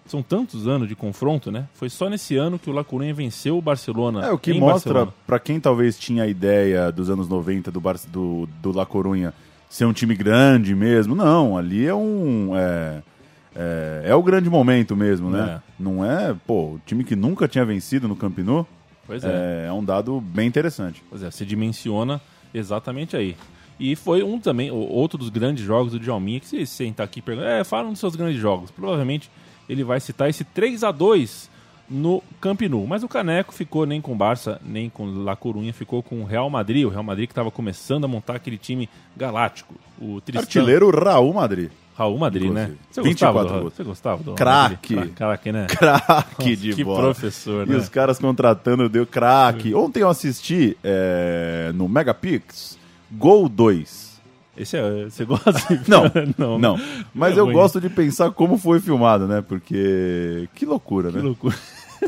são 0.06 0.22
tantos 0.22 0.68
anos 0.68 0.88
de 0.88 0.96
confronto, 0.96 1.52
né? 1.52 1.68
Foi 1.74 1.90
só 1.90 2.10
nesse 2.10 2.36
ano 2.36 2.60
que 2.60 2.70
o 2.70 2.74
La 2.74 2.84
Coruña 2.84 3.14
venceu 3.14 3.58
o 3.58 3.62
Barcelona. 3.62 4.26
É, 4.26 4.32
o 4.32 4.38
que 4.38 4.54
mostra, 4.54 5.08
pra 5.26 5.40
quem 5.40 5.60
talvez 5.60 5.98
tinha 5.98 6.24
a 6.24 6.28
ideia 6.28 6.92
dos 6.92 7.10
anos 7.10 7.28
90 7.28 7.72
do, 7.72 7.82
Bar 7.82 7.96
do, 8.08 8.48
do 8.62 8.72
La 8.72 8.86
Corunha 8.86 9.34
ser 9.70 9.86
um 9.86 9.94
time 9.94 10.16
grande 10.16 10.76
mesmo, 10.76 11.16
não, 11.16 11.58
ali 11.58 11.86
é 11.86 11.94
um... 11.94 12.56
É, 12.56 13.02
é, 13.56 14.04
é 14.06 14.16
o 14.16 14.22
grande 14.22 14.50
momento 14.50 14.96
mesmo, 14.96 15.30
né? 15.30 15.62
Não 15.80 16.06
é, 16.06 16.36
pô, 16.46 16.74
o 16.74 16.82
time 16.86 17.04
que 17.04 17.16
nunca 17.16 17.48
tinha 17.48 17.66
vencido 17.66 18.08
no 18.08 18.16
Camp 18.16 18.38
Nou, 18.40 18.68
Pois 19.08 19.24
é. 19.24 19.66
é, 19.66 19.68
é 19.68 19.72
um 19.72 19.84
dado 19.84 20.20
bem 20.20 20.48
interessante. 20.48 21.04
Pois 21.10 21.24
é, 21.24 21.32
se 21.32 21.46
dimensiona 21.46 22.22
exatamente 22.54 23.16
aí. 23.16 23.36
E 23.80 23.96
foi 23.96 24.24
um 24.24 24.40
também, 24.40 24.72
outro 24.72 25.18
dos 25.18 25.30
grandes 25.30 25.64
jogos 25.64 25.92
do 25.92 26.00
Djalminha, 26.00 26.40
que 26.40 26.48
se 26.48 26.66
sentar 26.66 27.06
aqui 27.06 27.20
e 27.20 27.22
perguntar, 27.22 27.50
é, 27.50 27.64
fala 27.64 27.88
um 27.88 27.92
dos 27.92 28.00
seus 28.00 28.16
grandes 28.16 28.40
jogos. 28.40 28.72
Provavelmente 28.72 29.30
ele 29.70 29.84
vai 29.84 30.00
citar 30.00 30.30
esse 30.30 30.44
3 30.44 30.84
a 30.84 30.92
2 30.92 31.50
no 31.90 32.24
Camp 32.42 32.62
Nou. 32.64 32.88
Mas 32.88 33.04
o 33.04 33.08
Caneco 33.08 33.54
ficou 33.54 33.86
nem 33.86 34.02
com 34.02 34.14
o 34.14 34.16
Barça, 34.16 34.60
nem 34.66 34.90
com 34.90 35.06
La 35.24 35.36
Corunha, 35.36 35.74
ficou 35.74 36.02
com 36.02 36.22
o 36.22 36.26
Real 36.26 36.50
Madrid. 36.50 36.86
O 36.86 36.90
Real 36.90 37.04
Madrid 37.04 37.28
que 37.28 37.32
estava 37.32 37.52
começando 37.52 38.06
a 38.06 38.08
montar 38.08 38.36
aquele 38.36 38.58
time 38.58 38.90
galáctico. 39.16 39.74
O 40.00 40.20
Tristan, 40.22 40.42
Artilheiro 40.46 40.90
Raul 40.90 41.34
Madrid. 41.34 41.70
Raul 41.98 42.18
Madrid, 42.18 42.52
né? 42.52 42.64
Inclusive. 42.64 42.80
Você 42.92 43.02
gostava, 43.02 43.40
24 43.40 43.48
do, 43.56 43.62
gols. 43.62 43.74
você 43.74 43.84
gostava 43.84 44.24
do 44.24 44.34
Craque. 44.34 44.96
Craque, 45.16 45.52
né? 45.52 45.66
Craque 45.68 46.56
de 46.58 46.74
que 46.74 46.84
bola. 46.84 47.04
professor, 47.04 47.66
E 47.66 47.70
né? 47.72 47.78
os 47.78 47.88
caras 47.88 48.20
contratando, 48.20 48.90
deu 48.90 49.06
craque. 49.06 49.74
Ontem 49.74 50.02
eu 50.02 50.10
assisti 50.10 50.76
é, 50.84 51.72
no 51.74 51.88
Megapix, 51.88 52.78
Gol 53.14 53.48
2. 53.48 54.05
Esse 54.58 54.78
é, 54.78 55.04
você 55.06 55.26
gosta? 55.26 55.52
de- 55.52 55.90
Não, 55.90 56.04
não, 56.38 56.58
não. 56.60 56.80
Mas 57.14 57.36
É 57.36 57.40
eu 57.40 57.46
ruim. 57.46 57.54
gosto 57.54 57.80
de 57.82 57.90
pensar 57.90 58.32
como 58.32 58.58
foi 58.58 58.80
filmado, 58.80 59.28
né? 59.28 59.42
Porque. 59.42 60.48
Que 60.56 60.66
loucura, 60.66 61.10
Que 61.12 61.18
né? 61.18 61.24
loucura. 61.24 61.56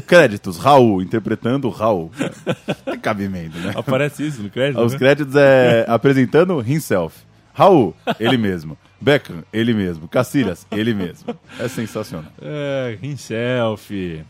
Créditos, 0.06 0.58
Raul, 0.58 1.02
interpretando 1.02 1.70
Raul. 1.70 2.12
Tem 2.86 3.00
cabimento, 3.00 3.58
né? 3.58 3.74
Aparece 3.76 4.28
isso 4.28 4.42
no 4.44 4.50
crédito? 4.50 4.80
Os 4.82 4.94
né? 4.94 5.00
créditos 5.00 5.36
é 5.36 5.86
apresentando 5.88 6.60
himself. 6.66 7.18
Raul, 7.54 7.96
ele 8.20 8.38
mesmo. 8.38 8.78
Beckham, 9.02 9.44
ele 9.52 9.74
mesmo. 9.74 10.08
Cacilhas, 10.08 10.66
ele 10.72 10.94
mesmo. 10.94 11.36
É 11.60 11.68
sensacional. 11.68 12.32
É, 12.42 12.98
himself. 13.02 14.24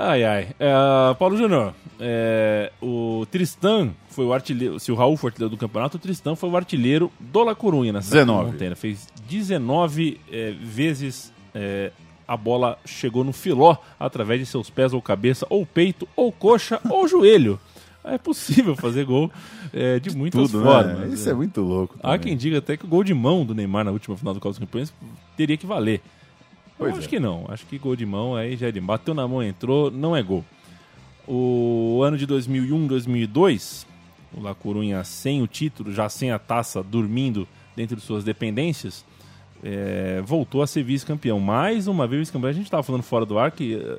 Ai, 0.00 0.22
ai. 0.22 0.48
É, 0.60 1.14
Paulo 1.18 1.36
Júnior, 1.36 1.74
é, 1.98 2.70
o 2.80 3.26
Tristan 3.28 3.90
foi 4.10 4.24
o 4.26 4.32
artilheiro. 4.32 4.78
Se 4.78 4.92
o 4.92 4.94
Raul 4.94 5.16
foi 5.16 5.26
o 5.26 5.30
artilheiro 5.32 5.56
do 5.56 5.58
campeonato, 5.58 5.96
o 5.96 6.00
Tristan 6.00 6.36
foi 6.36 6.48
o 6.48 6.56
artilheiro 6.56 7.10
do 7.18 7.42
La 7.42 7.52
Corunha 7.52 7.92
nessa 7.92 8.12
19. 8.12 8.52
montanha. 8.52 8.76
Fez 8.76 9.08
19 9.28 10.20
é, 10.30 10.52
vezes 10.52 11.32
é, 11.52 11.90
a 12.28 12.36
bola 12.36 12.78
chegou 12.84 13.24
no 13.24 13.32
filó 13.32 13.76
através 13.98 14.38
de 14.38 14.46
seus 14.46 14.70
pés 14.70 14.92
ou 14.92 15.02
cabeça, 15.02 15.44
ou 15.50 15.66
peito, 15.66 16.06
ou 16.14 16.30
coxa, 16.30 16.80
ou 16.88 17.08
joelho. 17.08 17.58
É 18.04 18.16
possível 18.16 18.76
fazer 18.76 19.04
gol 19.04 19.32
é, 19.72 19.98
de 19.98 20.16
muitas 20.16 20.48
Tudo, 20.48 20.62
formas. 20.62 20.96
né? 20.96 21.08
Isso 21.12 21.28
é 21.28 21.34
muito 21.34 21.60
louco. 21.60 21.96
Há 21.98 22.12
também. 22.12 22.20
quem 22.20 22.36
diga 22.36 22.58
até 22.58 22.76
que 22.76 22.84
o 22.84 22.88
gol 22.88 23.02
de 23.02 23.12
mão 23.12 23.44
do 23.44 23.52
Neymar 23.52 23.84
na 23.84 23.90
última 23.90 24.16
final 24.16 24.32
do 24.32 24.38
Copa 24.38 24.50
dos 24.50 24.60
Campeões 24.60 24.94
teria 25.36 25.56
que 25.56 25.66
valer. 25.66 26.00
Eu 26.78 26.86
Pois 26.86 26.98
acho 26.98 27.06
é. 27.06 27.10
que 27.10 27.18
não. 27.20 27.44
Acho 27.48 27.66
que 27.66 27.76
gol 27.78 27.96
de 27.96 28.06
mão 28.06 28.36
aí 28.36 28.56
já 28.56 28.68
é 28.68 28.72
de 28.72 28.80
bateu 28.80 29.12
na 29.14 29.26
mão, 29.26 29.42
entrou, 29.42 29.90
não 29.90 30.14
é 30.14 30.22
gol. 30.22 30.44
O 31.26 32.00
ano 32.02 32.16
de 32.16 32.24
2001, 32.26 32.86
2002, 32.86 33.86
o 34.34 34.40
La 34.40 34.54
Corunha 34.54 35.02
sem 35.04 35.42
o 35.42 35.46
título, 35.46 35.92
já 35.92 36.08
sem 36.08 36.30
a 36.30 36.38
taça, 36.38 36.82
dormindo 36.82 37.46
dentro 37.76 37.96
de 37.96 38.02
suas 38.02 38.24
dependências, 38.24 39.04
é, 39.62 40.22
voltou 40.24 40.62
a 40.62 40.66
ser 40.66 40.82
vice-campeão. 40.82 41.38
Mais 41.40 41.86
uma 41.86 42.06
vez 42.06 42.20
vice-campeão. 42.20 42.50
A 42.50 42.54
gente 42.54 42.64
estava 42.64 42.82
falando 42.82 43.02
fora 43.02 43.26
do 43.26 43.38
ar 43.38 43.50
que 43.50 43.74
eh, 43.74 43.98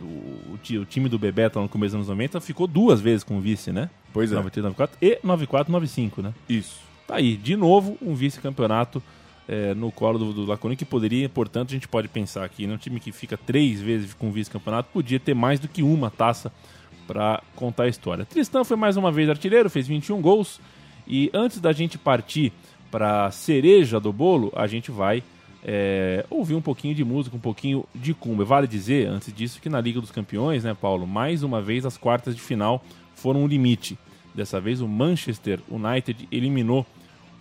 o, 0.00 0.54
o 0.54 0.58
ti- 0.62 0.78
o 0.78 0.84
time 0.84 1.08
do 1.08 1.18
Bebeto 1.18 1.58
lá 1.58 1.64
no 1.64 1.68
começo 1.68 1.90
dos 1.96 2.08
anos 2.08 2.08
90 2.08 2.40
ficou 2.40 2.66
duas 2.66 3.00
vezes 3.00 3.24
com 3.24 3.40
vice, 3.40 3.72
né? 3.72 3.90
Pois 4.12 4.30
é. 4.32 4.36
93, 4.36 4.62
94 4.72 4.96
e 5.02 5.18
94, 5.22 5.72
95, 5.72 6.22
né? 6.22 6.32
Isso. 6.48 6.80
Tá 7.06 7.16
aí, 7.16 7.36
de 7.36 7.56
novo, 7.56 7.98
um 8.00 8.14
vice-campeonato 8.14 9.02
é, 9.52 9.74
no 9.74 9.92
colo 9.92 10.18
do, 10.18 10.32
do 10.32 10.46
Laconi, 10.46 10.74
que 10.74 10.84
poderia, 10.84 11.28
portanto, 11.28 11.68
a 11.68 11.72
gente 11.74 11.86
pode 11.86 12.08
pensar 12.08 12.42
aqui, 12.42 12.66
né? 12.66 12.72
Um 12.72 12.78
time 12.78 12.98
que 12.98 13.12
fica 13.12 13.36
três 13.36 13.82
vezes 13.82 14.14
com 14.14 14.32
vice-campeonato 14.32 14.88
podia 14.90 15.20
ter 15.20 15.34
mais 15.34 15.60
do 15.60 15.68
que 15.68 15.82
uma 15.82 16.10
taça 16.10 16.50
para 17.06 17.42
contar 17.54 17.82
a 17.82 17.88
história. 17.88 18.24
Tristan 18.24 18.64
foi 18.64 18.78
mais 18.78 18.96
uma 18.96 19.12
vez 19.12 19.28
artilheiro, 19.28 19.68
fez 19.68 19.86
21 19.86 20.22
gols. 20.22 20.58
E 21.06 21.30
antes 21.34 21.60
da 21.60 21.70
gente 21.70 21.98
partir 21.98 22.50
para 22.90 23.30
cereja 23.30 24.00
do 24.00 24.10
bolo, 24.10 24.50
a 24.56 24.66
gente 24.66 24.90
vai 24.90 25.22
é, 25.62 26.24
ouvir 26.30 26.54
um 26.54 26.62
pouquinho 26.62 26.94
de 26.94 27.04
música, 27.04 27.36
um 27.36 27.40
pouquinho 27.40 27.84
de 27.94 28.14
cumba. 28.14 28.46
Vale 28.46 28.66
dizer, 28.66 29.06
antes 29.06 29.34
disso, 29.34 29.60
que 29.60 29.68
na 29.68 29.82
Liga 29.82 30.00
dos 30.00 30.10
Campeões, 30.10 30.64
né, 30.64 30.72
Paulo, 30.72 31.06
mais 31.06 31.42
uma 31.42 31.60
vez 31.60 31.84
as 31.84 31.98
quartas 31.98 32.34
de 32.34 32.40
final 32.40 32.82
foram 33.14 33.42
um 33.42 33.46
limite. 33.46 33.98
Dessa 34.34 34.58
vez 34.58 34.80
o 34.80 34.88
Manchester 34.88 35.60
United 35.70 36.26
eliminou 36.32 36.86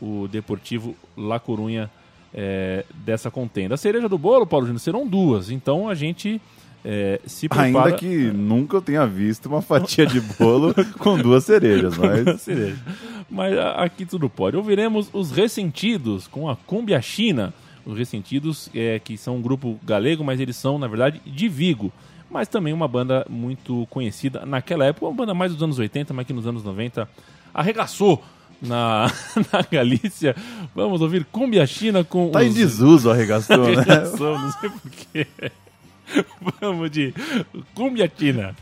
o 0.01 0.27
Deportivo 0.27 0.93
La 1.15 1.39
Corunha 1.39 1.89
é, 2.33 2.85
dessa 3.05 3.29
contenda. 3.31 3.75
A 3.75 3.77
cereja 3.77 4.07
do 4.07 4.17
bolo, 4.17 4.45
Paulo 4.45 4.65
Júnior, 4.65 4.79
serão 4.79 5.07
duas. 5.07 5.49
Então 5.49 5.87
a 5.89 5.95
gente 5.95 6.41
é, 6.83 7.19
se 7.25 7.47
prepara... 7.47 7.87
Ainda 7.87 7.91
que 7.97 8.07
nunca 8.31 8.77
eu 8.77 8.81
tenha 8.81 9.05
visto 9.05 9.47
uma 9.47 9.61
fatia 9.61 10.05
de 10.05 10.19
bolo 10.21 10.73
com 10.99 11.17
duas 11.17 11.43
cerejas, 11.43 11.97
mas. 11.97 12.41
cereja. 12.41 12.77
Mas 13.29 13.57
a- 13.57 13.83
aqui 13.83 14.05
tudo 14.05 14.29
pode. 14.29 14.57
Ouviremos 14.57 15.09
os 15.13 15.31
Ressentidos 15.31 16.27
com 16.27 16.49
a 16.49 16.55
Cumbia 16.55 17.01
China. 17.01 17.53
Os 17.85 17.97
Ressentidos, 17.97 18.69
é, 18.75 18.99
que 18.99 19.17
são 19.17 19.37
um 19.37 19.41
grupo 19.41 19.79
galego, 19.83 20.23
mas 20.23 20.39
eles 20.39 20.55
são, 20.55 20.77
na 20.77 20.87
verdade, 20.87 21.19
de 21.25 21.47
Vigo. 21.49 21.91
Mas 22.29 22.47
também 22.47 22.71
uma 22.73 22.87
banda 22.87 23.25
muito 23.29 23.85
conhecida 23.89 24.45
naquela 24.45 24.85
época, 24.85 25.05
uma 25.05 25.13
banda 25.13 25.33
mais 25.33 25.51
dos 25.51 25.61
anos 25.61 25.77
80, 25.79 26.13
mas 26.13 26.25
que 26.25 26.31
nos 26.31 26.47
anos 26.47 26.63
90 26.63 27.09
arregaçou 27.53 28.23
na, 28.61 29.11
na 29.51 29.61
Galícia. 29.71 30.35
Vamos 30.75 31.01
ouvir 31.01 31.25
Cumbia 31.25 31.65
China 31.65 32.03
com 32.03 32.29
Tá 32.29 32.43
em 32.43 32.49
os... 32.49 32.55
desuso 32.55 33.09
arregaçou, 33.09 33.57
né? 33.57 33.81
Arregaçou, 33.81 34.39
não 34.39 34.51
sei 34.51 34.69
porquê. 34.69 35.27
Vamos 36.61 36.91
de 36.91 37.13
Cumbia 37.73 38.11
China. 38.17 38.55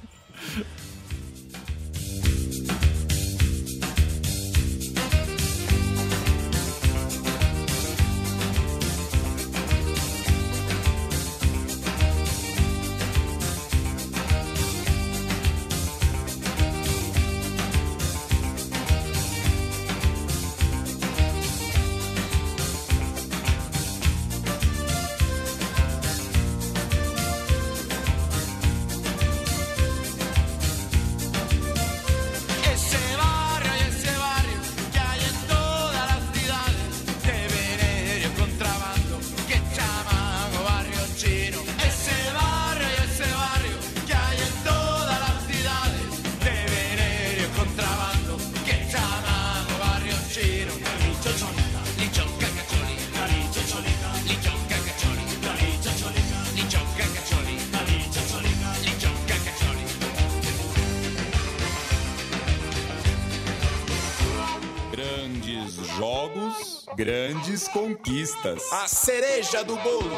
A 68.72 68.88
cereja 68.88 69.64
do 69.64 69.76
bolo. 69.78 70.10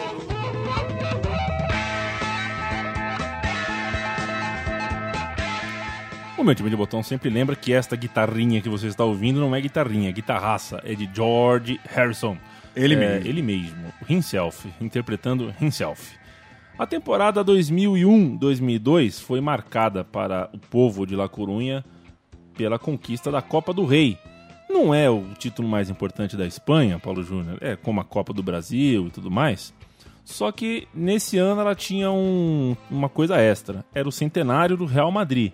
O 6.38 6.44
meu 6.44 6.56
time 6.56 6.70
de 6.70 6.76
botão 6.76 7.04
sempre 7.04 7.30
lembra 7.30 7.56
que 7.56 7.72
esta 7.72 7.96
guitarrinha 7.96 8.62
que 8.62 8.70
você 8.70 8.88
está 8.88 9.04
ouvindo 9.04 9.40
não 9.40 9.56
é 9.56 9.62
guitarrinha, 9.62 10.10
é 10.10 10.12
guitarraça. 10.12 10.82
É 10.84 10.96
de 10.96 11.10
George 11.14 11.80
Harrison. 11.88 12.38
Ele 12.76 12.96
É, 12.96 12.98
mesmo. 12.98 13.28
Ele 13.28 13.42
mesmo. 13.42 13.94
Himself, 14.10 14.68
interpretando 14.80 15.54
Himself. 15.62 16.16
A 16.80 16.88
temporada 16.88 17.46
2001-2002 17.46 19.22
foi 19.22 19.40
marcada 19.40 20.04
para 20.04 20.50
o 20.52 20.58
povo 20.58 21.06
de 21.06 21.16
La 21.16 21.30
Corunha 21.30 21.86
pela 22.58 22.80
conquista 22.80 23.30
da 23.30 23.42
Copa 23.42 23.72
do 23.72 23.86
Rei. 23.86 24.18
Não 24.72 24.94
é 24.94 25.10
o 25.10 25.26
título 25.38 25.68
mais 25.68 25.90
importante 25.90 26.38
da 26.38 26.46
Espanha, 26.46 26.98
Paulo 27.00 27.22
Júnior, 27.24 27.58
é 27.62 27.76
como 27.76 28.00
a 28.00 28.06
Copa 28.06 28.32
do 28.34 28.42
Brasil 28.42 29.08
e 29.08 29.12
tudo 29.12 29.30
mais. 29.30 29.74
Só 30.24 30.52
que 30.52 30.88
nesse 30.94 31.38
ano 31.38 31.62
ela 31.62 31.76
tinha 31.76 32.12
um- 32.12 32.76
uma 32.90 33.10
coisa 33.10 33.38
extra: 33.38 33.84
era 33.94 34.08
o 34.08 34.12
centenário 34.12 34.78
do 34.78 34.86
Real 34.86 35.12
Madrid. 35.12 35.52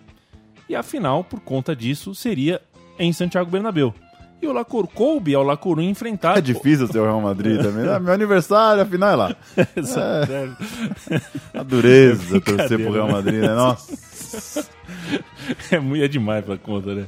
E 0.69 0.75
a 0.75 0.83
final, 0.83 1.23
por 1.23 1.39
conta 1.39 1.75
disso, 1.75 2.13
seria 2.13 2.61
em 2.99 3.11
Santiago 3.13 3.49
Bernabéu. 3.49 3.93
E 4.41 4.47
o 4.47 4.53
La 4.53 4.63
Cor 4.63 4.87
coube 4.87 5.33
ao 5.33 5.43
La 5.43 5.57
Corunha 5.57 5.89
enfrentar. 5.89 6.37
É 6.37 6.41
difícil 6.41 6.87
ser 6.87 6.99
o 6.99 7.03
Real 7.03 7.21
Madrid 7.21 7.59
também. 7.59 7.87
Ah, 7.87 7.99
meu 7.99 8.13
aniversário, 8.13 8.83
afinal 8.83 9.09
é 9.09 9.15
lá. 9.15 9.35
A 11.53 11.63
dureza 11.63 12.39
torcer 12.41 12.79
pro 12.79 12.91
Real 12.91 13.11
Madrid, 13.11 13.41
né? 13.41 13.55
Nossa. 13.55 14.67
é 15.71 15.79
muito 15.79 16.03
é 16.03 16.07
demais 16.07 16.45
pra 16.45 16.57
conta, 16.57 16.93
né? 16.93 17.05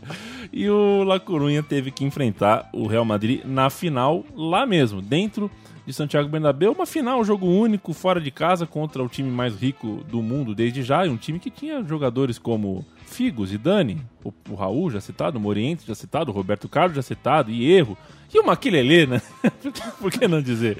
E 0.51 0.67
o 0.69 1.03
La 1.03 1.19
Corunha 1.19 1.61
teve 1.61 1.91
que 1.91 2.03
enfrentar 2.03 2.67
o 2.73 2.87
Real 2.87 3.05
Madrid 3.05 3.41
na 3.45 3.69
final 3.69 4.25
lá 4.35 4.65
mesmo, 4.65 5.01
dentro 5.01 5.51
de 5.85 5.93
Santiago 5.93 6.29
Bernabéu, 6.29 6.71
uma 6.71 6.85
final, 6.85 7.19
um 7.19 7.23
jogo 7.23 7.47
único, 7.47 7.93
fora 7.93 8.21
de 8.21 8.29
casa, 8.29 8.65
contra 8.65 9.03
o 9.03 9.09
time 9.09 9.29
mais 9.29 9.55
rico 9.55 10.03
do 10.09 10.21
mundo 10.21 10.53
desde 10.53 10.83
já, 10.83 11.05
e 11.05 11.09
um 11.09 11.17
time 11.17 11.39
que 11.39 11.49
tinha 11.49 11.83
jogadores 11.83 12.37
como 12.37 12.85
Figo, 13.09 13.45
Zidane, 13.45 14.01
o, 14.23 14.31
o 14.49 14.55
Raul 14.55 14.89
já 14.89 15.01
citado, 15.01 15.37
o 15.37 15.41
Moriente 15.41 15.85
já 15.85 15.95
citado, 15.95 16.31
o 16.31 16.33
Roberto 16.33 16.69
Carlos 16.69 16.95
já 16.95 17.01
citado, 17.01 17.51
e 17.51 17.69
Erro, 17.71 17.97
e 18.33 18.39
o 18.39 18.45
Maquilele, 18.45 19.07
né? 19.07 19.21
Por 19.99 20.11
que 20.11 20.27
não 20.27 20.41
dizer? 20.41 20.77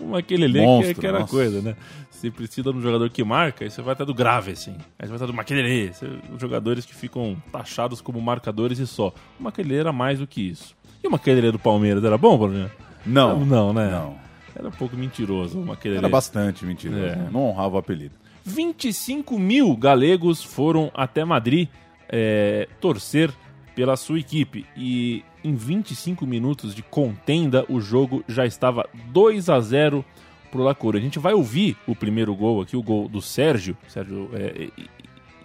O 0.00 0.06
Maquilele 0.06 0.60
que, 0.60 0.90
é 0.90 0.94
que 0.94 1.06
era 1.06 1.20
nossa. 1.20 1.30
coisa, 1.30 1.60
né? 1.60 1.76
Você 2.10 2.30
precisa 2.30 2.72
de 2.72 2.78
um 2.78 2.80
jogador 2.80 3.10
que 3.10 3.24
marca, 3.24 3.64
aí 3.64 3.70
você 3.70 3.82
vai 3.82 3.94
estar 3.94 4.04
do 4.04 4.14
grave, 4.14 4.52
assim. 4.52 4.76
Aí 4.98 5.06
você 5.06 5.08
vai 5.08 5.16
estar 5.16 5.26
do 5.26 5.34
Maquilele. 5.34 5.92
Jogadores 6.38 6.86
que 6.86 6.94
ficam 6.94 7.36
taxados 7.50 8.00
como 8.00 8.20
marcadores 8.20 8.78
e 8.78 8.86
só. 8.86 9.12
O 9.38 9.42
Maquilele 9.42 9.80
era 9.80 9.92
mais 9.92 10.20
do 10.20 10.26
que 10.26 10.40
isso. 10.40 10.76
E 11.02 11.08
o 11.08 11.10
Maquilele 11.10 11.50
do 11.50 11.58
Palmeiras 11.58 12.04
era 12.04 12.16
bom, 12.16 12.38
Bruno? 12.38 12.70
Não. 13.04 13.44
Não, 13.44 13.72
né? 13.72 13.90
Não. 13.90 14.16
Era 14.54 14.68
um 14.68 14.72
pouco 14.72 14.96
mentiroso 14.96 15.58
o 15.58 15.66
Maquilele. 15.66 15.98
Era 15.98 16.08
bastante 16.08 16.64
mentiroso. 16.64 17.02
É. 17.02 17.16
né? 17.16 17.28
Não 17.32 17.48
honrava 17.48 17.74
o 17.74 17.78
apelido. 17.78 18.14
25 18.44 19.38
mil 19.38 19.76
galegos 19.76 20.42
foram 20.42 20.90
até 20.94 21.24
Madrid 21.24 21.68
é, 22.08 22.68
torcer 22.80 23.32
pela 23.74 23.96
sua 23.96 24.18
equipe. 24.18 24.66
E 24.76 25.24
em 25.42 25.54
25 25.54 26.26
minutos 26.26 26.74
de 26.74 26.82
contenda, 26.82 27.64
o 27.68 27.80
jogo 27.80 28.24
já 28.28 28.44
estava 28.44 28.88
2 29.08 29.48
a 29.48 29.60
0 29.60 30.04
pro 30.50 30.62
Lacura. 30.62 30.98
A 30.98 31.00
gente 31.00 31.18
vai 31.18 31.32
ouvir 31.32 31.76
o 31.86 31.96
primeiro 31.96 32.34
gol 32.34 32.60
aqui, 32.60 32.76
o 32.76 32.82
gol 32.82 33.08
do 33.08 33.22
Sérgio. 33.22 33.76
Sérgio, 33.88 34.30
é, 34.34 34.68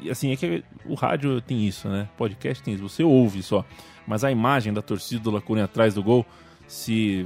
assim, 0.10 0.32
é 0.32 0.36
que 0.36 0.64
o 0.86 0.94
rádio 0.94 1.42
tem 1.42 1.66
isso, 1.66 1.88
né? 1.88 2.08
Podcast 2.18 2.62
tem 2.62 2.74
isso, 2.74 2.88
você 2.88 3.04
ouve 3.04 3.42
só. 3.42 3.66
Mas 4.06 4.24
a 4.24 4.32
imagem 4.32 4.74
da 4.74 4.82
torcida 4.82 5.22
do 5.22 5.32
Lacuna 5.32 5.64
atrás 5.64 5.94
do 5.94 6.04
gol, 6.04 6.26
se 6.68 7.26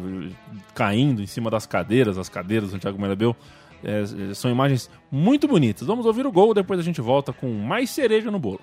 caindo 0.73 1.21
em 1.21 1.27
cima 1.27 1.49
das 1.49 1.65
cadeiras, 1.65 2.17
as 2.17 2.29
cadeiras 2.29 2.69
do 2.69 2.71
Santiago 2.73 2.97
Bernabéu, 2.97 3.35
é, 3.83 4.33
são 4.33 4.51
imagens 4.51 4.89
muito 5.11 5.47
bonitas. 5.47 5.87
Vamos 5.87 6.05
ouvir 6.05 6.25
o 6.25 6.31
gol, 6.31 6.53
depois 6.53 6.79
a 6.79 6.83
gente 6.83 7.01
volta 7.01 7.33
com 7.33 7.47
mais 7.51 7.89
cereja 7.89 8.29
no 8.31 8.39
bolo. 8.39 8.61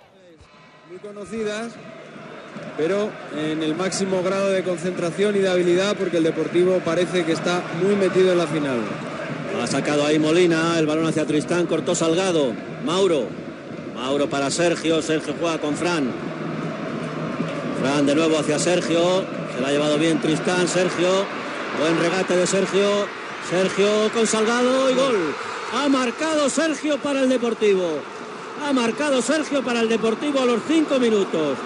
muy 0.89 0.99
conocidas, 0.99 1.73
pero 2.77 3.11
en 3.37 3.62
el 3.62 3.75
máximo 3.75 4.23
grado 4.23 4.49
de 4.49 4.62
concentración 4.62 5.37
y 5.37 5.41
de 5.41 5.49
habilidad 5.49 5.97
porque 5.97 6.16
el 6.16 6.25
Deportivo 6.25 6.81
parece 6.85 7.25
que 7.25 7.33
está 7.33 7.62
muy 7.83 7.95
metido 7.95 8.33
en 8.33 8.39
la 8.39 8.47
final. 8.47 8.79
Ha 9.62 9.66
sacado 9.66 10.07
ahí 10.07 10.19
Molina, 10.19 10.79
el 10.79 10.87
balón 10.87 11.07
hacia 11.07 11.27
Tristán, 11.27 11.66
cortó 11.66 11.95
Salgado, 11.95 12.53
Mauro, 12.87 13.27
Mauro 13.97 14.31
para 14.31 14.51
Sergio, 14.51 15.03
Sergio 15.03 15.35
juega 15.39 15.59
con 15.59 15.75
Fran. 15.75 16.11
Fran 17.81 18.07
de 18.07 18.14
nuevo 18.14 18.39
hacia 18.39 18.59
Sergio, 18.59 19.25
se 19.55 19.61
la 19.61 19.69
ha 19.69 19.73
llevado 19.73 19.99
bien 19.99 20.21
Tristán, 20.21 20.69
Sergio, 20.69 21.09
buen 21.81 21.99
regate 22.01 22.37
de 22.37 22.47
Sergio, 22.47 23.07
Sergio 23.51 24.11
con 24.12 24.26
Salgado 24.26 24.90
y 24.90 24.94
gol. 24.94 25.34
Ha 25.74 25.88
marcado 25.88 26.51
Sergio 26.51 26.99
para 26.99 27.20
el 27.20 27.30
Deportivo. 27.30 27.99
Ha 28.62 28.72
marcado 28.74 29.22
Sergio 29.22 29.62
para 29.62 29.80
el 29.80 29.88
Deportivo 29.88 30.40
a 30.40 30.44
los 30.44 30.61
cinco 30.68 30.99
minutos. 30.99 31.57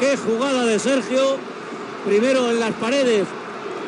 Qué 0.00 0.16
jugada 0.16 0.64
de 0.64 0.80
Sergio, 0.80 1.36
primero 2.04 2.50
en 2.50 2.58
las 2.58 2.72
paredes 2.72 3.26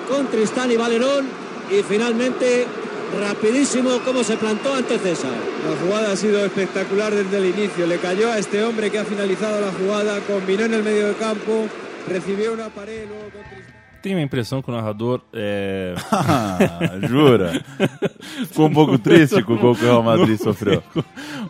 con 0.08 0.28
Tristán 0.28 0.70
y 0.70 0.76
Valerón 0.76 1.26
y 1.70 1.82
finalmente 1.82 2.66
rapidísimo 3.18 3.98
como 4.04 4.22
se 4.22 4.36
plantó 4.36 4.74
ante 4.74 4.98
César. 4.98 5.32
La 5.68 5.84
jugada 5.84 6.12
ha 6.12 6.16
sido 6.16 6.44
espectacular 6.44 7.12
desde 7.12 7.38
el 7.38 7.46
inicio. 7.46 7.86
Le 7.86 7.98
cayó 7.98 8.30
a 8.30 8.38
este 8.38 8.62
hombre 8.62 8.92
que 8.92 9.00
ha 9.00 9.04
finalizado 9.04 9.60
la 9.60 9.72
jugada, 9.72 10.20
combinó 10.20 10.66
en 10.66 10.74
el 10.74 10.84
medio 10.84 11.06
del 11.06 11.16
campo, 11.16 11.66
recibió 12.08 12.52
una 12.52 12.68
pared, 12.68 13.08
luego. 13.08 13.73
Tenho 14.04 14.18
a 14.18 14.20
impressão 14.20 14.60
que 14.60 14.68
o 14.70 14.74
narrador 14.74 15.22
é. 15.32 15.94
Ah, 16.12 16.58
jura? 17.08 17.64
Ficou 18.46 18.66
um 18.66 18.72
pouco 18.74 18.98
triste 18.98 19.42
com 19.42 19.54
o 19.54 19.58
gol 19.58 19.74
que 19.74 19.82
o 19.82 19.86
Real 19.86 20.02
Madrid 20.02 20.36
sofreu. 20.36 20.82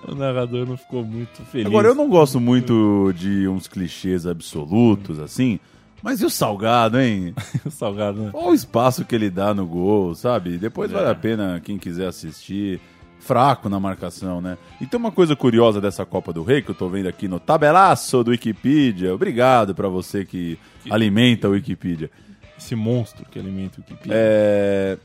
o 0.07 0.15
narrador 0.15 0.65
não 0.65 0.77
ficou 0.77 1.05
muito 1.05 1.43
feliz. 1.47 1.67
Agora, 1.67 1.89
eu 1.89 1.97
não 1.97 2.09
gosto 2.09 2.39
muito 2.39 3.13
de 3.17 3.49
uns 3.49 3.67
clichês 3.67 4.25
absolutos, 4.25 5.19
assim. 5.19 5.59
Mas 6.01 6.21
e 6.21 6.25
o 6.25 6.31
Salgado, 6.31 7.01
hein? 7.01 7.35
o 7.67 7.71
Salgado, 7.73 8.23
né? 8.23 8.31
Olha 8.33 8.51
o 8.51 8.55
espaço 8.55 9.05
que 9.05 9.17
ele 9.17 9.31
dá 9.31 9.53
no 9.53 9.67
gol, 9.67 10.15
sabe? 10.15 10.57
Depois 10.57 10.93
É. 10.93 10.95
vale 10.95 11.09
a 11.09 11.15
pena 11.17 11.61
quem 11.61 11.77
quiser 11.77 12.07
assistir. 12.07 12.81
Fraco 13.19 13.71
na 13.71 13.81
marcação, 13.81 14.43
né? 14.43 14.59
E 14.79 14.87
tem 14.87 15.01
uma 15.01 15.11
coisa 15.11 15.35
curiosa 15.35 15.81
dessa 15.81 16.05
Copa 16.05 16.31
do 16.31 16.43
Rei 16.43 16.61
que 16.61 16.71
eu 16.71 16.75
tô 16.75 16.91
vendo 16.91 17.09
aqui 17.09 17.27
no 17.27 17.41
tabelaço 17.41 18.23
do 18.23 18.31
Wikipedia. 18.33 19.15
Obrigado 19.15 19.75
pra 19.75 19.89
você 19.89 20.27
que, 20.27 20.59
alimenta 20.91 21.49
o 21.49 21.53
Wikipedia. 21.53 22.11
Esse 22.59 22.75
monstro 22.75 23.25
que 23.31 23.39
alimenta 23.39 23.79
o 23.79 23.81
Wikipedia. 23.83 24.13
É... 24.17 24.99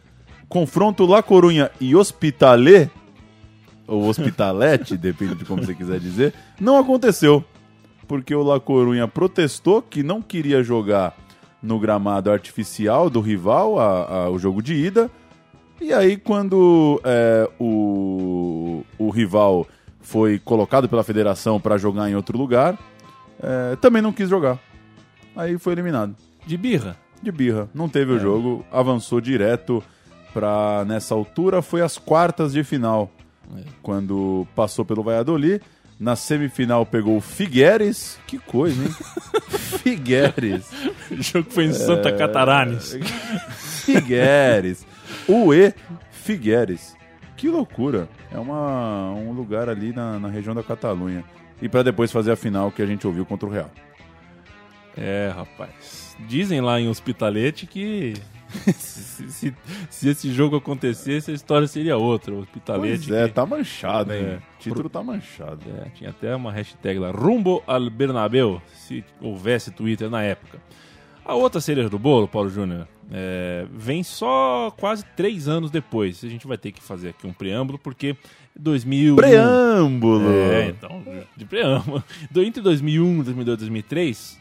Confronto 0.47 1.05
La 1.05 1.21
Corunha 1.21 1.69
e 1.79 1.95
Hospitalet, 1.95 2.89
ou 3.87 4.05
Hospitalete, 4.07 4.95
depende 4.97 5.35
de 5.35 5.45
como 5.45 5.63
você 5.63 5.73
quiser 5.75 5.99
dizer, 5.99 6.33
não 6.59 6.77
aconteceu. 6.77 7.43
Porque 8.07 8.33
o 8.33 8.41
La 8.41 8.59
Corunha 8.59 9.07
protestou 9.07 9.81
que 9.81 10.01
não 10.01 10.21
queria 10.21 10.63
jogar 10.63 11.15
no 11.61 11.77
gramado 11.79 12.31
artificial 12.31 13.09
do 13.09 13.19
rival 13.21 13.79
a- 13.79 14.05
a- 14.23 14.29
o 14.29 14.39
jogo 14.39 14.61
de 14.63 14.73
ida. 14.73 15.11
E 15.79 15.93
aí, 15.93 16.17
quando 16.17 16.99
é, 17.03 17.47
o, 17.59 18.83
o 18.97 19.09
rival 19.09 19.67
foi 20.01 20.39
colocado 20.39 20.89
pela 20.89 21.03
federação 21.03 21.59
para 21.59 21.77
jogar 21.77 22.09
em 22.09 22.15
outro 22.15 22.37
lugar, 22.37 22.77
é, 23.41 23.75
também 23.75 24.01
não 24.01 24.11
quis 24.11 24.27
jogar. 24.29 24.57
Aí 25.35 25.57
foi 25.59 25.73
eliminado. 25.73 26.15
De 26.47 26.57
birra. 26.57 26.97
De 27.21 27.31
birra. 27.31 27.69
Não 27.73 27.89
teve 27.89 28.13
o 28.13 28.17
É. 28.17 28.19
jogo, 28.19 28.65
avançou 28.71 29.19
direto 29.19 29.83
para 30.33 30.85
nessa 30.85 31.13
altura 31.15 31.61
foi 31.61 31.81
as 31.81 31.97
quartas 31.97 32.53
de 32.53 32.63
final. 32.63 33.11
É. 33.57 33.61
Quando 33.81 34.47
passou 34.55 34.85
pelo 34.85 35.01
Valladolid, 35.03 35.61
na 35.99 36.15
semifinal 36.15 36.85
pegou 36.85 37.17
o 37.17 37.21
Figueres. 37.21 38.17
Que 38.27 38.37
coisa, 38.37 38.81
hein? 38.81 38.89
Figueres. 39.49 40.69
O 41.11 41.21
jogo 41.21 41.49
foi 41.49 41.65
em 41.65 41.73
Santa 41.73 42.11
Cataranes. 42.15 42.93
Figueres. 43.83 44.85
UE 45.27 45.73
Figueres. 46.11 46.95
Que 47.35 47.49
loucura. 47.49 48.07
É 48.31 48.37
uma, 48.37 49.11
um 49.13 49.31
lugar 49.31 49.67
ali 49.69 49.91
na, 49.93 50.19
na 50.19 50.27
região 50.27 50.53
da 50.53 50.61
Catalunha. 50.63 51.23
E 51.61 51.67
para 51.67 51.83
depois 51.83 52.11
fazer 52.11 52.31
a 52.31 52.35
final 52.35 52.71
que 52.71 52.81
a 52.81 52.85
gente 52.85 53.07
ouviu 53.07 53.25
contra 53.25 53.47
o 53.47 53.51
Real. 53.51 53.69
É, 54.97 55.31
rapaz. 55.35 55.98
Dizem 56.27 56.61
lá 56.61 56.79
em 56.79 56.87
Hospitalete 56.87 57.65
que 57.65 58.13
se, 58.75 59.29
se- 59.31 59.53
se 59.89 60.09
esse 60.09 60.31
jogo 60.31 60.55
acontecesse, 60.57 61.31
a 61.31 61.33
história 61.33 61.67
seria 61.67 61.97
outra. 61.97 62.33
O 62.33 62.39
Hospitalete. 62.39 63.07
Pois 63.07 63.11
é, 63.19 63.27
que- 63.27 63.33
tá 63.33 63.45
manchado, 63.45 64.13
hein? 64.13 64.23
É. 64.23 64.35
O 64.35 64.41
título 64.59 64.89
tá 64.89 65.01
manchado. 65.03 65.61
É, 65.85 65.89
tinha 65.89 66.09
até 66.09 66.35
uma 66.35 66.51
hashtag 66.51 66.99
lá, 66.99 67.11
Rumbo 67.11 67.63
al 67.65 67.89
Bernabéu, 67.89 68.61
se 68.73 69.03
houvesse 69.21 69.71
Twitter 69.71 70.09
na 70.09 70.21
época. 70.23 70.59
A 71.23 71.35
outra 71.35 71.61
cereja 71.61 71.89
do 71.89 71.99
bolo, 71.99 72.27
Paulo 72.27 72.49
Júnior, 72.49 72.87
é, 73.11 73.67
vem 73.71 74.01
só 74.03 74.71
quase 74.79 75.05
três 75.15 75.47
anos 75.47 75.69
depois. 75.69 76.23
A 76.23 76.27
gente 76.27 76.47
vai 76.47 76.57
ter 76.57 76.71
que 76.71 76.81
fazer 76.81 77.09
aqui 77.09 77.27
um 77.27 77.33
preâmbulo, 77.33 77.77
porque 77.77 78.15
2000... 78.59 79.15
Preâmbulo! 79.15 80.27
É, 80.31 80.69
então, 80.69 81.03
de 81.37 81.45
preâmbulo. 81.45 82.03
Entre 82.35 82.61
2001, 82.63 83.21
2002 83.23 83.55
e 83.55 83.59
2003, 83.59 84.39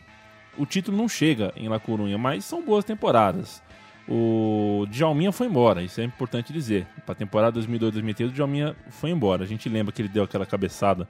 o 0.58 0.66
título 0.66 0.96
não 0.96 1.08
chega 1.08 1.52
em 1.56 1.68
La 1.68 1.78
Corunha, 1.78 2.18
mas 2.18 2.44
são 2.44 2.62
boas 2.62 2.84
temporadas. 2.84 3.62
O 4.08 4.86
Djalminha 4.90 5.30
foi 5.32 5.46
embora, 5.46 5.82
isso 5.82 6.00
é 6.00 6.04
importante 6.04 6.52
dizer. 6.52 6.86
Para 7.04 7.12
a 7.12 7.16
temporada 7.16 7.60
2002-2003, 7.60 8.28
o 8.28 8.32
Djalminha 8.32 8.76
foi 8.90 9.10
embora. 9.10 9.44
A 9.44 9.46
gente 9.46 9.68
lembra 9.68 9.92
que 9.92 10.00
ele 10.00 10.08
deu 10.08 10.24
aquela 10.24 10.46
cabeçada 10.46 11.06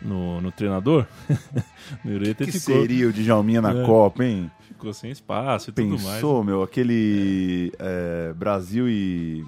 no, 0.00 0.40
no 0.40 0.52
treinador. 0.52 1.04
no 2.04 2.14
Ureta 2.14 2.44
que 2.44 2.52
ficou, 2.52 2.80
seria 2.80 3.08
o 3.08 3.12
Djalminha 3.12 3.60
na 3.60 3.82
É. 3.82 3.84
Copa, 3.84 4.24
hein? 4.24 4.50
ficou 4.78 4.92
sem 4.92 5.10
espaço 5.10 5.70
e 5.70 5.72
tudo 5.72 5.88
mais. 5.88 6.04
Pensou, 6.04 6.44
meu, 6.44 6.62
aquele 6.62 7.72
é, 7.78 8.32
Brasil 8.34 8.88
e. 8.88 9.44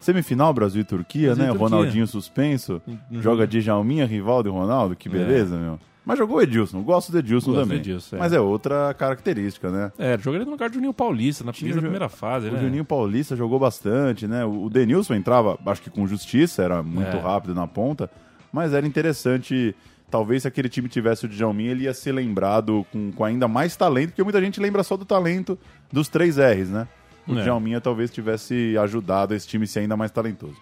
Semifinal 0.00 0.52
Brasil 0.52 0.82
e 0.82 0.84
Turquia, 0.84 1.28
Brasil 1.28 1.44
e 1.44 1.46
né? 1.46 1.52
Turquia. 1.52 1.76
Ronaldinho 1.76 2.06
suspenso. 2.06 2.82
No 3.10 3.22
Joga 3.22 3.46
Djalminha, 3.46 4.06
Rivaldo 4.06 4.48
e 4.48 4.52
Ronaldo, 4.52 4.96
que 4.96 5.08
beleza, 5.08 5.56
meu. 5.56 5.78
Mas 6.06 6.18
jogou 6.18 6.36
o 6.36 6.42
Edilson, 6.42 6.82
gosto 6.82 7.10
do 7.10 7.18
Edilson 7.18 7.52
Gosto 7.52 7.60
do 7.60 7.62
também. 7.66 7.78
Edilson, 7.78 8.16
é. 8.16 8.18
Mas 8.18 8.32
é 8.32 8.40
outra 8.40 8.92
característica, 8.94 9.70
né? 9.70 9.90
É, 9.98 10.18
jogaria 10.18 10.44
no 10.44 10.50
lugar 10.52 10.68
do 10.68 10.74
Juninho 10.74 10.92
Paulista, 10.92 11.42
na 11.44 11.52
primeira, 11.52 11.78
o 11.78 11.82
primeira 11.82 12.08
fase, 12.10 12.48
O 12.48 12.52
né? 12.52 12.60
Juninho 12.60 12.84
Paulista 12.84 13.34
jogou 13.34 13.58
bastante, 13.58 14.26
né? 14.26 14.44
O 14.44 14.64
o 14.64 14.70
Denilson 14.70 15.14
entrava, 15.14 15.58
acho 15.66 15.80
que 15.82 15.88
com 15.90 16.06
justiça, 16.06 16.62
era 16.62 16.82
muito 16.82 17.16
É. 17.16 17.20
rápido 17.20 17.54
na 17.54 17.66
ponta, 17.66 18.10
mas 18.52 18.72
era 18.74 18.86
interessante. 18.86 19.74
Talvez 20.10 20.42
se 20.42 20.48
aquele 20.48 20.68
time 20.68 20.88
tivesse 20.88 21.24
o 21.24 21.28
Djalminha, 21.28 21.70
ele 21.72 21.84
ia 21.84 21.94
ser 21.94 22.12
lembrado 22.12 22.86
com, 22.92 23.10
com 23.10 23.24
ainda 23.24 23.48
mais 23.48 23.74
talento, 23.74 24.10
porque 24.10 24.22
muita 24.22 24.40
gente 24.40 24.60
lembra 24.60 24.82
só 24.84 24.96
do 24.96 25.04
talento 25.04 25.58
dos 25.90 26.06
três 26.08 26.36
R's, 26.36 26.68
né? 26.70 26.86
O 27.26 27.36
É. 27.36 27.42
Djalminha 27.42 27.80
talvez 27.80 28.10
tivesse 28.12 28.76
ajudado 28.78 29.34
esse 29.34 29.48
time 29.48 29.64
a 29.64 29.66
ser 29.66 29.80
ainda 29.80 29.96
mais 29.96 30.10
talentoso. 30.10 30.54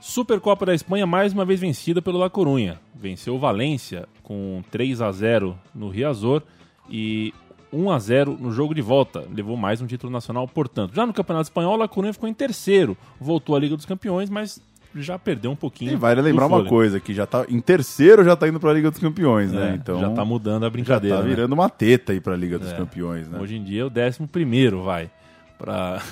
Supercopa 0.00 0.64
da 0.64 0.74
Espanha 0.74 1.06
mais 1.06 1.32
uma 1.32 1.44
vez 1.44 1.60
vencida 1.60 2.00
pelo 2.00 2.18
La 2.18 2.30
Corunha. 2.30 2.80
Venceu 2.94 3.34
o 3.34 3.38
Valência 3.38 4.08
com 4.22 4.62
3 4.70 5.02
a 5.02 5.12
0 5.12 5.56
no 5.74 5.88
Riazor 5.90 6.42
e 6.88 7.34
1 7.72 7.90
a 7.90 7.98
0 7.98 8.36
no 8.40 8.50
jogo 8.50 8.74
de 8.74 8.80
volta. 8.80 9.24
Levou 9.32 9.56
mais 9.56 9.80
um 9.80 9.86
título 9.86 10.10
nacional, 10.10 10.48
portanto. 10.48 10.94
Já 10.94 11.04
no 11.06 11.12
Campeonato 11.12 11.44
Espanhol, 11.44 11.76
La 11.76 11.86
Corunha 11.86 12.12
ficou 12.12 12.28
em 12.28 12.34
terceiro. 12.34 12.96
Voltou 13.20 13.54
à 13.54 13.58
Liga 13.60 13.76
dos 13.76 13.84
Campeões, 13.84 14.30
mas 14.30 14.60
já 14.94 15.18
perdeu 15.18 15.50
um 15.50 15.56
pouquinho. 15.56 15.92
E 15.92 15.96
vale 15.96 16.20
lembrar 16.22 16.46
uma 16.46 16.64
coisa, 16.64 16.98
que 16.98 17.12
já 17.14 17.26
tá 17.26 17.44
em 17.48 17.60
terceiro 17.60 18.24
já 18.24 18.34
tá 18.34 18.48
indo 18.48 18.58
pra 18.58 18.72
Liga 18.72 18.90
dos 18.90 18.98
Campeões, 18.98 19.52
né? 19.52 19.72
É, 19.72 19.74
Então 19.74 20.00
já 20.00 20.10
tá 20.10 20.24
mudando 20.24 20.62
a 20.64 20.66
já 20.66 20.70
brincadeira. 20.70 21.16
tá 21.18 21.22
né? 21.22 21.28
virando 21.28 21.52
uma 21.52 21.68
teta 21.68 22.12
aí 22.12 22.20
pra 22.20 22.34
Liga 22.34 22.58
dos 22.58 22.72
É. 22.72 22.76
Campeões, 22.76 23.28
né? 23.28 23.38
Hoje 23.38 23.56
em 23.56 23.62
dia, 23.62 23.86
o 23.86 23.90
11 23.90 24.26
primeiro 24.28 24.82
vai 24.82 25.10
para 25.58 26.02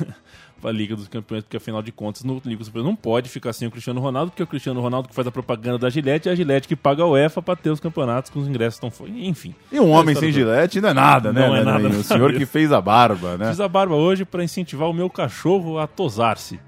a 0.65 0.71
Liga 0.71 0.97
dos 0.97 1.09
Campeões, 1.09 1.45
porque 1.45 1.57
afinal 1.57 1.83
de 1.83 1.93
contas, 1.93 2.25
no 2.25 2.41
Liga 2.45 2.59
dos 2.59 2.69
Campeões 2.69 2.87
não 2.87 2.97
pode 2.97 3.29
ficar 3.29 3.53
sem 3.53 3.69
o 3.69 3.71
Cristiano 3.71 4.01
Ronaldo, 4.01 4.31
porque 4.31 4.43
é 4.43 4.45
o 4.45 4.47
Cristiano 4.47 4.81
Ronaldo 4.81 5.09
que 5.09 5.15
faz 5.15 5.27
a 5.27 5.31
propaganda 5.31 5.79
da 5.79 5.91
Gillette 5.91 6.29
e 6.29 6.33
a 6.33 6.35
Gillette 6.35 6.67
que 6.67 6.77
paga 6.77 7.03
a 7.03 7.07
UEFA 7.07 7.41
para 7.43 7.57
ter 7.57 7.71
os 7.71 7.81
campeonatos 7.81 8.31
com 8.31 8.41
os 8.41 8.49
ingressos 8.49 8.81
tão 8.81 8.91
Enfim. 9.09 9.55
E 9.71 9.79
um 9.79 9.91
homem 9.91 10.13
Essa 10.13 10.21
sem 10.21 10.31
história 10.31 10.53
gilete 10.53 10.81
não 10.81 10.89
é 10.89 10.95
nada, 10.95 11.33
né? 11.33 11.47
Não 11.47 11.57
é 11.57 11.65
né, 11.65 11.73
nada 11.73 11.89
O 11.89 12.03
senhor 12.03 12.33
que 12.33 12.47
fez 12.47 12.73
a 12.73 12.81
barba, 12.81 13.37
né? 13.37 13.49
Fiz 13.49 13.61
a 13.61 13.69
barba 13.69 13.95
hoje 13.95 14.25
para 14.25 14.43
incentivar 14.43 14.89
o 14.89 14.93
meu 14.93 15.09
cachorro 15.09 15.79
a 15.79 15.87
tosar-se. 15.87 16.59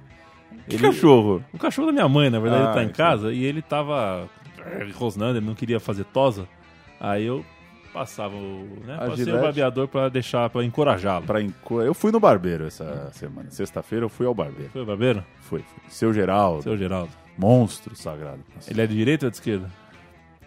Que 0.68 0.78
cachorro? 0.78 1.42
O 1.52 1.58
cachorro 1.58 1.86
da 1.86 1.92
minha 1.92 2.08
mãe, 2.08 2.30
na 2.30 2.38
verdade, 2.38 2.62
Ah, 2.62 2.66
ele 2.66 2.74
tá 2.74 2.80
em 2.80 2.84
entendi. 2.84 2.96
casa 2.96 3.32
e 3.32 3.44
ele 3.44 3.62
tava 3.62 4.28
rosnando, 4.94 5.38
ele 5.38 5.46
não 5.46 5.54
queria 5.54 5.80
fazer 5.80 6.04
tosa. 6.04 6.46
Aí 7.00 7.24
eu 7.24 7.44
passava 7.92 8.34
o, 8.34 8.66
né, 8.86 8.94
A 9.00 9.08
passei 9.08 9.32
o 9.32 9.40
barbeador 9.40 9.88
para 9.88 10.08
deixar, 10.08 10.48
para 10.50 10.64
encorajá-lo. 10.64 11.26
Pra 11.26 11.40
enco- 11.42 11.80
Eu 11.82 11.92
fui 11.94 12.10
no 12.12 12.20
barbeiro 12.20 12.66
essa 12.66 13.10
semana. 13.12 13.50
Sexta-feira 13.50 14.04
eu 14.04 14.08
fui 14.08 14.26
ao 14.26 14.34
barbeiro. 14.34 14.70
Foi 14.72 14.82
o 14.82 14.86
barbeiro? 14.86 15.24
Fui. 15.40 15.60
fui. 15.60 15.82
Seu 15.88 16.12
Geraldo. 16.12 16.62
Seu 16.62 16.76
Geraldo. 16.76 17.10
Monstro 17.38 17.94
sagrado. 17.96 18.40
Nossa. 18.54 18.70
Ele 18.72 18.80
é 18.82 18.86
de 18.86 18.94
direita 18.94 19.26
ou 19.26 19.30
de 19.30 19.36
esquerda? 19.36 19.68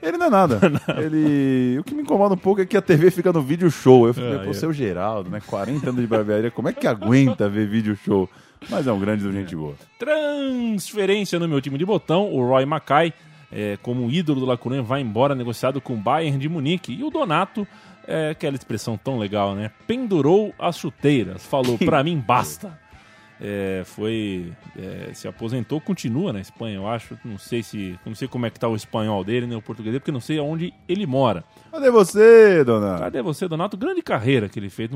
Ele 0.02 0.18
não 0.18 0.26
é 0.26 0.30
nada. 0.30 0.60
Ele. 1.02 1.78
O 1.80 1.84
que 1.84 1.96
me 1.96 2.02
incomoda 2.02 2.34
um 2.34 2.38
pouco 2.38 2.60
é 2.62 2.66
que 2.66 2.76
a 2.76 2.82
TV 2.82 3.10
fica 3.10 3.32
no 3.32 3.42
vídeo 3.42 3.72
show. 3.72 4.06
Eu 4.06 4.14
fiquei, 4.14 4.36
Ah, 4.36 4.40
pô, 4.44 4.50
é. 4.50 4.54
seu 4.54 4.74
Geraldo, 4.74 5.30
né? 5.30 5.40
40 5.48 5.90
anos 5.90 6.02
de 6.02 6.08
barbearia, 6.08 6.52
como 6.52 6.68
é 6.68 6.74
que 6.74 6.86
aguenta 6.86 7.48
ver 7.48 7.68
vídeo 7.68 7.96
show? 7.96 8.30
Mas 8.70 8.86
é 8.88 8.92
um 8.92 9.00
grande 9.00 9.24
do 9.24 9.32
gente 9.32 9.56
boa. 9.56 9.76
Transferência 9.98 11.40
no 11.40 11.48
meu 11.48 11.60
time 11.62 11.78
de 11.78 11.86
botão. 11.86 12.32
O 12.34 12.46
Roy 12.48 12.66
Mackay, 12.66 13.14
é, 13.54 13.78
como 13.82 14.10
ídolo 14.10 14.40
do 14.40 14.46
La 14.48 14.58
Coruña, 14.58 14.82
vai 14.82 15.02
embora 15.02 15.36
negociado 15.36 15.80
com 15.80 15.94
o 15.94 15.98
Bayern 15.98 16.40
de 16.40 16.50
Munique. 16.50 16.94
E 16.94 17.04
o 17.04 17.10
Donato, 17.12 17.68
é, 18.08 18.32
aquela 18.32 18.56
expressão 18.56 18.98
tão 18.98 19.20
legal, 19.20 19.54
né? 19.54 19.72
Pendurou 19.86 20.54
as 20.58 20.78
chuteiras. 20.78 21.46
Falou, 21.46 21.78
pra 21.78 22.04
mim 22.04 22.18
basta. 22.18 22.82
É, 23.46 23.84
foi 23.86 24.54
é, 24.78 25.14
se 25.14 25.28
aposentou, 25.28 25.82
continua 25.82 26.32
na 26.32 26.40
Espanha, 26.40 26.78
eu 26.78 26.88
acho. 26.88 27.18
Não 27.26 27.38
sei 27.38 27.62
se, 27.62 28.00
não 28.06 28.16
sei 28.16 28.28
como 28.28 28.46
é 28.46 28.50
que 28.50 28.60
tá 28.60 28.68
o 28.68 28.76
espanhol 28.76 29.24
dele, 29.24 29.46
nem 29.46 29.58
o 29.58 29.62
português 29.62 29.92
dele, 29.92 30.00
porque 30.00 30.12
não 30.12 30.22
sei 30.22 30.40
aonde 30.40 30.74
ele 30.88 31.06
mora. 31.06 31.44
Cadê 31.70 31.92
você, 31.92 32.64
dona? 32.64 32.98
Cadê 32.98 33.22
você, 33.22 33.48
Donato? 33.48 33.78
Grande 33.78 34.02
carreira 34.02 34.50
que 34.50 34.58
ele 34.58 34.70
fez. 34.70 34.90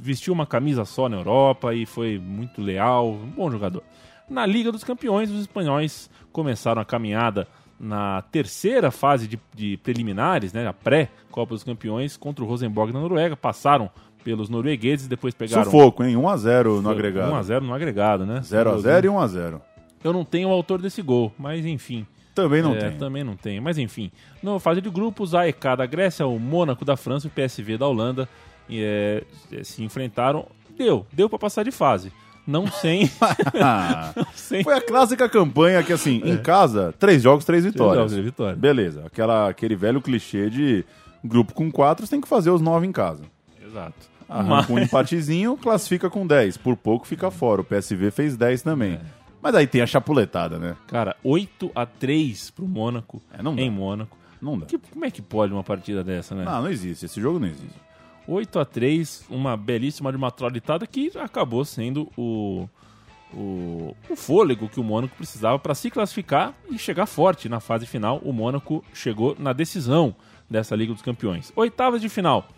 Vestiu 0.00 0.32
uma 0.32 0.46
camisa 0.46 0.84
só 0.84 1.08
na 1.08 1.18
Europa 1.18 1.74
e 1.74 1.84
foi 1.86 2.18
muito 2.18 2.60
leal. 2.60 3.12
Um 3.12 3.30
bom 3.30 3.50
jogador. 3.50 3.82
Na 4.28 4.46
Liga 4.46 4.72
dos 4.72 4.82
Campeões, 4.82 5.30
os 5.30 5.42
espanhóis 5.42 6.08
começaram 6.32 6.80
a 6.80 6.84
caminhada 6.84 7.46
na 7.84 8.22
terceira 8.22 8.90
fase 8.90 9.28
de, 9.28 9.38
de 9.54 9.76
preliminares, 9.76 10.52
né, 10.52 10.66
a 10.66 10.72
pré-Copa 10.72 11.54
dos 11.54 11.62
Campeões, 11.62 12.16
contra 12.16 12.42
o 12.42 12.48
Rosenborg 12.48 12.92
na 12.92 13.00
Noruega. 13.00 13.36
Passaram 13.36 13.90
pelos 14.24 14.48
noruegueses, 14.48 15.06
depois 15.06 15.34
pegaram. 15.34 15.64
Sufoco, 15.64 16.02
hein? 16.02 16.16
1x0 16.16 16.80
no 16.80 16.88
agregado. 16.88 17.30
1x0 17.32 17.60
no 17.60 17.74
agregado, 17.74 18.24
né? 18.24 18.40
0x0 18.40 19.04
e 19.04 19.08
1x0. 19.08 19.60
Eu 20.02 20.12
não 20.12 20.24
tenho 20.24 20.48
o 20.48 20.52
autor 20.52 20.80
desse 20.80 21.02
gol, 21.02 21.32
mas 21.38 21.64
enfim. 21.66 22.06
Também 22.34 22.62
não 22.62 22.74
É, 22.74 22.78
tem. 22.90 22.98
Também 22.98 23.22
não 23.22 23.36
tem. 23.36 23.60
Mas 23.60 23.78
enfim, 23.78 24.10
na 24.42 24.58
fase 24.58 24.80
de 24.80 24.90
grupos, 24.90 25.34
a 25.34 25.42
AEK 25.42 25.76
da 25.76 25.86
Grécia, 25.86 26.26
o 26.26 26.38
Mônaco 26.38 26.84
da 26.84 26.96
França 26.96 27.26
e 27.26 27.28
o 27.28 27.32
PSV 27.32 27.76
da 27.78 27.86
Holanda 27.86 28.28
e, 28.68 28.82
é, 28.82 29.22
se 29.62 29.84
enfrentaram. 29.84 30.46
Deu, 30.76 31.06
deu 31.12 31.28
pra 31.28 31.38
passar 31.38 31.62
de 31.62 31.70
fase. 31.70 32.10
Não 32.46 32.66
sem. 32.66 33.10
sem 34.34 34.62
Foi 34.62 34.74
a 34.74 34.80
clássica 34.80 35.28
campanha 35.28 35.82
que, 35.82 35.92
assim, 35.92 36.20
em 36.24 36.36
casa, 36.38 36.94
três 36.98 37.22
jogos, 37.22 37.44
três 37.44 37.64
vitórias. 37.64 37.96
jogos, 37.96 38.12
três 38.12 38.24
vitórias. 38.24 38.58
Beleza. 38.58 39.02
Aquela, 39.06 39.48
aquele 39.48 39.74
velho 39.76 40.00
clichê 40.00 40.50
de 40.50 40.84
grupo 41.24 41.54
com 41.54 41.70
quatro, 41.70 42.04
você 42.06 42.10
tem 42.10 42.20
que 42.20 42.28
fazer 42.28 42.50
os 42.50 42.60
nove 42.60 42.86
em 42.86 42.92
casa. 42.92 43.22
Exato. 43.64 43.94
Arranca 44.28 44.72
um 44.72 44.78
empatezinho, 44.78 45.56
classifica 45.56 46.08
com 46.10 46.26
10. 46.26 46.56
Por 46.56 46.76
pouco 46.76 47.06
fica 47.06 47.30
fora. 47.30 47.60
O 47.60 47.64
PSV 47.64 48.10
fez 48.10 48.36
10 48.36 48.62
também. 48.62 48.94
É. 48.94 49.00
Mas 49.42 49.54
aí 49.54 49.66
tem 49.66 49.82
a 49.82 49.86
chapuletada, 49.86 50.58
né? 50.58 50.74
Cara, 50.86 51.14
8 51.22 51.70
a 51.74 51.84
3 51.84 52.50
pro 52.50 52.66
Mônaco 52.66 53.20
É, 53.32 53.42
não 53.42 53.54
dá. 53.54 53.60
em 53.62 53.70
Mônaco. 53.70 54.16
Não 54.40 54.58
dá. 54.58 54.64
Que- 54.66 54.78
como 54.78 55.04
é 55.04 55.10
que 55.10 55.20
pode 55.20 55.52
uma 55.52 55.62
partida 55.62 56.02
dessa, 56.02 56.34
né? 56.34 56.44
Não, 56.44 56.62
não 56.62 56.70
existe. 56.70 57.04
Esse 57.04 57.20
jogo 57.20 57.38
não 57.38 57.46
existe. 57.46 57.83
8 58.26 58.58
a 58.58 58.64
3 58.64 59.24
uma 59.28 59.56
belíssima 59.56 60.10
de 60.10 60.16
uma 60.16 60.30
trolitada 60.30 60.86
que 60.86 61.10
acabou 61.18 61.64
sendo 61.64 62.10
o, 62.16 62.68
o, 63.32 63.94
o 64.08 64.16
fôlego 64.16 64.68
que 64.68 64.80
o 64.80 64.84
Mônaco 64.84 65.14
precisava 65.16 65.58
para 65.58 65.74
se 65.74 65.90
classificar 65.90 66.54
e 66.70 66.78
chegar 66.78 67.06
forte 67.06 67.48
na 67.48 67.60
fase 67.60 67.86
final. 67.86 68.18
O 68.24 68.32
Mônaco 68.32 68.82
chegou 68.94 69.36
na 69.38 69.52
decisão 69.52 70.14
dessa 70.48 70.74
Liga 70.74 70.92
dos 70.92 71.02
Campeões. 71.02 71.52
Oitavas 71.56 72.00
de 72.00 72.08
final. 72.08 72.48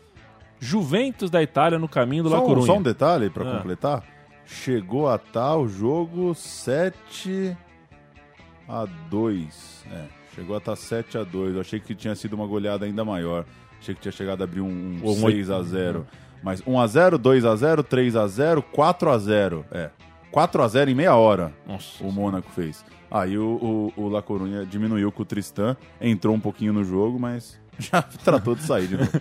Juventus 0.61 1.31
da 1.31 1.43
Itália 1.43 1.79
no 1.79 1.89
caminho 1.89 2.23
do 2.25 2.29
La 2.31 2.39
Só, 2.39 2.45
um- 2.45 2.49
Coruña. 2.49 2.67
só 2.67 2.77
um 2.79 2.83
detalhe 2.83 3.29
pra 3.31 3.51
Ah. 3.51 3.57
completar. 3.59 4.05
Chegou 4.47 5.09
a 5.09 5.19
tal 5.19 5.67
jogo 5.69 6.35
7 6.35 7.57
a 8.69 8.87
2. 9.11 9.85
É, 9.91 10.05
Chegou 10.35 10.55
a 10.55 10.59
estar 10.59 10.77
7 10.77 11.17
a 11.17 11.25
2 11.25 11.55
Eu 11.55 11.62
achei 11.62 11.81
que 11.81 11.95
tinha 11.95 12.14
sido 12.14 12.35
uma 12.35 12.47
goleada 12.47 12.85
ainda 12.85 13.05
maior. 13.05 13.45
Achei 13.81 13.95
que 13.95 14.01
tinha 14.01 14.12
chegado 14.12 14.41
a 14.41 14.45
abrir 14.45 14.61
um, 14.61 14.66
um 14.66 15.01
Ou 15.03 15.16
um 15.16 15.31
6 15.31 15.51
a 15.51 15.62
0 15.62 16.07
Mas 16.43 16.62
1 16.66 16.81
a 16.81 16.87
0 16.87 17.18
2 17.18 17.45
a 17.45 17.57
0 17.57 17.83
3 17.83 18.16
a 18.16 18.27
0 18.27 18.62
4 18.62 19.11
a 19.11 19.18
0 19.18 19.64
É. 19.70 19.91
4 20.31 20.62
a 20.62 20.68
0 20.68 20.91
em 20.91 20.95
meia 20.95 21.14
hora 21.14 21.53
Nossa. 21.66 22.05
o 22.05 22.12
Mônaco 22.12 22.51
fez. 22.51 22.85
Aí 23.11 23.39
o, 23.39 23.93
o, 23.97 24.03
o 24.03 24.09
La 24.09 24.20
Corunha 24.20 24.66
diminuiu 24.66 25.11
com 25.12 25.22
o 25.22 25.24
Tristan, 25.24 25.77
entrou 26.01 26.35
um 26.35 26.41
pouquinho 26.41 26.72
no 26.72 26.85
jogo, 26.85 27.18
mas 27.18 27.59
já 27.79 28.03
tratou 28.03 28.55
de 28.55 28.62
sair 28.62 28.89
de 28.89 28.97
novo. 28.97 29.11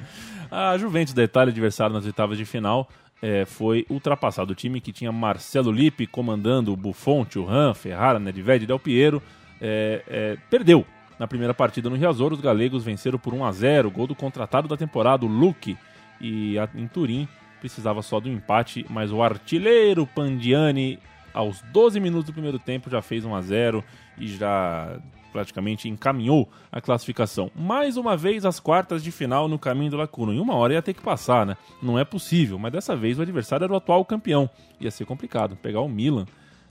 A 0.51 0.77
Juventus 0.77 1.13
da 1.13 1.23
Itália, 1.23 1.51
adversário 1.51 1.93
nas 1.93 2.05
oitavas 2.05 2.37
de 2.37 2.45
final, 2.45 2.87
eh, 3.21 3.45
foi 3.45 3.85
ultrapassado. 3.89 4.51
O 4.53 4.55
time 4.55 4.79
que 4.79 4.91
tinha 4.91 5.11
Marcelo 5.11 5.71
Lippi 5.71 6.05
comandando 6.05 6.71
o 6.71 6.77
Buffon, 6.77 7.25
Thuram, 7.25 7.73
Ferrara, 7.73 8.19
Nedved 8.19 8.65
Del 8.65 8.79
Piero, 8.79 9.21
eh, 9.59 10.03
eh, 10.07 10.37
perdeu. 10.49 10.85
Na 11.17 11.27
primeira 11.27 11.53
partida 11.53 11.89
no 11.89 11.95
Riazor, 11.95 12.33
os 12.33 12.41
galegos 12.41 12.83
venceram 12.83 13.17
por 13.17 13.33
1 13.33 13.45
a 13.45 13.51
0 13.51 13.91
gol 13.91 14.07
do 14.07 14.15
contratado 14.15 14.67
da 14.67 14.75
temporada, 14.75 15.25
o 15.25 15.29
Luque. 15.29 15.77
E 16.19 16.55
em 16.75 16.87
Turim 16.87 17.27
precisava 17.59 18.01
só 18.01 18.19
do 18.19 18.29
empate, 18.29 18.85
mas 18.89 19.11
o 19.11 19.23
artilheiro 19.23 20.05
Pandiani, 20.05 20.99
aos 21.33 21.61
12 21.73 21.99
minutos 21.99 22.27
do 22.27 22.33
primeiro 22.33 22.59
tempo, 22.59 22.89
já 22.89 23.01
fez 23.01 23.25
1 23.25 23.35
a 23.35 23.41
0 23.41 23.83
e 24.17 24.27
já 24.27 24.99
praticamente 25.31 25.89
encaminhou 25.89 26.49
a 26.71 26.79
classificação. 26.79 27.51
Mais 27.53 27.97
uma 27.97 28.15
vez 28.15 28.45
as 28.45 28.57
quartas 28.57 29.03
de 29.03 29.11
final 29.11 29.49
no 29.49 29.59
caminho 29.59 29.91
do 29.91 29.97
Lacuno. 29.97 30.33
Em 30.33 30.39
uma 30.39 30.55
hora 30.55 30.73
ia 30.73 30.81
ter 30.81 30.93
que 30.93 31.01
passar, 31.01 31.45
né? 31.45 31.57
Não 31.83 31.99
é 31.99 32.05
possível, 32.05 32.57
mas 32.57 32.71
dessa 32.71 32.95
vez 32.95 33.19
o 33.19 33.21
adversário 33.21 33.65
era 33.65 33.73
o 33.73 33.75
atual 33.75 34.05
campeão. 34.05 34.49
Ia 34.79 34.89
ser 34.89 35.05
complicado 35.05 35.57
pegar 35.57 35.81
o 35.81 35.89
Milan 35.89 36.25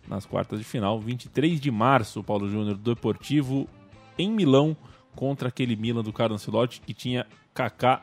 nas 0.09 0.25
quartas 0.25 0.59
de 0.59 0.65
final. 0.65 0.99
23 0.99 1.61
de 1.61 1.71
março, 1.71 2.25
Paulo 2.25 2.49
Júnior, 2.49 2.77
do 2.77 2.95
Deportivo 2.95 3.69
em 4.19 4.31
Milão 4.31 4.77
contra 5.15 5.49
aquele 5.49 5.77
Milan 5.77 6.03
do 6.03 6.13
Carlo 6.13 6.35
Ancelotti 6.35 6.81
que 6.81 6.93
tinha 6.95 7.27
Kaká 7.53 8.03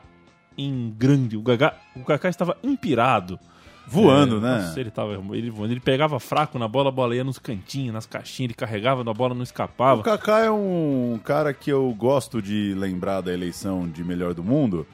em 0.56 0.94
grande. 0.96 1.36
O 1.36 1.42
Kaká, 1.42 1.74
o 1.96 2.04
Kaká 2.04 2.28
estava 2.28 2.56
inspirado. 2.62 3.38
Voando, 3.86 4.36
É, 4.36 4.40
né? 4.40 4.58
Nossa, 4.62 4.80
ele 4.80 4.90
tava 4.90 5.12
ele 5.36 5.50
voando. 5.50 5.72
Ele 5.72 5.80
pegava 5.80 6.20
fraco 6.20 6.58
na 6.58 6.68
bola, 6.68 6.88
a 6.88 6.92
bola 6.92 7.16
ia 7.16 7.24
nos 7.24 7.38
cantinhos, 7.38 7.92
nas 7.92 8.06
caixinhas, 8.06 8.50
ele 8.50 8.54
carregava 8.54 9.02
na 9.02 9.12
bola, 9.12 9.34
não 9.34 9.42
escapava. 9.42 10.00
O 10.00 10.04
Kaká 10.04 10.40
é 10.40 10.50
um 10.50 11.18
cara 11.22 11.52
que 11.52 11.70
eu 11.70 11.92
gosto 11.92 12.40
de 12.40 12.74
lembrar 12.74 13.20
da 13.22 13.32
eleição 13.32 13.88
de 13.88 14.04
melhor 14.04 14.34
do 14.34 14.44
mundo, 14.44 14.86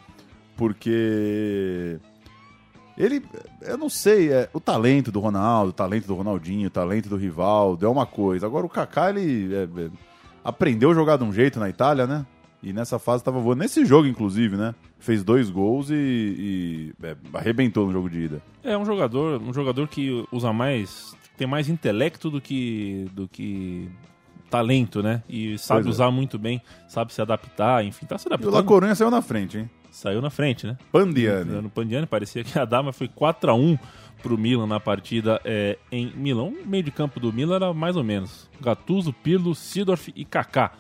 porque 0.57 1.99
ele, 2.97 3.23
eu 3.63 3.77
não 3.79 3.89
sei, 3.89 4.33
é, 4.33 4.49
o 4.53 4.59
talento 4.59 5.13
do 5.13 5.21
Ronaldo, 5.21 5.71
o 5.71 5.73
talento 5.73 6.07
do 6.07 6.15
Ronaldinho, 6.15 6.67
o 6.67 6.71
talento 6.71 7.09
do 7.09 7.17
Rivaldo 7.17 7.87
é 7.87 7.89
uma 7.89 8.07
coisa. 8.07 8.47
Agora 8.47 8.67
o 8.67 8.71
Kaká 8.71 9.11
ele 9.11 9.55
é, 9.55 9.63
é, 9.63 9.91
aprendeu 10.45 10.91
a 10.91 10.95
jogar 10.95 11.17
de 11.17 11.25
um 11.25 11.33
jeito 11.33 11.59
na 11.59 11.69
Itália, 11.69 12.07
né? 12.07 12.27
E 12.63 12.73
nessa 12.73 12.99
fase 12.99 13.23
tava 13.23 13.39
voando. 13.39 13.61
Nesse 13.61 13.85
jogo, 13.85 14.09
inclusive, 14.09 14.57
né? 14.57 14.75
Fez 14.99 15.23
dois 15.23 15.49
gols 15.49 15.91
e, 15.91 15.95
e, 15.95 16.93
é, 17.03 17.17
arrebentou 17.35 17.87
no 17.87 17.93
jogo 17.93 18.11
de 18.11 18.21
ida. 18.23 18.43
É 18.65 18.77
um 18.77 18.85
jogador, 18.85 19.41
um 19.41 19.53
jogador 19.53 19.87
que 19.87 20.27
usa 20.33 20.53
mais, 20.53 21.15
tem 21.37 21.47
mais 21.47 21.69
intelecto 21.69 22.29
do 22.31 22.41
que 22.41 23.07
do 23.13 23.29
que 23.29 23.89
talento, 24.51 25.03
né? 25.03 25.23
E 25.29 25.57
sabe 25.59 25.83
Pois 25.83 25.87
é. 25.87 25.91
usar 25.91 26.11
muito 26.11 26.39
bem, 26.39 26.61
sabe 26.89 27.13
se 27.13 27.23
adaptar, 27.23 27.85
enfim, 27.85 28.07
tá 28.07 28.19
se 28.19 28.27
E 28.27 28.31
o 28.31 28.35
adaptando. 28.35 28.55
La 28.55 28.63
Coruña 28.63 28.95
saiu 28.95 29.11
na 29.11 29.23
frente, 29.23 29.59
hein? 29.59 29.71
Saiu 29.91 30.21
na 30.21 30.31
frente, 30.31 30.67
né? 30.67 30.77
Pandiani. 30.91 31.63
No 31.63 31.71
Pandiani 31.71 32.07
parecia 32.07 32.43
que 32.43 32.57
ia 32.59 32.65
dar, 32.65 32.83
mas 32.83 32.97
foi 32.97 33.09
4 33.09 33.51
a 33.51 33.55
1 33.55 33.79
pro 34.23 34.39
Milan 34.39 34.67
na 34.67 34.81
partida 34.81 35.41
é, 35.45 35.79
em 35.91 36.13
Milão. 36.15 36.49
O 36.49 36.67
meio 36.67 36.83
de 36.83 36.91
campo 36.91 37.21
do 37.21 37.33
Milan 37.33 37.57
era 37.57 37.75
mais 37.75 37.97
ou 37.97 38.05
menos 38.05 38.49
Gattuso, 38.61 39.13
Pirlo, 39.13 39.55
Sidorf 39.55 40.13
e 40.15 40.25
Kaká. 40.25 40.73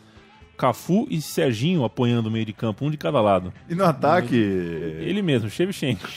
Cafu 0.56 1.06
e 1.08 1.22
Serginho 1.22 1.84
apoiando 1.84 2.28
o 2.28 2.32
meio 2.32 2.44
de 2.44 2.52
campo, 2.52 2.84
um 2.84 2.90
de 2.90 2.96
cada 2.96 3.20
lado. 3.20 3.52
E 3.68 3.76
no 3.76 3.84
ataque. 3.84 4.34
Ele 4.34 5.22
mesmo, 5.22 5.48
Shevchenko. 5.48 6.08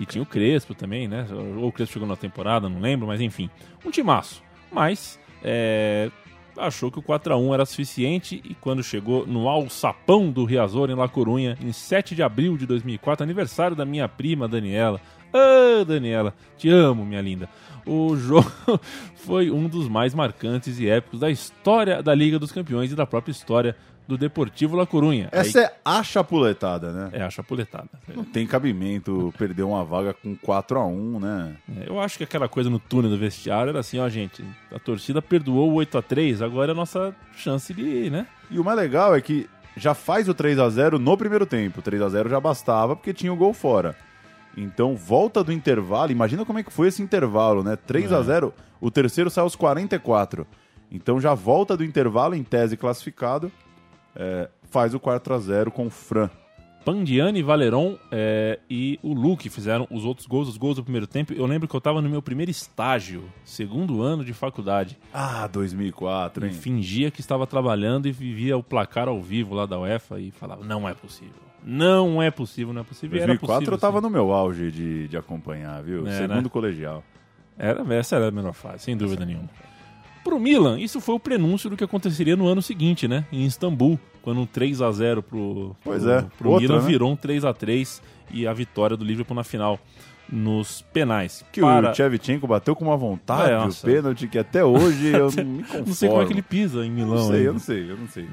E 0.00 0.06
tinha 0.06 0.22
o 0.22 0.26
Crespo 0.26 0.74
também, 0.74 1.06
né? 1.06 1.26
Ou 1.30 1.68
o 1.68 1.72
Crespo 1.72 1.92
chegou 1.92 2.08
na 2.08 2.16
temporada, 2.16 2.70
não 2.70 2.80
lembro, 2.80 3.06
mas 3.06 3.20
enfim. 3.20 3.50
Um 3.84 3.90
timaço. 3.90 4.42
Mas 4.72 5.20
é, 5.44 6.10
achou 6.56 6.90
que 6.90 6.98
o 6.98 7.02
4x1 7.02 7.54
era 7.54 7.66
suficiente 7.66 8.40
e 8.44 8.54
quando 8.54 8.82
chegou 8.82 9.26
no 9.26 9.48
alçapão 9.48 10.30
do 10.30 10.44
Riazor 10.44 10.90
em 10.90 10.94
La 10.94 11.08
Corunha, 11.08 11.56
em 11.60 11.72
7 11.72 12.14
de 12.14 12.22
abril 12.22 12.56
de 12.56 12.66
2004, 12.66 13.22
aniversário 13.22 13.76
da 13.76 13.84
minha 13.84 14.08
prima 14.08 14.48
Daniela. 14.48 15.00
Ah, 15.32 15.84
Daniela, 15.84 16.34
te 16.56 16.68
amo, 16.68 17.04
minha 17.04 17.20
linda. 17.20 17.48
O 17.86 18.16
jogo 18.16 18.50
foi 19.16 19.50
um 19.50 19.68
dos 19.68 19.88
mais 19.88 20.14
marcantes 20.14 20.78
e 20.78 20.88
épicos 20.88 21.20
da 21.20 21.30
história 21.30 22.02
da 22.02 22.14
Liga 22.14 22.38
dos 22.38 22.52
Campeões 22.52 22.92
e 22.92 22.94
da 22.94 23.06
própria 23.06 23.32
história 23.32 23.76
do 24.06 24.18
Deportivo 24.18 24.76
La 24.76 24.86
Corunha. 24.86 25.28
Essa 25.30 25.60
é 25.60 25.74
a 25.84 26.02
chapuletada, 26.02 26.90
né? 26.90 27.10
É 27.12 27.22
a 27.22 27.30
chapuletada. 27.30 27.88
Não 28.12 28.24
tem 28.24 28.44
cabimento 28.44 29.32
perder 29.38 29.62
uma 29.62 29.84
vaga 29.84 30.12
com 30.12 30.34
4 30.34 30.80
a 30.80 30.86
1 30.86 31.20
né? 31.20 31.56
É, 31.80 31.88
Eu 31.88 32.00
acho 32.00 32.18
que 32.18 32.24
aquela 32.24 32.48
coisa 32.48 32.68
no 32.68 32.80
túnel 32.80 33.08
do 33.08 33.16
vestiário 33.16 33.70
era 33.70 33.78
assim, 33.78 34.00
ó, 34.00 34.08
gente, 34.08 34.44
a 34.74 34.80
torcida 34.80 35.22
perdoou 35.22 35.70
o 35.70 35.74
8 35.74 35.96
a 35.98 36.02
3 36.02 36.42
agora 36.42 36.72
é 36.72 36.74
a 36.74 36.76
nossa 36.76 37.14
chance 37.36 37.72
de, 37.72 38.10
né? 38.10 38.26
E 38.50 38.58
o 38.58 38.64
mais 38.64 38.76
legal 38.76 39.14
é 39.14 39.20
que 39.20 39.48
já 39.76 39.94
faz 39.94 40.28
o 40.28 40.34
3 40.34 40.58
a 40.58 40.68
0 40.68 40.98
no 40.98 41.16
primeiro 41.16 41.46
tempo. 41.46 41.78
O 41.78 41.82
3 41.82 42.02
a 42.02 42.08
0 42.08 42.28
já 42.28 42.40
bastava 42.40 42.96
porque 42.96 43.14
tinha 43.14 43.32
o 43.32 43.36
gol 43.36 43.54
fora. 43.54 43.96
Então, 44.56 44.96
volta 44.96 45.42
do 45.44 45.52
intervalo, 45.52 46.10
imagina 46.12 46.44
como 46.44 46.58
é 46.58 46.62
que 46.62 46.72
foi 46.72 46.88
esse 46.88 47.02
intervalo, 47.02 47.62
né? 47.62 47.76
3 47.76 48.12
a 48.12 48.18
É. 48.18 48.22
0 48.22 48.54
o 48.80 48.90
terceiro 48.90 49.30
saiu 49.30 49.44
aos 49.44 49.54
44. 49.56 50.46
Então 50.90 51.20
já 51.20 51.34
volta 51.34 51.76
do 51.76 51.84
intervalo 51.84 52.34
em 52.34 52.42
tese 52.42 52.76
classificado, 52.76 53.52
é, 54.16 54.48
faz 54.70 54.92
o 54.94 54.98
4 54.98 55.34
a 55.34 55.38
0 55.38 55.70
com 55.70 55.86
o 55.86 55.90
Fran. 55.90 56.28
Pandiani, 56.84 57.42
Valeron 57.42 57.96
é, 58.10 58.58
e 58.68 58.98
o 59.02 59.12
Luke 59.12 59.50
fizeram 59.50 59.86
os 59.90 60.04
outros 60.04 60.26
gols, 60.26 60.48
os 60.48 60.56
gols 60.56 60.76
do 60.76 60.82
primeiro 60.82 61.06
tempo. 61.06 61.32
Eu 61.34 61.44
lembro 61.44 61.68
que 61.68 61.76
eu 61.76 61.80
tava 61.80 62.00
no 62.00 62.08
meu 62.08 62.22
primeiro 62.22 62.50
estágio, 62.50 63.24
segundo 63.44 64.02
ano 64.02 64.24
de 64.24 64.32
faculdade. 64.32 64.98
Ah, 65.12 65.46
2004, 65.46 66.46
E 66.46 66.48
hein? 66.48 66.54
fingia 66.54 67.10
que 67.10 67.20
estava 67.20 67.46
trabalhando 67.46 68.08
e 68.08 68.12
vivia 68.12 68.56
o 68.56 68.62
placar 68.62 69.08
ao 69.08 69.20
vivo 69.20 69.54
lá 69.54 69.66
da 69.66 69.78
UEFA 69.78 70.18
e 70.18 70.30
falava, 70.30 70.64
não 70.64 70.88
é 70.88 70.94
possível. 70.94 71.49
Não 71.64 72.22
é 72.22 72.30
possível, 72.30 72.72
não 72.72 72.80
é 72.80 72.84
possível. 72.84 73.16
E 73.16 73.20
era 73.20 73.26
2004 73.28 73.54
possível, 73.56 73.74
eu 73.74 73.78
tava 73.80 73.98
sim. 73.98 74.02
no 74.04 74.10
meu 74.10 74.32
auge 74.32 74.70
de, 74.70 75.08
de 75.08 75.16
acompanhar, 75.16 75.82
viu? 75.82 76.06
É, 76.06 76.18
Segundo 76.18 76.44
né? 76.44 76.48
colegial. 76.50 77.04
Era, 77.58 77.82
essa 77.94 78.16
era 78.16 78.28
a 78.28 78.30
melhor 78.30 78.54
fase, 78.54 78.84
sem 78.84 78.96
dúvida 78.96 79.24
nenhuma. 79.26 79.48
Pro 80.24 80.38
Milan, 80.38 80.78
isso 80.78 81.00
foi 81.00 81.14
o 81.14 81.20
prenúncio 81.20 81.68
do 81.70 81.76
que 81.76 81.84
aconteceria 81.84 82.36
no 82.36 82.46
ano 82.46 82.60
seguinte, 82.62 83.06
né? 83.08 83.24
Em 83.32 83.44
Istambul, 83.44 83.98
quando 84.22 84.40
um 84.40 84.46
3 84.46 84.80
a 84.82 84.90
0 84.92 85.22
pro, 85.22 85.76
Pois 85.82 86.02
pro, 86.02 86.12
é, 86.12 86.26
pro 86.38 86.50
outra, 86.50 86.68
Milan 86.68 86.80
né? 86.82 86.86
virou 86.86 87.10
um 87.12 87.16
3 87.16 87.44
a 87.44 87.52
3 87.52 88.02
e 88.30 88.46
a 88.46 88.52
vitória 88.52 88.96
do 88.96 89.04
Liverpool 89.04 89.34
na 89.34 89.44
final 89.44 89.78
nos 90.30 90.82
penais. 90.92 91.44
Que 91.52 91.60
Para- 91.60 91.90
o 91.90 91.94
Shevchenko 91.94 92.46
bateu 92.46 92.76
com 92.76 92.84
uma 92.84 92.96
vontade, 92.96 93.50
É, 93.50 93.58
o 93.58 93.74
pênalti, 93.74 94.28
que 94.28 94.38
até 94.38 94.64
hoje 94.64 95.08
eu 95.08 95.30
não 95.36 95.44
me 95.44 95.62
conformo. 95.62 95.86
Não 95.86 95.94
sei 95.94 96.08
como 96.08 96.22
é 96.22 96.26
que 96.26 96.32
ele 96.32 96.42
pisa 96.42 96.84
em 96.84 96.90
Milão. 96.90 97.16
Não 97.16 97.26
sei, 97.28 97.36
ainda. 97.36 97.48
eu 97.48 97.52
não 97.52 97.60
sei, 97.60 97.90
eu 97.90 97.96
não 97.96 98.08
sei. 98.08 98.28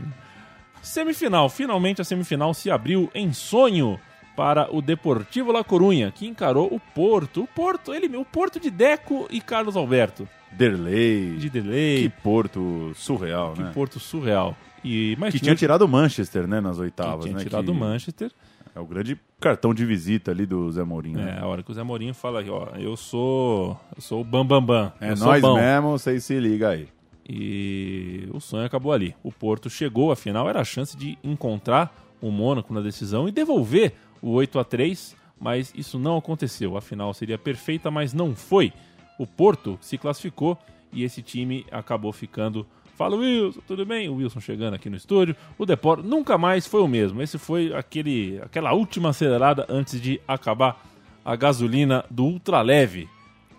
Semifinal. 0.87 1.49
Finalmente 1.49 2.01
a 2.01 2.03
semifinal 2.03 2.53
se 2.53 2.71
abriu 2.71 3.09
em 3.13 3.33
sonho 3.33 3.99
para 4.35 4.73
o 4.73 4.81
Deportivo 4.81 5.51
La 5.51 5.63
Corunha, 5.63 6.11
que 6.11 6.27
encarou 6.27 6.73
o 6.73 6.79
Porto. 6.79 7.43
O 7.43 7.47
Porto, 7.47 7.93
ele, 7.93 8.15
o 8.15 8.23
Porto 8.23 8.59
de 8.59 8.69
Deco 8.69 9.27
e 9.31 9.41
Carlos 9.41 9.75
Alberto. 9.75 10.27
Derlei. 10.51 11.35
De 11.37 11.49
Delay. 11.49 12.03
Que 12.03 12.09
Porto 12.21 12.91
surreal, 12.95 13.53
Que 13.53 13.63
né? 13.63 13.71
Porto 13.73 13.99
surreal. 13.99 14.55
E, 14.83 15.15
mas 15.19 15.33
que 15.33 15.39
tinha 15.39 15.55
tirado 15.55 15.81
o 15.81 15.87
Manchester, 15.87 16.47
né, 16.47 16.61
nas 16.61 16.77
oitavas, 16.79 17.25
tinha 17.25 17.37
né? 17.37 17.43
tirado 17.43 17.65
que 17.65 17.71
o 17.71 17.75
Manchester. 17.75 18.31
É 18.75 18.79
o 18.79 18.85
grande 18.85 19.19
cartão 19.39 19.73
de 19.73 19.83
visita 19.83 20.29
ali 20.29 20.45
do 20.45 20.71
Zé 20.71 20.83
Mourinho. 20.83 21.19
É, 21.19 21.25
né? 21.25 21.39
a 21.41 21.47
hora 21.47 21.63
que 21.63 21.71
o 21.71 21.73
Zé 21.73 21.81
Mourinho 21.81 22.13
fala 22.13 22.41
aqui, 22.41 22.49
ó, 22.49 22.67
eu 22.77 22.95
sou, 22.95 23.79
eu 23.95 24.01
sou 24.01 24.21
o 24.21 24.23
Bam 24.23 24.45
Bam 24.45 24.63
Bam. 24.63 24.93
É 25.01 25.15
nós 25.15 25.41
mesmo, 25.41 25.91
vocês 25.97 26.23
se 26.23 26.39
liga 26.39 26.69
aí. 26.69 26.87
E 27.27 28.29
o 28.31 28.39
sonho 28.39 28.65
acabou 28.65 28.93
ali. 28.93 29.13
O 29.21 29.31
Porto 29.31 29.69
chegou, 29.69 30.11
afinal, 30.11 30.49
era 30.49 30.61
a 30.61 30.65
chance 30.65 30.95
de 30.95 31.17
encontrar 31.23 31.93
o 32.21 32.31
Mônaco 32.31 32.73
na 32.73 32.81
decisão 32.81 33.27
e 33.27 33.31
devolver 33.31 33.93
o 34.21 34.31
8 34.31 34.59
a 34.59 34.63
3 34.63 35.15
mas 35.39 35.73
isso 35.75 35.99
não 35.99 36.17
aconteceu. 36.17 36.75
A 36.75 36.81
final 36.81 37.13
seria 37.13 37.37
perfeita, 37.37 37.91
mas 37.91 38.13
não 38.13 38.35
foi. 38.35 38.73
O 39.17 39.25
Porto 39.25 39.77
se 39.81 39.97
classificou 39.97 40.57
e 40.91 41.03
esse 41.03 41.21
time 41.21 41.65
acabou 41.71 42.11
ficando. 42.11 42.65
Fala 42.95 43.15
Wilson, 43.15 43.61
tudo 43.67 43.85
bem? 43.85 44.09
O 44.09 44.15
Wilson 44.15 44.39
chegando 44.39 44.73
aqui 44.73 44.89
no 44.89 44.97
estúdio. 44.97 45.35
O 45.57 45.65
Deport 45.65 46.03
nunca 46.03 46.37
mais 46.37 46.65
foi 46.65 46.81
o 46.81 46.87
mesmo. 46.87 47.21
Esse 47.21 47.37
foi 47.37 47.73
aquele, 47.73 48.39
aquela 48.41 48.73
última 48.73 49.09
acelerada 49.09 49.65
antes 49.69 50.01
de 50.01 50.19
acabar 50.27 50.83
a 51.23 51.35
gasolina 51.35 52.03
do 52.09 52.25
ultraleve. 52.25 53.07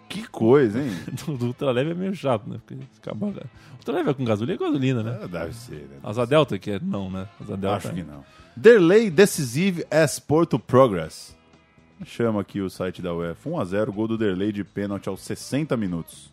Que 0.09 0.27
coisa, 0.27 0.83
hein? 0.83 0.91
do, 1.39 1.47
ultraleve 1.47 1.91
é 1.91 1.95
meio 1.95 2.15
chato, 2.15 2.49
né? 2.49 2.59
Porque 2.65 2.83
acabar, 3.03 3.27
o 3.27 3.35
ultraleve 3.77 4.11
é 4.11 4.15
com 4.15 4.25
gasolina 4.25 4.57
é 4.57 4.59
gasolina, 4.59 5.03
né? 5.03 5.19
É, 5.23 5.29
deve 5.29 5.55
ser, 5.55 5.89
né? 5.89 5.99
Asa 6.03 6.27
Delta 6.27 6.59
que 6.59 6.71
é 6.71 6.81
não, 6.81 7.11
né? 7.11 7.29
Asa 7.41 7.57
Delta 7.57 7.77
Acho 7.77 7.89
é- 7.89 7.93
que 7.93 8.03
não. 8.03 8.25
Delay 8.57 9.11
decisive 9.11 9.87
as 9.91 10.19
Porto 10.19 10.59
Progress. 10.59 11.37
Chama 12.05 12.41
aqui 12.41 12.61
o 12.61 12.71
site 12.71 13.01
da 13.03 13.15
UEFA. 13.15 13.51
1x0, 13.51 13.93
gol 13.93 14.09
do 14.09 14.19
Derlei 14.19 14.51
de 14.51 14.65
pênalti 14.65 15.09
aos 15.09 15.21
60 15.21 15.77
minutos. 15.77 16.33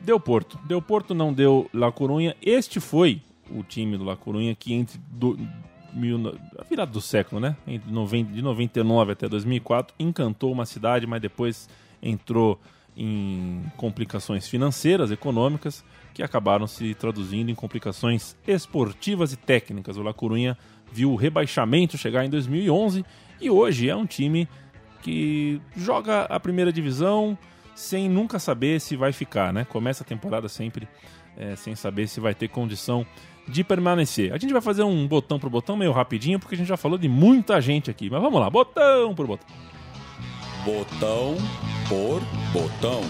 Deu 0.00 0.18
Porto. 0.18 0.58
Deu 0.66 0.82
Porto, 0.82 1.14
não 1.14 1.32
deu 1.32 1.70
La 1.72 1.92
Corunha. 1.92 2.36
Este 2.42 2.80
foi 2.80 3.22
o 3.50 3.62
time 3.62 3.96
do 3.96 4.04
La 4.04 4.16
Corunha 4.16 4.54
que 4.54 4.74
entre 4.74 4.98
do, 5.10 5.38
mil, 5.92 6.34
a 6.58 6.64
virada 6.64 6.90
do 6.90 7.00
século, 7.00 7.40
né? 7.40 7.56
De 7.66 8.42
99 8.42 9.12
até 9.12 9.28
2004 9.28 9.94
encantou 9.98 10.52
uma 10.52 10.66
cidade, 10.66 11.06
mas 11.06 11.20
depois 11.20 11.68
entrou 12.02 12.60
em 12.96 13.62
complicações 13.76 14.48
financeiras, 14.48 15.10
econômicas, 15.10 15.84
que 16.12 16.22
acabaram 16.22 16.66
se 16.66 16.94
traduzindo 16.94 17.50
em 17.50 17.54
complicações 17.54 18.36
esportivas 18.46 19.32
e 19.32 19.36
técnicas. 19.36 19.96
O 19.96 20.02
La 20.02 20.12
Corunha 20.12 20.58
viu 20.92 21.10
o 21.10 21.16
rebaixamento 21.16 21.96
chegar 21.96 22.24
em 22.24 22.30
2011 22.30 23.04
e 23.40 23.50
hoje 23.50 23.88
é 23.88 23.96
um 23.96 24.04
time 24.04 24.46
que 25.00 25.60
joga 25.74 26.22
a 26.22 26.38
primeira 26.38 26.72
divisão 26.72 27.36
sem 27.74 28.08
nunca 28.08 28.38
saber 28.38 28.80
se 28.80 28.94
vai 28.94 29.12
ficar, 29.12 29.52
né? 29.52 29.64
Começa 29.64 30.04
a 30.04 30.06
temporada 30.06 30.48
sempre 30.48 30.86
é, 31.36 31.56
sem 31.56 31.74
saber 31.74 32.06
se 32.06 32.20
vai 32.20 32.34
ter 32.34 32.48
condição 32.48 33.06
de 33.48 33.64
permanecer. 33.64 34.32
A 34.32 34.38
gente 34.38 34.52
vai 34.52 34.62
fazer 34.62 34.82
um 34.82 35.08
botão 35.08 35.38
por 35.38 35.50
botão 35.50 35.76
meio 35.76 35.92
rapidinho, 35.92 36.38
porque 36.38 36.54
a 36.54 36.58
gente 36.58 36.68
já 36.68 36.76
falou 36.76 36.98
de 36.98 37.08
muita 37.08 37.60
gente 37.60 37.90
aqui. 37.90 38.08
Mas 38.08 38.20
vamos 38.20 38.40
lá, 38.40 38.48
botão 38.48 39.14
por 39.14 39.26
botão. 39.26 39.48
Botão 40.64 41.36
por 41.88 42.20
botão. 42.52 43.02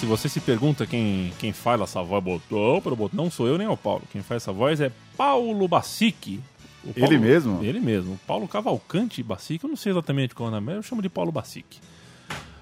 Se 0.00 0.06
você 0.06 0.28
se 0.28 0.40
pergunta 0.40 0.86
quem, 0.86 1.32
quem 1.38 1.52
fala 1.52 1.84
essa 1.84 2.02
voz 2.02 2.22
botão 2.22 2.80
por 2.80 2.94
botão, 2.96 3.24
não 3.24 3.30
sou 3.30 3.46
eu 3.48 3.58
nem 3.58 3.66
o 3.66 3.76
Paulo. 3.76 4.02
Quem 4.12 4.22
faz 4.22 4.42
essa 4.42 4.52
voz 4.52 4.80
é 4.80 4.90
Paulo 5.16 5.66
Bacic. 5.68 6.40
O 6.84 6.90
Ele 6.90 7.00
Paulo- 7.00 7.20
mesmo? 7.20 7.64
Ele 7.64 7.80
mesmo. 7.80 8.14
O 8.14 8.18
Paulo 8.26 8.46
Cavalcante 8.48 9.22
Bacic, 9.22 9.62
eu 9.64 9.68
não 9.68 9.76
sei 9.76 9.92
exatamente 9.92 10.34
qual 10.34 10.48
é 10.48 10.52
o 10.52 10.54
nome, 10.54 10.72
eu 10.74 10.82
chamo 10.82 11.02
de 11.02 11.08
Paulo 11.08 11.32
Bacic. 11.32 11.78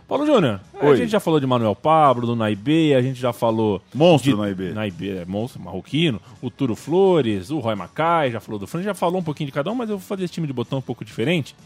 Paulo 0.08 0.24
Júnior, 0.24 0.60
a 0.80 0.86
Oi. 0.86 0.96
gente 0.96 1.10
já 1.10 1.18
falou 1.18 1.40
de 1.40 1.46
Manuel 1.46 1.74
Pablo, 1.74 2.28
do 2.28 2.36
Naibê, 2.36 2.94
a 2.94 3.02
gente 3.02 3.18
já 3.18 3.32
falou... 3.32 3.82
Monstro 3.92 4.30
de, 4.30 4.36
Naibê. 4.36 4.70
Naibê, 4.72 5.18
é 5.18 5.24
monstro, 5.24 5.60
marroquino, 5.60 6.20
o 6.40 6.48
Turo 6.48 6.76
Flores, 6.76 7.50
o 7.50 7.58
Roy 7.58 7.74
Macai, 7.74 8.30
já 8.30 8.38
falou 8.38 8.58
do 8.58 8.68
Fran, 8.68 8.82
já 8.82 8.94
falou 8.94 9.20
um 9.20 9.24
pouquinho 9.24 9.46
de 9.46 9.52
cada 9.52 9.70
um, 9.70 9.74
mas 9.74 9.90
eu 9.90 9.98
vou 9.98 10.06
fazer 10.06 10.24
esse 10.24 10.34
time 10.34 10.46
de 10.46 10.52
botão 10.52 10.78
um 10.78 10.82
pouco 10.82 11.04
diferente. 11.04 11.56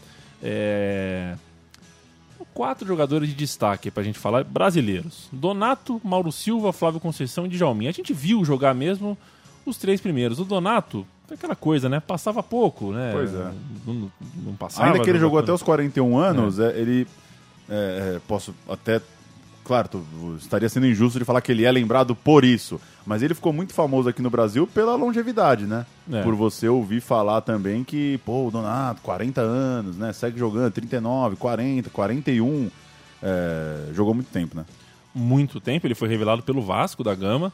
É... 0.41 1.35
Quatro 2.53 2.85
jogadores 2.87 3.29
de 3.29 3.35
destaque 3.35 3.91
pra 3.91 4.03
gente 4.03 4.17
falar, 4.17 4.43
brasileiros. 4.43 5.29
Donato, 5.31 6.01
Mauro 6.03 6.31
Silva, 6.31 6.73
Flávio 6.73 6.99
Conceição 6.99 7.45
e 7.45 7.49
Djalminha. 7.49 7.91
A 7.91 7.93
gente 7.93 8.11
viu 8.11 8.43
jogar 8.43 8.73
mesmo 8.73 9.17
os 9.65 9.77
três 9.77 10.01
primeiros. 10.01 10.39
O 10.39 10.43
Donato, 10.43 11.05
é 11.29 11.35
aquela 11.35 11.55
coisa, 11.55 11.87
né? 11.87 12.01
Passava 12.01 12.43
pouco, 12.43 12.91
né? 12.91 13.11
Pois 13.13 13.33
é. 13.33 13.51
Não, 13.87 14.11
não 14.43 14.53
passava. 14.55 14.87
Ainda 14.87 15.01
que 15.01 15.09
ele 15.09 15.19
jogou 15.19 15.39
até 15.39 15.53
os 15.53 15.63
41 15.63 16.17
anos, 16.17 16.59
é, 16.59 16.77
ele. 16.77 17.07
É, 17.71 18.15
é, 18.15 18.21
posso 18.27 18.53
até. 18.69 19.01
Claro, 19.63 19.89
estaria 20.37 20.67
sendo 20.67 20.87
injusto 20.87 21.17
de 21.19 21.23
falar 21.23 21.39
que 21.39 21.51
ele 21.51 21.63
é 21.63 21.71
lembrado 21.71 22.15
por 22.15 22.43
isso. 22.43 22.81
Mas 23.05 23.21
ele 23.21 23.33
ficou 23.33 23.53
muito 23.53 23.73
famoso 23.73 24.09
aqui 24.09 24.21
no 24.21 24.29
Brasil 24.29 24.67
pela 24.67 24.95
longevidade, 24.95 25.65
né? 25.65 25.85
É. 26.11 26.21
Por 26.23 26.35
você 26.35 26.67
ouvir 26.67 26.99
falar 26.99 27.41
também 27.41 27.83
que, 27.83 28.19
pô, 28.25 28.47
o 28.47 28.51
Donato, 28.51 29.01
40 29.01 29.39
anos, 29.39 29.97
né? 29.97 30.11
Segue 30.13 30.37
jogando, 30.37 30.71
39, 30.73 31.35
40, 31.37 31.89
41. 31.89 32.69
é, 33.23 33.93
jogou 33.93 34.13
muito 34.13 34.29
tempo, 34.31 34.57
né? 34.57 34.65
muito 35.13 35.59
tempo. 35.59 35.87
Ele 35.87 35.95
foi 35.95 36.07
revelado 36.07 36.43
pelo 36.43 36.61
Vasco 36.61 37.03
da 37.03 37.13
Gama 37.13 37.51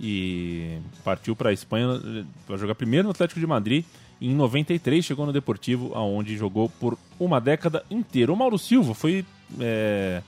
e 0.00 0.78
partiu 1.04 1.34
para 1.34 1.50
a 1.50 1.52
Espanha 1.52 2.00
para 2.46 2.56
jogar 2.56 2.74
primeiro 2.74 3.04
no 3.04 3.10
Atlético 3.10 3.40
de 3.40 3.46
Madrid. 3.46 3.84
E 4.20 4.30
em 4.30 4.34
93 4.34 5.04
chegou 5.04 5.26
no 5.26 5.32
Deportivo, 5.32 5.92
aonde 5.94 6.36
jogou 6.36 6.68
por 6.68 6.98
uma 7.18 7.40
década 7.40 7.84
inteira. 7.90 8.32
O 8.32 8.36
Mauro 8.36 8.58
Silva 8.58 8.94
foi 8.94 9.24
é, 9.60 10.22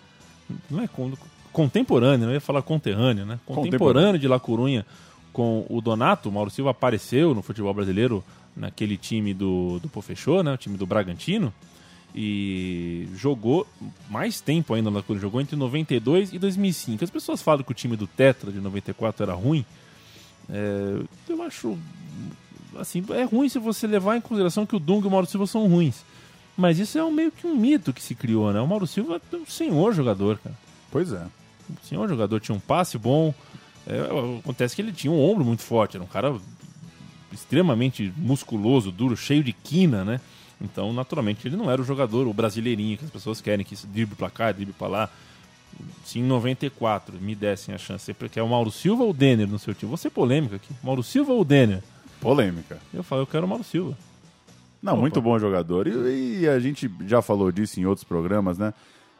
não 0.71 0.83
é 0.83 0.89
con- 0.89 1.13
contemporâneo, 1.53 2.29
eu 2.29 2.33
ia 2.35 2.41
falar 2.41 2.63
conterrâneo, 2.63 3.25
né? 3.27 3.39
Contemporâneo, 3.47 3.71
Contemporâneo. 3.79 4.19
de 4.21 4.29
La 4.29 4.39
Corunha 4.41 4.87
com 5.33 5.65
o 5.69 5.81
Donato. 5.81 6.29
O 6.29 6.33
Mauro 6.33 6.51
Silva 6.51 6.71
apareceu 6.71 7.35
no 7.35 7.43
futebol 7.43 7.73
brasileiro 7.75 8.23
naquele 8.57 8.97
time 8.97 9.33
do, 9.35 9.79
do 9.81 9.89
Pofechô, 9.89 10.43
né? 10.43 10.53
O 10.53 10.57
time 10.57 10.77
do 10.77 10.87
Bragantino. 10.87 11.53
E 12.15 13.09
jogou 13.15 13.67
mais 14.09 14.41
tempo 14.41 14.75
ainda 14.75 14.91
no 14.91 14.97
La 14.97 15.03
Corunha. 15.03 15.23
Jogou 15.23 15.41
entre 15.41 15.55
92 15.57 16.33
e 16.33 16.39
2005. 16.39 17.05
As 17.05 17.11
pessoas 17.11 17.41
falam 17.41 17.63
que 17.63 17.71
o 17.71 17.75
time 17.75 17.97
do 17.97 18.07
Tetra 18.07 18.51
de 18.51 18.59
94 18.61 19.23
era 19.23 19.33
ruim. 19.35 19.65
É, 20.49 20.99
eu 21.29 21.43
acho 21.43 21.79
assim, 22.79 23.05
é 23.11 23.23
ruim 23.25 23.49
se 23.49 23.59
você 23.59 23.87
levar 23.87 24.17
em 24.17 24.21
consideração 24.21 24.67
que 24.67 24.75
o 24.75 24.81
Dunga 24.81 25.07
e 25.07 25.09
o 25.09 25.11
Mauro 25.11 25.27
Silva 25.27 25.47
são 25.47 25.69
ruins. 25.69 26.05
Mas 26.61 26.79
isso 26.79 26.99
é 26.99 27.03
um, 27.03 27.11
meio 27.11 27.33
que 27.33 27.47
um 27.47 27.57
mito 27.57 27.91
que 27.91 28.03
se 28.03 28.15
criou, 28.15 28.53
né? 28.53 28.61
O 28.61 28.67
Mauro 28.67 28.87
Silva 28.87 29.19
é 29.33 29.37
um 29.37 29.47
senhor 29.47 29.95
jogador, 29.95 30.39
cara. 30.39 30.55
Pois 30.91 31.11
é. 31.11 31.23
Um 31.71 31.87
senhor 31.89 32.07
jogador, 32.07 32.39
tinha 32.39 32.55
um 32.55 32.61
passe 32.61 32.99
bom. 32.99 33.33
É, 33.87 33.99
acontece 34.41 34.77
que 34.77 34.83
ele 34.83 34.93
tinha 34.93 35.11
um 35.11 35.19
ombro 35.19 35.43
muito 35.43 35.63
forte, 35.63 35.97
era 35.97 36.05
um 36.05 36.07
cara 36.07 36.37
extremamente 37.33 38.13
musculoso, 38.15 38.93
duro, 38.93 39.17
cheio 39.17 39.43
de 39.43 39.55
quina, 39.55 40.05
né? 40.05 40.21
Então, 40.61 40.93
naturalmente, 40.93 41.49
ele 41.49 41.57
não 41.57 41.71
era 41.71 41.81
o 41.81 41.85
jogador, 41.85 42.27
o 42.27 42.35
brasileirinho 42.35 42.99
que 42.99 43.07
as 43.07 43.11
pessoas 43.11 43.41
querem, 43.41 43.65
que 43.65 43.75
drible 43.87 44.15
pra 44.15 44.29
cá, 44.29 44.53
drible 44.53 44.75
pra 44.75 44.87
lá. 44.87 45.11
Se 46.05 46.19
em 46.19 46.23
94 46.23 47.19
me 47.19 47.35
dessem 47.35 47.75
a 47.75 47.79
chance, 47.79 48.05
você 48.05 48.29
quer 48.29 48.43
o 48.43 48.49
Mauro 48.49 48.71
Silva 48.71 49.03
ou 49.03 49.11
o 49.11 49.15
Denner 49.15 49.49
no 49.49 49.59
seu 49.59 49.73
time? 49.73 49.89
Vou 49.89 49.97
ser 49.97 50.11
polêmico 50.11 50.57
aqui. 50.57 50.75
Mauro 50.83 51.03
Silva 51.03 51.33
ou 51.33 51.41
o 51.41 51.45
Denner? 51.45 51.83
Polêmica. 52.21 52.79
Eu 52.93 53.03
falo, 53.03 53.23
eu 53.23 53.27
quero 53.27 53.47
o 53.47 53.49
Mauro 53.49 53.65
Silva. 53.65 53.97
Não, 54.83 54.93
Opa. 54.95 55.01
muito 55.03 55.21
bom 55.21 55.39
jogador. 55.39 55.87
E, 55.87 56.41
e 56.41 56.49
a 56.49 56.59
gente 56.59 56.91
já 57.07 57.21
falou 57.21 57.53
disso 57.53 57.79
em 57.81 57.85
outros 57.87 58.05
programas, 58.05 58.59
né? 58.59 58.73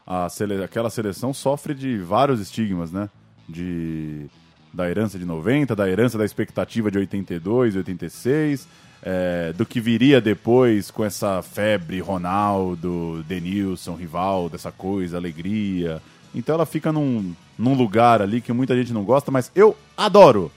A 0.05 0.27
sele- 0.29 0.63
aquela 0.63 0.89
seleção 0.89 1.33
sofre 1.33 1.73
de 1.73 1.97
vários 1.99 2.39
estigmas, 2.39 2.91
né? 2.91 3.09
De, 3.47 4.25
da 4.73 4.89
herança 4.89 5.19
de 5.19 5.25
90, 5.25 5.75
da 5.75 5.87
herança 5.89 6.17
da 6.17 6.25
expectativa 6.25 6.89
de 6.89 6.97
82, 6.97 7.75
86, 7.75 8.67
é, 9.03 9.53
do 9.53 9.65
que 9.65 9.79
viria 9.79 10.19
depois 10.21 10.89
com 10.89 11.03
essa 11.05 11.41
febre 11.41 11.99
Ronaldo, 11.99 13.23
Denilson, 13.27 13.95
Rivaldo, 13.95 14.55
essa 14.55 14.71
coisa, 14.71 15.17
alegria. 15.17 16.01
Então 16.33 16.55
ela 16.55 16.65
fica 16.65 16.91
num, 16.91 17.33
num 17.57 17.73
lugar 17.75 18.21
ali 18.21 18.41
que 18.41 18.53
muita 18.53 18.75
gente 18.75 18.93
não 18.93 19.03
gosta, 19.03 19.29
mas 19.31 19.51
eu 19.55 19.75
adoro 19.97 20.51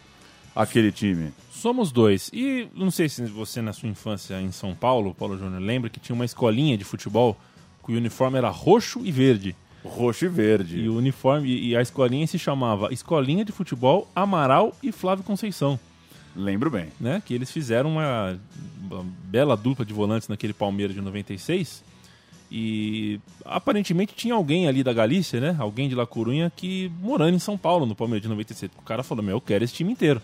aquele 0.55 0.93
time. 0.93 1.33
Somos 1.65 1.91
dois. 1.91 2.31
E 2.31 2.69
não 2.75 2.91
sei 2.91 3.09
se 3.09 3.25
você, 3.25 3.63
na 3.63 3.73
sua 3.73 3.89
infância 3.89 4.39
em 4.39 4.53
São 4.53 4.75
Paulo, 4.75 5.15
Paulo 5.15 5.39
Júnior, 5.39 5.63
lembra 5.63 5.89
que 5.89 5.99
tinha 5.99 6.15
uma 6.15 6.27
escolinha 6.27 6.77
de 6.77 6.85
futebol 6.85 7.39
que 7.83 7.91
o 7.91 7.97
uniforme 7.97 8.37
era 8.37 8.51
roxo 8.51 9.01
e 9.03 9.11
verde. 9.11 9.57
Roxo 9.83 10.27
e 10.27 10.29
verde. 10.29 10.79
E 10.79 10.91
o 10.91 10.99
uniforme 10.99 11.49
e 11.49 11.75
a 11.75 11.81
escolinha 11.81 12.27
se 12.27 12.39
chamava 12.39 12.93
Escolinha 12.93 13.47
de 13.47 13.51
Futebol 13.51 14.07
Amaral 14.15 14.77
e 14.83 14.93
Flávio 14.93 15.25
Conceição. 15.25 15.81
Lembro 16.37 16.71
bem. 16.71 16.89
Né? 17.01 17.23
Que 17.25 17.33
eles 17.33 17.51
fizeram 17.51 17.93
uma, 17.93 18.39
uma 18.83 19.07
bela 19.25 19.57
dupla 19.57 19.87
de 19.87 19.95
volantes 19.95 20.29
naquele 20.29 20.53
Palmeiras 20.53 20.95
de 20.95 21.01
96. 21.01 21.83
E 22.53 23.19
aparentemente 23.43 24.15
tinha 24.15 24.35
alguém 24.35 24.69
ali 24.69 24.85
da 24.85 24.93
Galícia, 24.93 25.41
né? 25.41 25.57
Alguém 25.59 25.89
de 25.89 25.95
La 25.95 26.05
Corunha 26.05 26.53
que 26.55 26.93
morando 27.01 27.37
em 27.37 27.39
São 27.39 27.57
Paulo 27.57 27.87
no 27.87 27.95
Palmeiras 27.95 28.21
de 28.21 28.29
96. 28.29 28.71
O 28.77 28.83
cara 28.83 29.03
falou: 29.03 29.25
Meu, 29.25 29.37
eu 29.37 29.41
quero 29.41 29.65
esse 29.65 29.73
time 29.73 29.91
inteiro. 29.91 30.21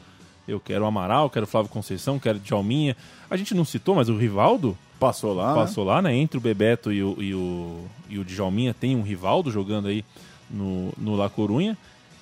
Eu 0.46 0.58
quero 0.58 0.84
o 0.84 0.86
Amaral, 0.86 1.30
quero 1.30 1.44
o 1.44 1.48
Flávio 1.48 1.70
Conceição, 1.70 2.18
quero 2.18 2.38
o 2.38 2.40
Djalminha. 2.40 2.96
A 3.30 3.36
gente 3.36 3.54
não 3.54 3.64
citou, 3.64 3.94
mas 3.94 4.08
o 4.08 4.16
Rivaldo 4.16 4.76
Passou 4.98 5.32
lá. 5.32 5.48
né? 5.48 5.54
passou 5.54 5.84
lá, 5.84 6.02
né? 6.02 6.14
Entre 6.14 6.36
o 6.36 6.40
Bebeto 6.40 6.92
e 6.92 7.02
o, 7.02 7.22
e 7.22 7.34
o, 7.34 7.84
e 8.08 8.18
o 8.18 8.24
Djalminha 8.24 8.74
tem 8.74 8.94
um 8.94 9.02
Rivaldo 9.02 9.50
jogando 9.50 9.88
aí 9.88 10.04
no, 10.50 10.92
no 10.98 11.16
La 11.16 11.30
Corunha. 11.30 11.76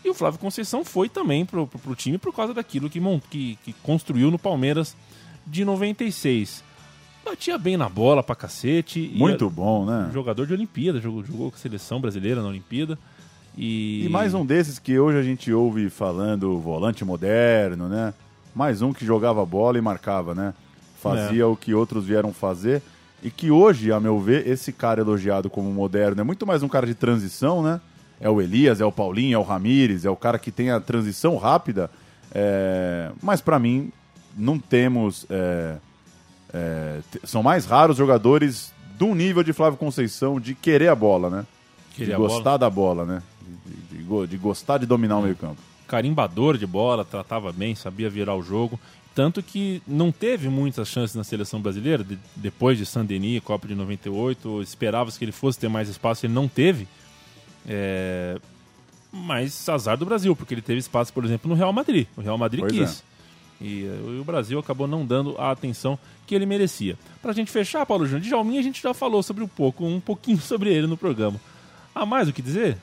E 0.05 0.09
o 0.09 0.15
Flávio 0.15 0.39
Conceição 0.39 0.85
foi 0.85 1.09
também 1.09 1.45
pro, 1.45 1.67
pro, 1.67 1.79
pro 1.79 1.95
time 1.97 2.19
por 2.19 2.33
causa 2.33 2.55
daquilo 2.55 2.89
que, 2.89 3.01
que, 3.29 3.59
que 3.65 3.73
construiu 3.83 4.31
no 4.31 4.39
Palmeiras 4.39 4.97
de 5.47 5.65
96. 5.65 6.63
Batia 7.25 7.59
bem 7.59 7.77
na 7.77 7.89
bola 7.89 8.23
pra 8.23 8.37
cacete. 8.37 9.11
Muito 9.15 9.51
bom, 9.51 9.85
né? 9.85 10.09
Jogador 10.13 10.47
de 10.47 10.53
Olimpíada, 10.55 11.01
jogou, 11.01 11.25
jogou 11.25 11.51
com 11.51 11.57
a 11.57 11.61
seleção 11.61 12.01
brasileira 12.01 12.41
na 12.41 12.49
Olimpíada. 12.49 12.99
E, 13.61 14.05
E 14.07 14.09
mais 14.09 14.35
um 14.35 14.47
desses 14.47 14.79
que 14.79 14.99
hoje 14.99 15.19
a 15.19 15.23
gente 15.23 15.53
ouve 15.53 15.91
falando 15.91 16.59
volante 16.61 17.05
moderno, 17.05 17.89
né? 17.89 18.15
Mais 18.55 18.81
um 18.83 18.93
que 18.93 19.05
jogava 19.05 19.45
bola 19.45 19.77
e 19.77 19.81
marcava, 19.81 20.33
né? 20.35 20.55
Fazia 21.03 21.43
É. 21.43 21.47
o 21.47 21.57
que 21.57 21.75
outros 21.75 22.05
vieram 22.07 22.33
fazer. 22.33 22.81
E 23.23 23.31
que 23.33 23.51
hoje, 23.51 23.91
a 23.91 23.99
meu 23.99 24.21
ver, 24.21 24.47
esse 24.47 24.73
cara 24.73 25.01
elogiado 25.01 25.51
como 25.51 25.73
moderno 25.73 26.21
é 26.21 26.25
muito 26.25 26.47
mais 26.47 26.63
um 26.63 26.69
cara 26.69 26.87
de 26.87 26.95
transição, 26.95 27.61
né? 27.63 27.81
É 28.21 28.31
o 28.31 28.41
Elias, 28.41 28.81
é 28.81 28.85
o 28.85 28.93
Paulinho, 28.93 29.35
é 29.35 29.39
o 29.39 29.43
Ramires, 29.43 30.05
é 30.05 30.11
o 30.11 30.17
cara 30.17 30.39
que 30.39 30.53
tem 30.53 30.71
a 30.71 30.79
transição 30.81 31.37
rápida. 31.37 31.91
É, 32.33 33.11
Mas 33.21 33.41
pra 33.41 33.59
mim, 33.59 33.91
não 34.37 34.57
temos. 34.59 35.27
é, 35.29 35.77
é, 36.53 37.01
São 37.25 37.43
mais 37.43 37.67
raros 37.67 37.97
jogadores 37.97 38.73
do 38.97 39.15
nível 39.17 39.43
de 39.43 39.53
Flávio 39.53 39.79
Conceição 39.79 40.39
de 40.41 40.55
querer 40.55 40.89
a 40.89 40.95
bola, 40.95 41.29
né? 41.29 41.47
Querer 41.97 42.13
de 42.13 42.17
gostar 42.17 42.57
da 42.57 42.71
bola, 42.71 43.05
né? 43.05 43.23
De, 44.09 44.27
de 44.27 44.27
go- 44.27 44.27
de 44.27 44.37
gostar 44.37 44.79
de 44.79 44.87
dominar 44.87 45.19
o 45.19 45.23
meio-campo. 45.23 45.61
carimbador 45.87 46.57
de 46.59 46.67
bola, 46.67 47.05
tratava 47.05 47.53
bem, 47.53 47.75
sabia 47.75 48.09
virar 48.11 48.35
o 48.35 48.43
jogo. 48.43 48.79
Tanto 49.15 49.43
que 49.43 49.83
não 49.87 50.13
teve 50.13 50.49
muitas 50.49 50.87
chances 50.89 51.17
na 51.17 51.25
seleção 51.25 51.61
brasileira, 51.61 52.05
de- 52.05 52.19
depois 52.37 52.79
de 52.79 52.87
Saint-Denis, 52.87 53.43
Copa 53.43 53.67
de 53.67 53.75
98, 53.75 54.63
esperava-se 54.63 55.19
que 55.19 55.25
ele 55.25 55.33
fosse 55.33 55.59
ter 55.59 55.69
mais 55.69 55.89
espaço, 55.89 56.25
ele 56.27 56.33
não 56.35 56.47
teve. 56.47 56.87
É, 57.67 58.39
Mas 59.11 59.67
azar 59.69 59.97
do 59.97 60.05
Brasil, 60.05 60.37
porque 60.37 60.53
ele 60.55 60.61
teve 60.63 60.79
espaço, 60.79 61.13
por 61.13 61.25
exemplo, 61.25 61.49
no 61.49 61.55
Real 61.57 61.73
Madrid. 61.73 62.07
O 62.17 62.21
Real 62.21 62.37
Madrid 62.39 62.61
Pois 62.61 62.73
quis. 62.73 63.03
E, 63.61 63.87
eh, 63.87 64.21
o 64.21 64.25
Brasil 64.25 64.59
acabou 64.59 64.87
não 64.87 65.05
dando 65.05 65.35
a 65.39 65.51
atenção 65.51 65.99
que 66.27 66.35
ele 66.35 66.45
merecia. 66.47 66.97
Pra 67.23 67.33
gente 67.33 67.51
fechar, 67.51 67.85
Paulo 67.87 68.05
Júnior, 68.07 68.21
Djalminha 68.21 68.61
a 68.61 68.63
gente 68.63 68.81
já 68.83 68.93
falou 68.95 69.23
sobre 69.23 69.43
um 69.43 69.49
pouco, 69.49 69.85
um 69.85 69.99
pouquinho 69.99 70.39
sobre 70.43 70.73
ele 70.73 70.87
no 70.87 70.97
programa. 70.97 71.41
Há 71.95 72.05
mais 72.07 72.29
o 72.29 72.33
que 72.33 72.41
dizer? 72.43 72.77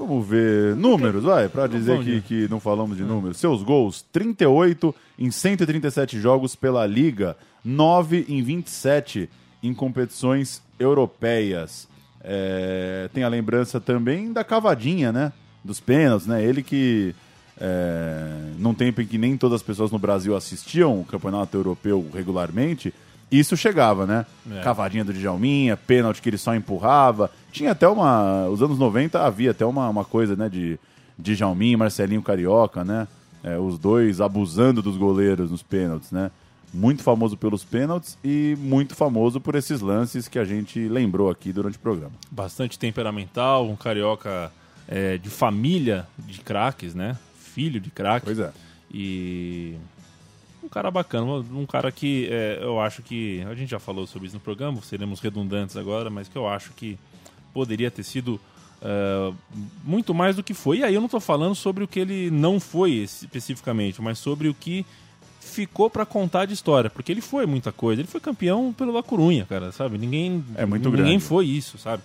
Vamos 0.00 0.26
ver 0.26 0.74
números, 0.76 1.24
vai, 1.24 1.46
pra 1.46 1.66
dizer 1.66 1.98
Vamos 1.98 2.06
que, 2.06 2.20
que 2.22 2.48
não 2.48 2.58
falamos 2.58 2.96
de 2.96 3.02
números. 3.02 3.36
Seus 3.36 3.62
gols, 3.62 4.02
38 4.10 4.94
em 5.18 5.30
137 5.30 6.18
jogos 6.18 6.56
pela 6.56 6.86
Liga, 6.86 7.36
9 7.62 8.24
em 8.26 8.42
27 8.42 9.28
em 9.62 9.74
competições 9.74 10.62
europeias. 10.78 11.86
É, 12.24 13.10
tem 13.12 13.24
a 13.24 13.28
lembrança 13.28 13.78
também 13.78 14.32
da 14.32 14.42
cavadinha, 14.42 15.12
né? 15.12 15.34
Dos 15.62 15.80
pênaltis, 15.80 16.26
né? 16.26 16.42
Ele 16.42 16.62
que, 16.62 17.14
é, 17.60 18.26
num 18.58 18.72
tempo 18.72 19.02
em 19.02 19.06
que 19.06 19.18
nem 19.18 19.36
todas 19.36 19.56
as 19.56 19.62
pessoas 19.62 19.90
no 19.90 19.98
Brasil 19.98 20.34
assistiam 20.34 20.98
o 20.98 21.04
campeonato 21.04 21.54
europeu 21.54 22.08
regularmente, 22.14 22.94
isso 23.30 23.56
chegava, 23.56 24.06
né? 24.06 24.26
É. 24.50 24.60
Cavadinha 24.60 25.04
do 25.04 25.12
Djalminha, 25.12 25.76
pênalti 25.76 26.20
que 26.20 26.28
ele 26.28 26.38
só 26.38 26.54
empurrava. 26.54 27.30
Tinha 27.52 27.72
até 27.72 27.86
uma. 27.86 28.48
Os 28.48 28.62
anos 28.62 28.78
90 28.78 29.20
havia 29.20 29.52
até 29.52 29.64
uma, 29.64 29.88
uma 29.88 30.04
coisa, 30.04 30.34
né? 30.34 30.48
De 30.48 30.78
Djalminha 31.18 31.74
e 31.74 31.76
Marcelinho 31.76 32.22
Carioca, 32.22 32.84
né? 32.84 33.06
É, 33.42 33.56
os 33.56 33.78
dois 33.78 34.20
abusando 34.20 34.82
dos 34.82 34.96
goleiros 34.96 35.50
nos 35.50 35.62
pênaltis, 35.62 36.10
né? 36.10 36.30
Muito 36.72 37.02
famoso 37.02 37.36
pelos 37.36 37.64
pênaltis 37.64 38.16
e 38.22 38.56
muito 38.58 38.94
famoso 38.94 39.40
por 39.40 39.54
esses 39.54 39.80
lances 39.80 40.28
que 40.28 40.38
a 40.38 40.44
gente 40.44 40.88
lembrou 40.88 41.30
aqui 41.30 41.52
durante 41.52 41.76
o 41.76 41.80
programa. 41.80 42.12
Bastante 42.30 42.78
temperamental, 42.78 43.68
um 43.68 43.74
carioca 43.74 44.52
é, 44.86 45.18
de 45.18 45.28
família 45.30 46.06
de 46.18 46.40
craques, 46.40 46.94
né? 46.94 47.16
Filho 47.38 47.80
de 47.80 47.90
craques. 47.90 48.24
Pois 48.24 48.38
é. 48.38 48.52
E 48.92 49.76
cara 50.70 50.90
bacana, 50.90 51.26
um 51.26 51.66
cara 51.66 51.90
que 51.90 52.28
é, 52.30 52.58
eu 52.62 52.80
acho 52.80 53.02
que. 53.02 53.42
A 53.42 53.54
gente 53.54 53.70
já 53.70 53.78
falou 53.78 54.06
sobre 54.06 54.26
isso 54.28 54.36
no 54.36 54.40
programa, 54.40 54.80
seremos 54.82 55.20
redundantes 55.20 55.76
agora, 55.76 56.08
mas 56.10 56.28
que 56.28 56.36
eu 56.36 56.48
acho 56.48 56.70
que 56.72 56.98
poderia 57.52 57.90
ter 57.90 58.02
sido 58.04 58.40
é, 58.82 59.32
muito 59.84 60.14
mais 60.14 60.36
do 60.36 60.42
que 60.42 60.54
foi. 60.54 60.78
E 60.78 60.84
aí 60.84 60.94
eu 60.94 61.00
não 61.00 61.06
estou 61.06 61.20
falando 61.20 61.54
sobre 61.54 61.84
o 61.84 61.88
que 61.88 62.00
ele 62.00 62.30
não 62.30 62.60
foi 62.60 62.92
especificamente, 62.92 64.00
mas 64.00 64.18
sobre 64.18 64.48
o 64.48 64.54
que 64.54 64.86
ficou 65.40 65.90
para 65.90 66.06
contar 66.06 66.44
de 66.46 66.54
história, 66.54 66.88
porque 66.88 67.10
ele 67.10 67.20
foi 67.20 67.46
muita 67.46 67.72
coisa. 67.72 68.00
Ele 68.00 68.08
foi 68.08 68.20
campeão 68.20 68.72
pelo 68.72 68.92
La 68.92 69.02
Corunha, 69.02 69.46
cara, 69.46 69.72
sabe? 69.72 69.98
Ninguém 69.98 70.44
É 70.54 70.64
muito 70.64 70.88
ninguém 70.88 71.04
grande. 71.04 71.24
foi 71.24 71.46
isso, 71.46 71.76
sabe? 71.78 72.02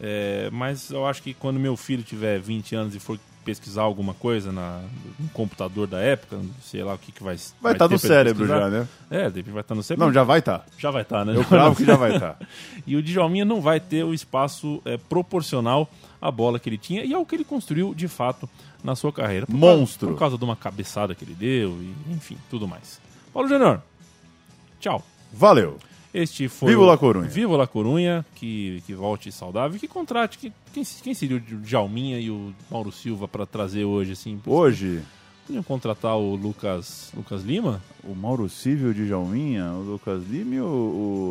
É, 0.00 0.48
mas 0.52 0.90
eu 0.90 1.06
acho 1.06 1.22
que 1.22 1.32
quando 1.34 1.58
meu 1.58 1.76
filho 1.76 2.02
tiver 2.02 2.38
20 2.38 2.74
anos 2.74 2.94
e 2.94 3.00
for 3.00 3.18
pesquisar 3.46 3.82
alguma 3.82 4.12
coisa 4.12 4.50
na, 4.50 4.82
no 5.20 5.28
computador 5.28 5.86
da 5.86 6.00
época, 6.00 6.40
sei 6.60 6.82
lá 6.82 6.94
o 6.94 6.98
que, 6.98 7.12
que 7.12 7.22
vai 7.22 7.36
Vai 7.62 7.74
estar 7.74 7.86
ter 7.86 7.94
no 7.94 7.98
cérebro 8.00 8.44
já, 8.44 8.68
né? 8.68 8.88
É, 9.08 9.30
vai 9.30 9.60
estar 9.60 9.74
no 9.76 9.84
cérebro. 9.84 10.06
Não, 10.06 10.12
já 10.12 10.24
vai 10.24 10.40
estar. 10.40 10.66
Já 10.76 10.90
vai 10.90 11.02
estar, 11.02 11.24
né? 11.24 11.36
Eu 11.36 11.44
cravo 11.44 11.76
que 11.76 11.84
já 11.84 11.94
vai 11.94 12.16
estar. 12.16 12.36
e 12.84 12.96
o 12.96 13.02
Djalminha 13.02 13.44
não 13.44 13.60
vai 13.60 13.78
ter 13.78 14.02
o 14.02 14.12
espaço 14.12 14.82
é, 14.84 14.96
proporcional 14.96 15.88
à 16.20 16.28
bola 16.28 16.58
que 16.58 16.68
ele 16.68 16.76
tinha 16.76 17.04
e 17.04 17.14
ao 17.14 17.24
que 17.24 17.36
ele 17.36 17.44
construiu 17.44 17.94
de 17.94 18.08
fato 18.08 18.50
na 18.82 18.96
sua 18.96 19.12
carreira. 19.12 19.46
Por 19.46 19.54
Monstro. 19.54 20.08
Causa, 20.08 20.12
por 20.12 20.18
causa 20.18 20.38
de 20.38 20.44
uma 20.44 20.56
cabeçada 20.56 21.14
que 21.14 21.24
ele 21.24 21.34
deu 21.34 21.70
e 21.80 22.12
enfim, 22.12 22.36
tudo 22.50 22.66
mais. 22.66 23.00
Paulo 23.32 23.48
Júnior, 23.48 23.80
tchau. 24.80 25.04
Valeu. 25.32 25.78
Este 26.18 26.48
foi 26.48 26.70
Viva 26.70 26.82
o- 26.82 26.86
La 26.86 26.96
Corunha. 26.96 27.28
Viva 27.28 27.56
La 27.56 27.66
Corunha, 27.66 28.24
que, 28.34 28.82
que 28.86 28.94
volte 28.94 29.30
saudável 29.30 29.78
que 29.78 29.86
contrate. 29.88 30.38
Que, 30.38 30.52
quem, 30.72 30.82
quem 31.02 31.12
seria 31.14 31.36
o 31.36 31.40
Djalminha 31.40 32.18
e 32.18 32.30
o 32.30 32.52
Mauro 32.70 32.90
Silva 32.90 33.28
para 33.28 33.44
trazer 33.44 33.84
hoje, 33.84 34.12
assim? 34.12 34.40
Hoje, 34.46 35.02
Podiam 35.46 35.62
contratar 35.62 36.16
o 36.16 36.34
Lucas, 36.34 37.12
Lucas 37.16 37.44
Lima? 37.44 37.80
o 38.02 38.14
Mauro 38.16 38.48
Cível 38.48 38.92
de 38.92 39.06
Jalminha, 39.06 39.70
o 39.72 39.82
Lucas 39.92 40.22
Lima 40.28 40.54
e 40.56 40.60
o, 40.60 40.64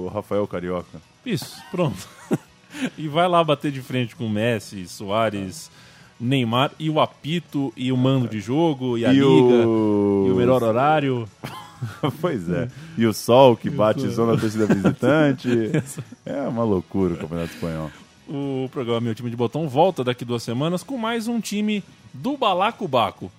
o 0.05 0.11
Rafael 0.13 0.47
Carioca. 0.47 1.01
Isso, 1.25 1.57
pronto. 1.71 2.07
e 2.97 3.07
vai 3.09 3.27
lá 3.27 3.43
bater 3.43 3.71
de 3.73 3.81
frente 3.81 4.15
com 4.15 4.25
o 4.27 4.29
Messi, 4.29 4.87
Soares, 4.87 5.69
Neymar 6.17 6.71
e 6.79 6.89
o 6.89 7.01
apito 7.01 7.73
e 7.75 7.91
o 7.91 7.97
mando 7.97 8.27
de 8.29 8.39
jogo 8.39 8.97
e 8.97 9.05
a 9.05 9.09
E 9.11 9.17
liga 9.17 9.67
o- 9.67 10.25
e 10.29 10.31
o 10.31 10.35
melhor 10.35 10.63
horário. 10.63 11.27
pois 12.21 12.49
é. 12.49 12.67
E 12.97 13.05
o 13.05 13.13
Sol 13.13 13.55
que 13.55 13.69
só 14.11 14.25
na 14.25 14.37
torcida 14.37 14.65
visitante. 14.65 15.49
É 16.25 16.41
uma 16.41 16.63
loucura 16.63 17.13
o 17.13 17.17
Campeonato 17.17 17.53
Espanhol. 17.53 17.91
O 18.27 18.67
programa 18.71 19.01
Meu 19.01 19.13
Time 19.13 19.29
de 19.29 19.35
Botão 19.35 19.69
volta 19.69 20.03
daqui 20.03 20.25
duas 20.25 20.41
semanas 20.41 20.81
com 20.81 20.97
mais 20.97 21.27
um 21.27 21.39
time 21.39 21.83
do 22.13 22.35
Balacobaco. 22.35 23.31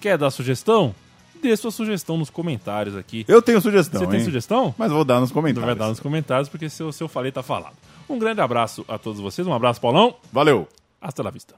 Quer 0.00 0.18
dar 0.18 0.30
sugestão? 0.30 0.94
Dê 1.40 1.56
sua 1.56 1.70
sugestão 1.70 2.16
nos 2.16 2.30
comentários 2.30 2.96
aqui. 2.96 3.24
Eu 3.28 3.40
tenho 3.40 3.60
sugestão, 3.60 4.00
Você 4.00 4.06
tem 4.06 4.18
hein? 4.18 4.24
sugestão? 4.24 4.74
Mas 4.76 4.90
vou 4.90 5.04
dar 5.04 5.20
nos 5.20 5.30
Vai 5.30 5.34
comentários. 5.42 5.78
dar 5.78 5.88
nos 5.88 6.00
comentários, 6.00 6.48
porque 6.48 6.68
se 6.68 6.82
eu, 6.82 6.90
se 6.90 7.02
eu 7.02 7.08
falei, 7.08 7.30
tá 7.30 7.42
falado. 7.42 7.76
Um 8.08 8.18
grande 8.18 8.40
abraço 8.40 8.84
a 8.88 8.98
todos 8.98 9.20
vocês. 9.20 9.46
Um 9.46 9.52
abraço, 9.52 9.80
Paulão. 9.80 10.16
Valeu. 10.32 10.66
Hasta 11.00 11.22
la 11.22 11.30
vista. 11.30 11.54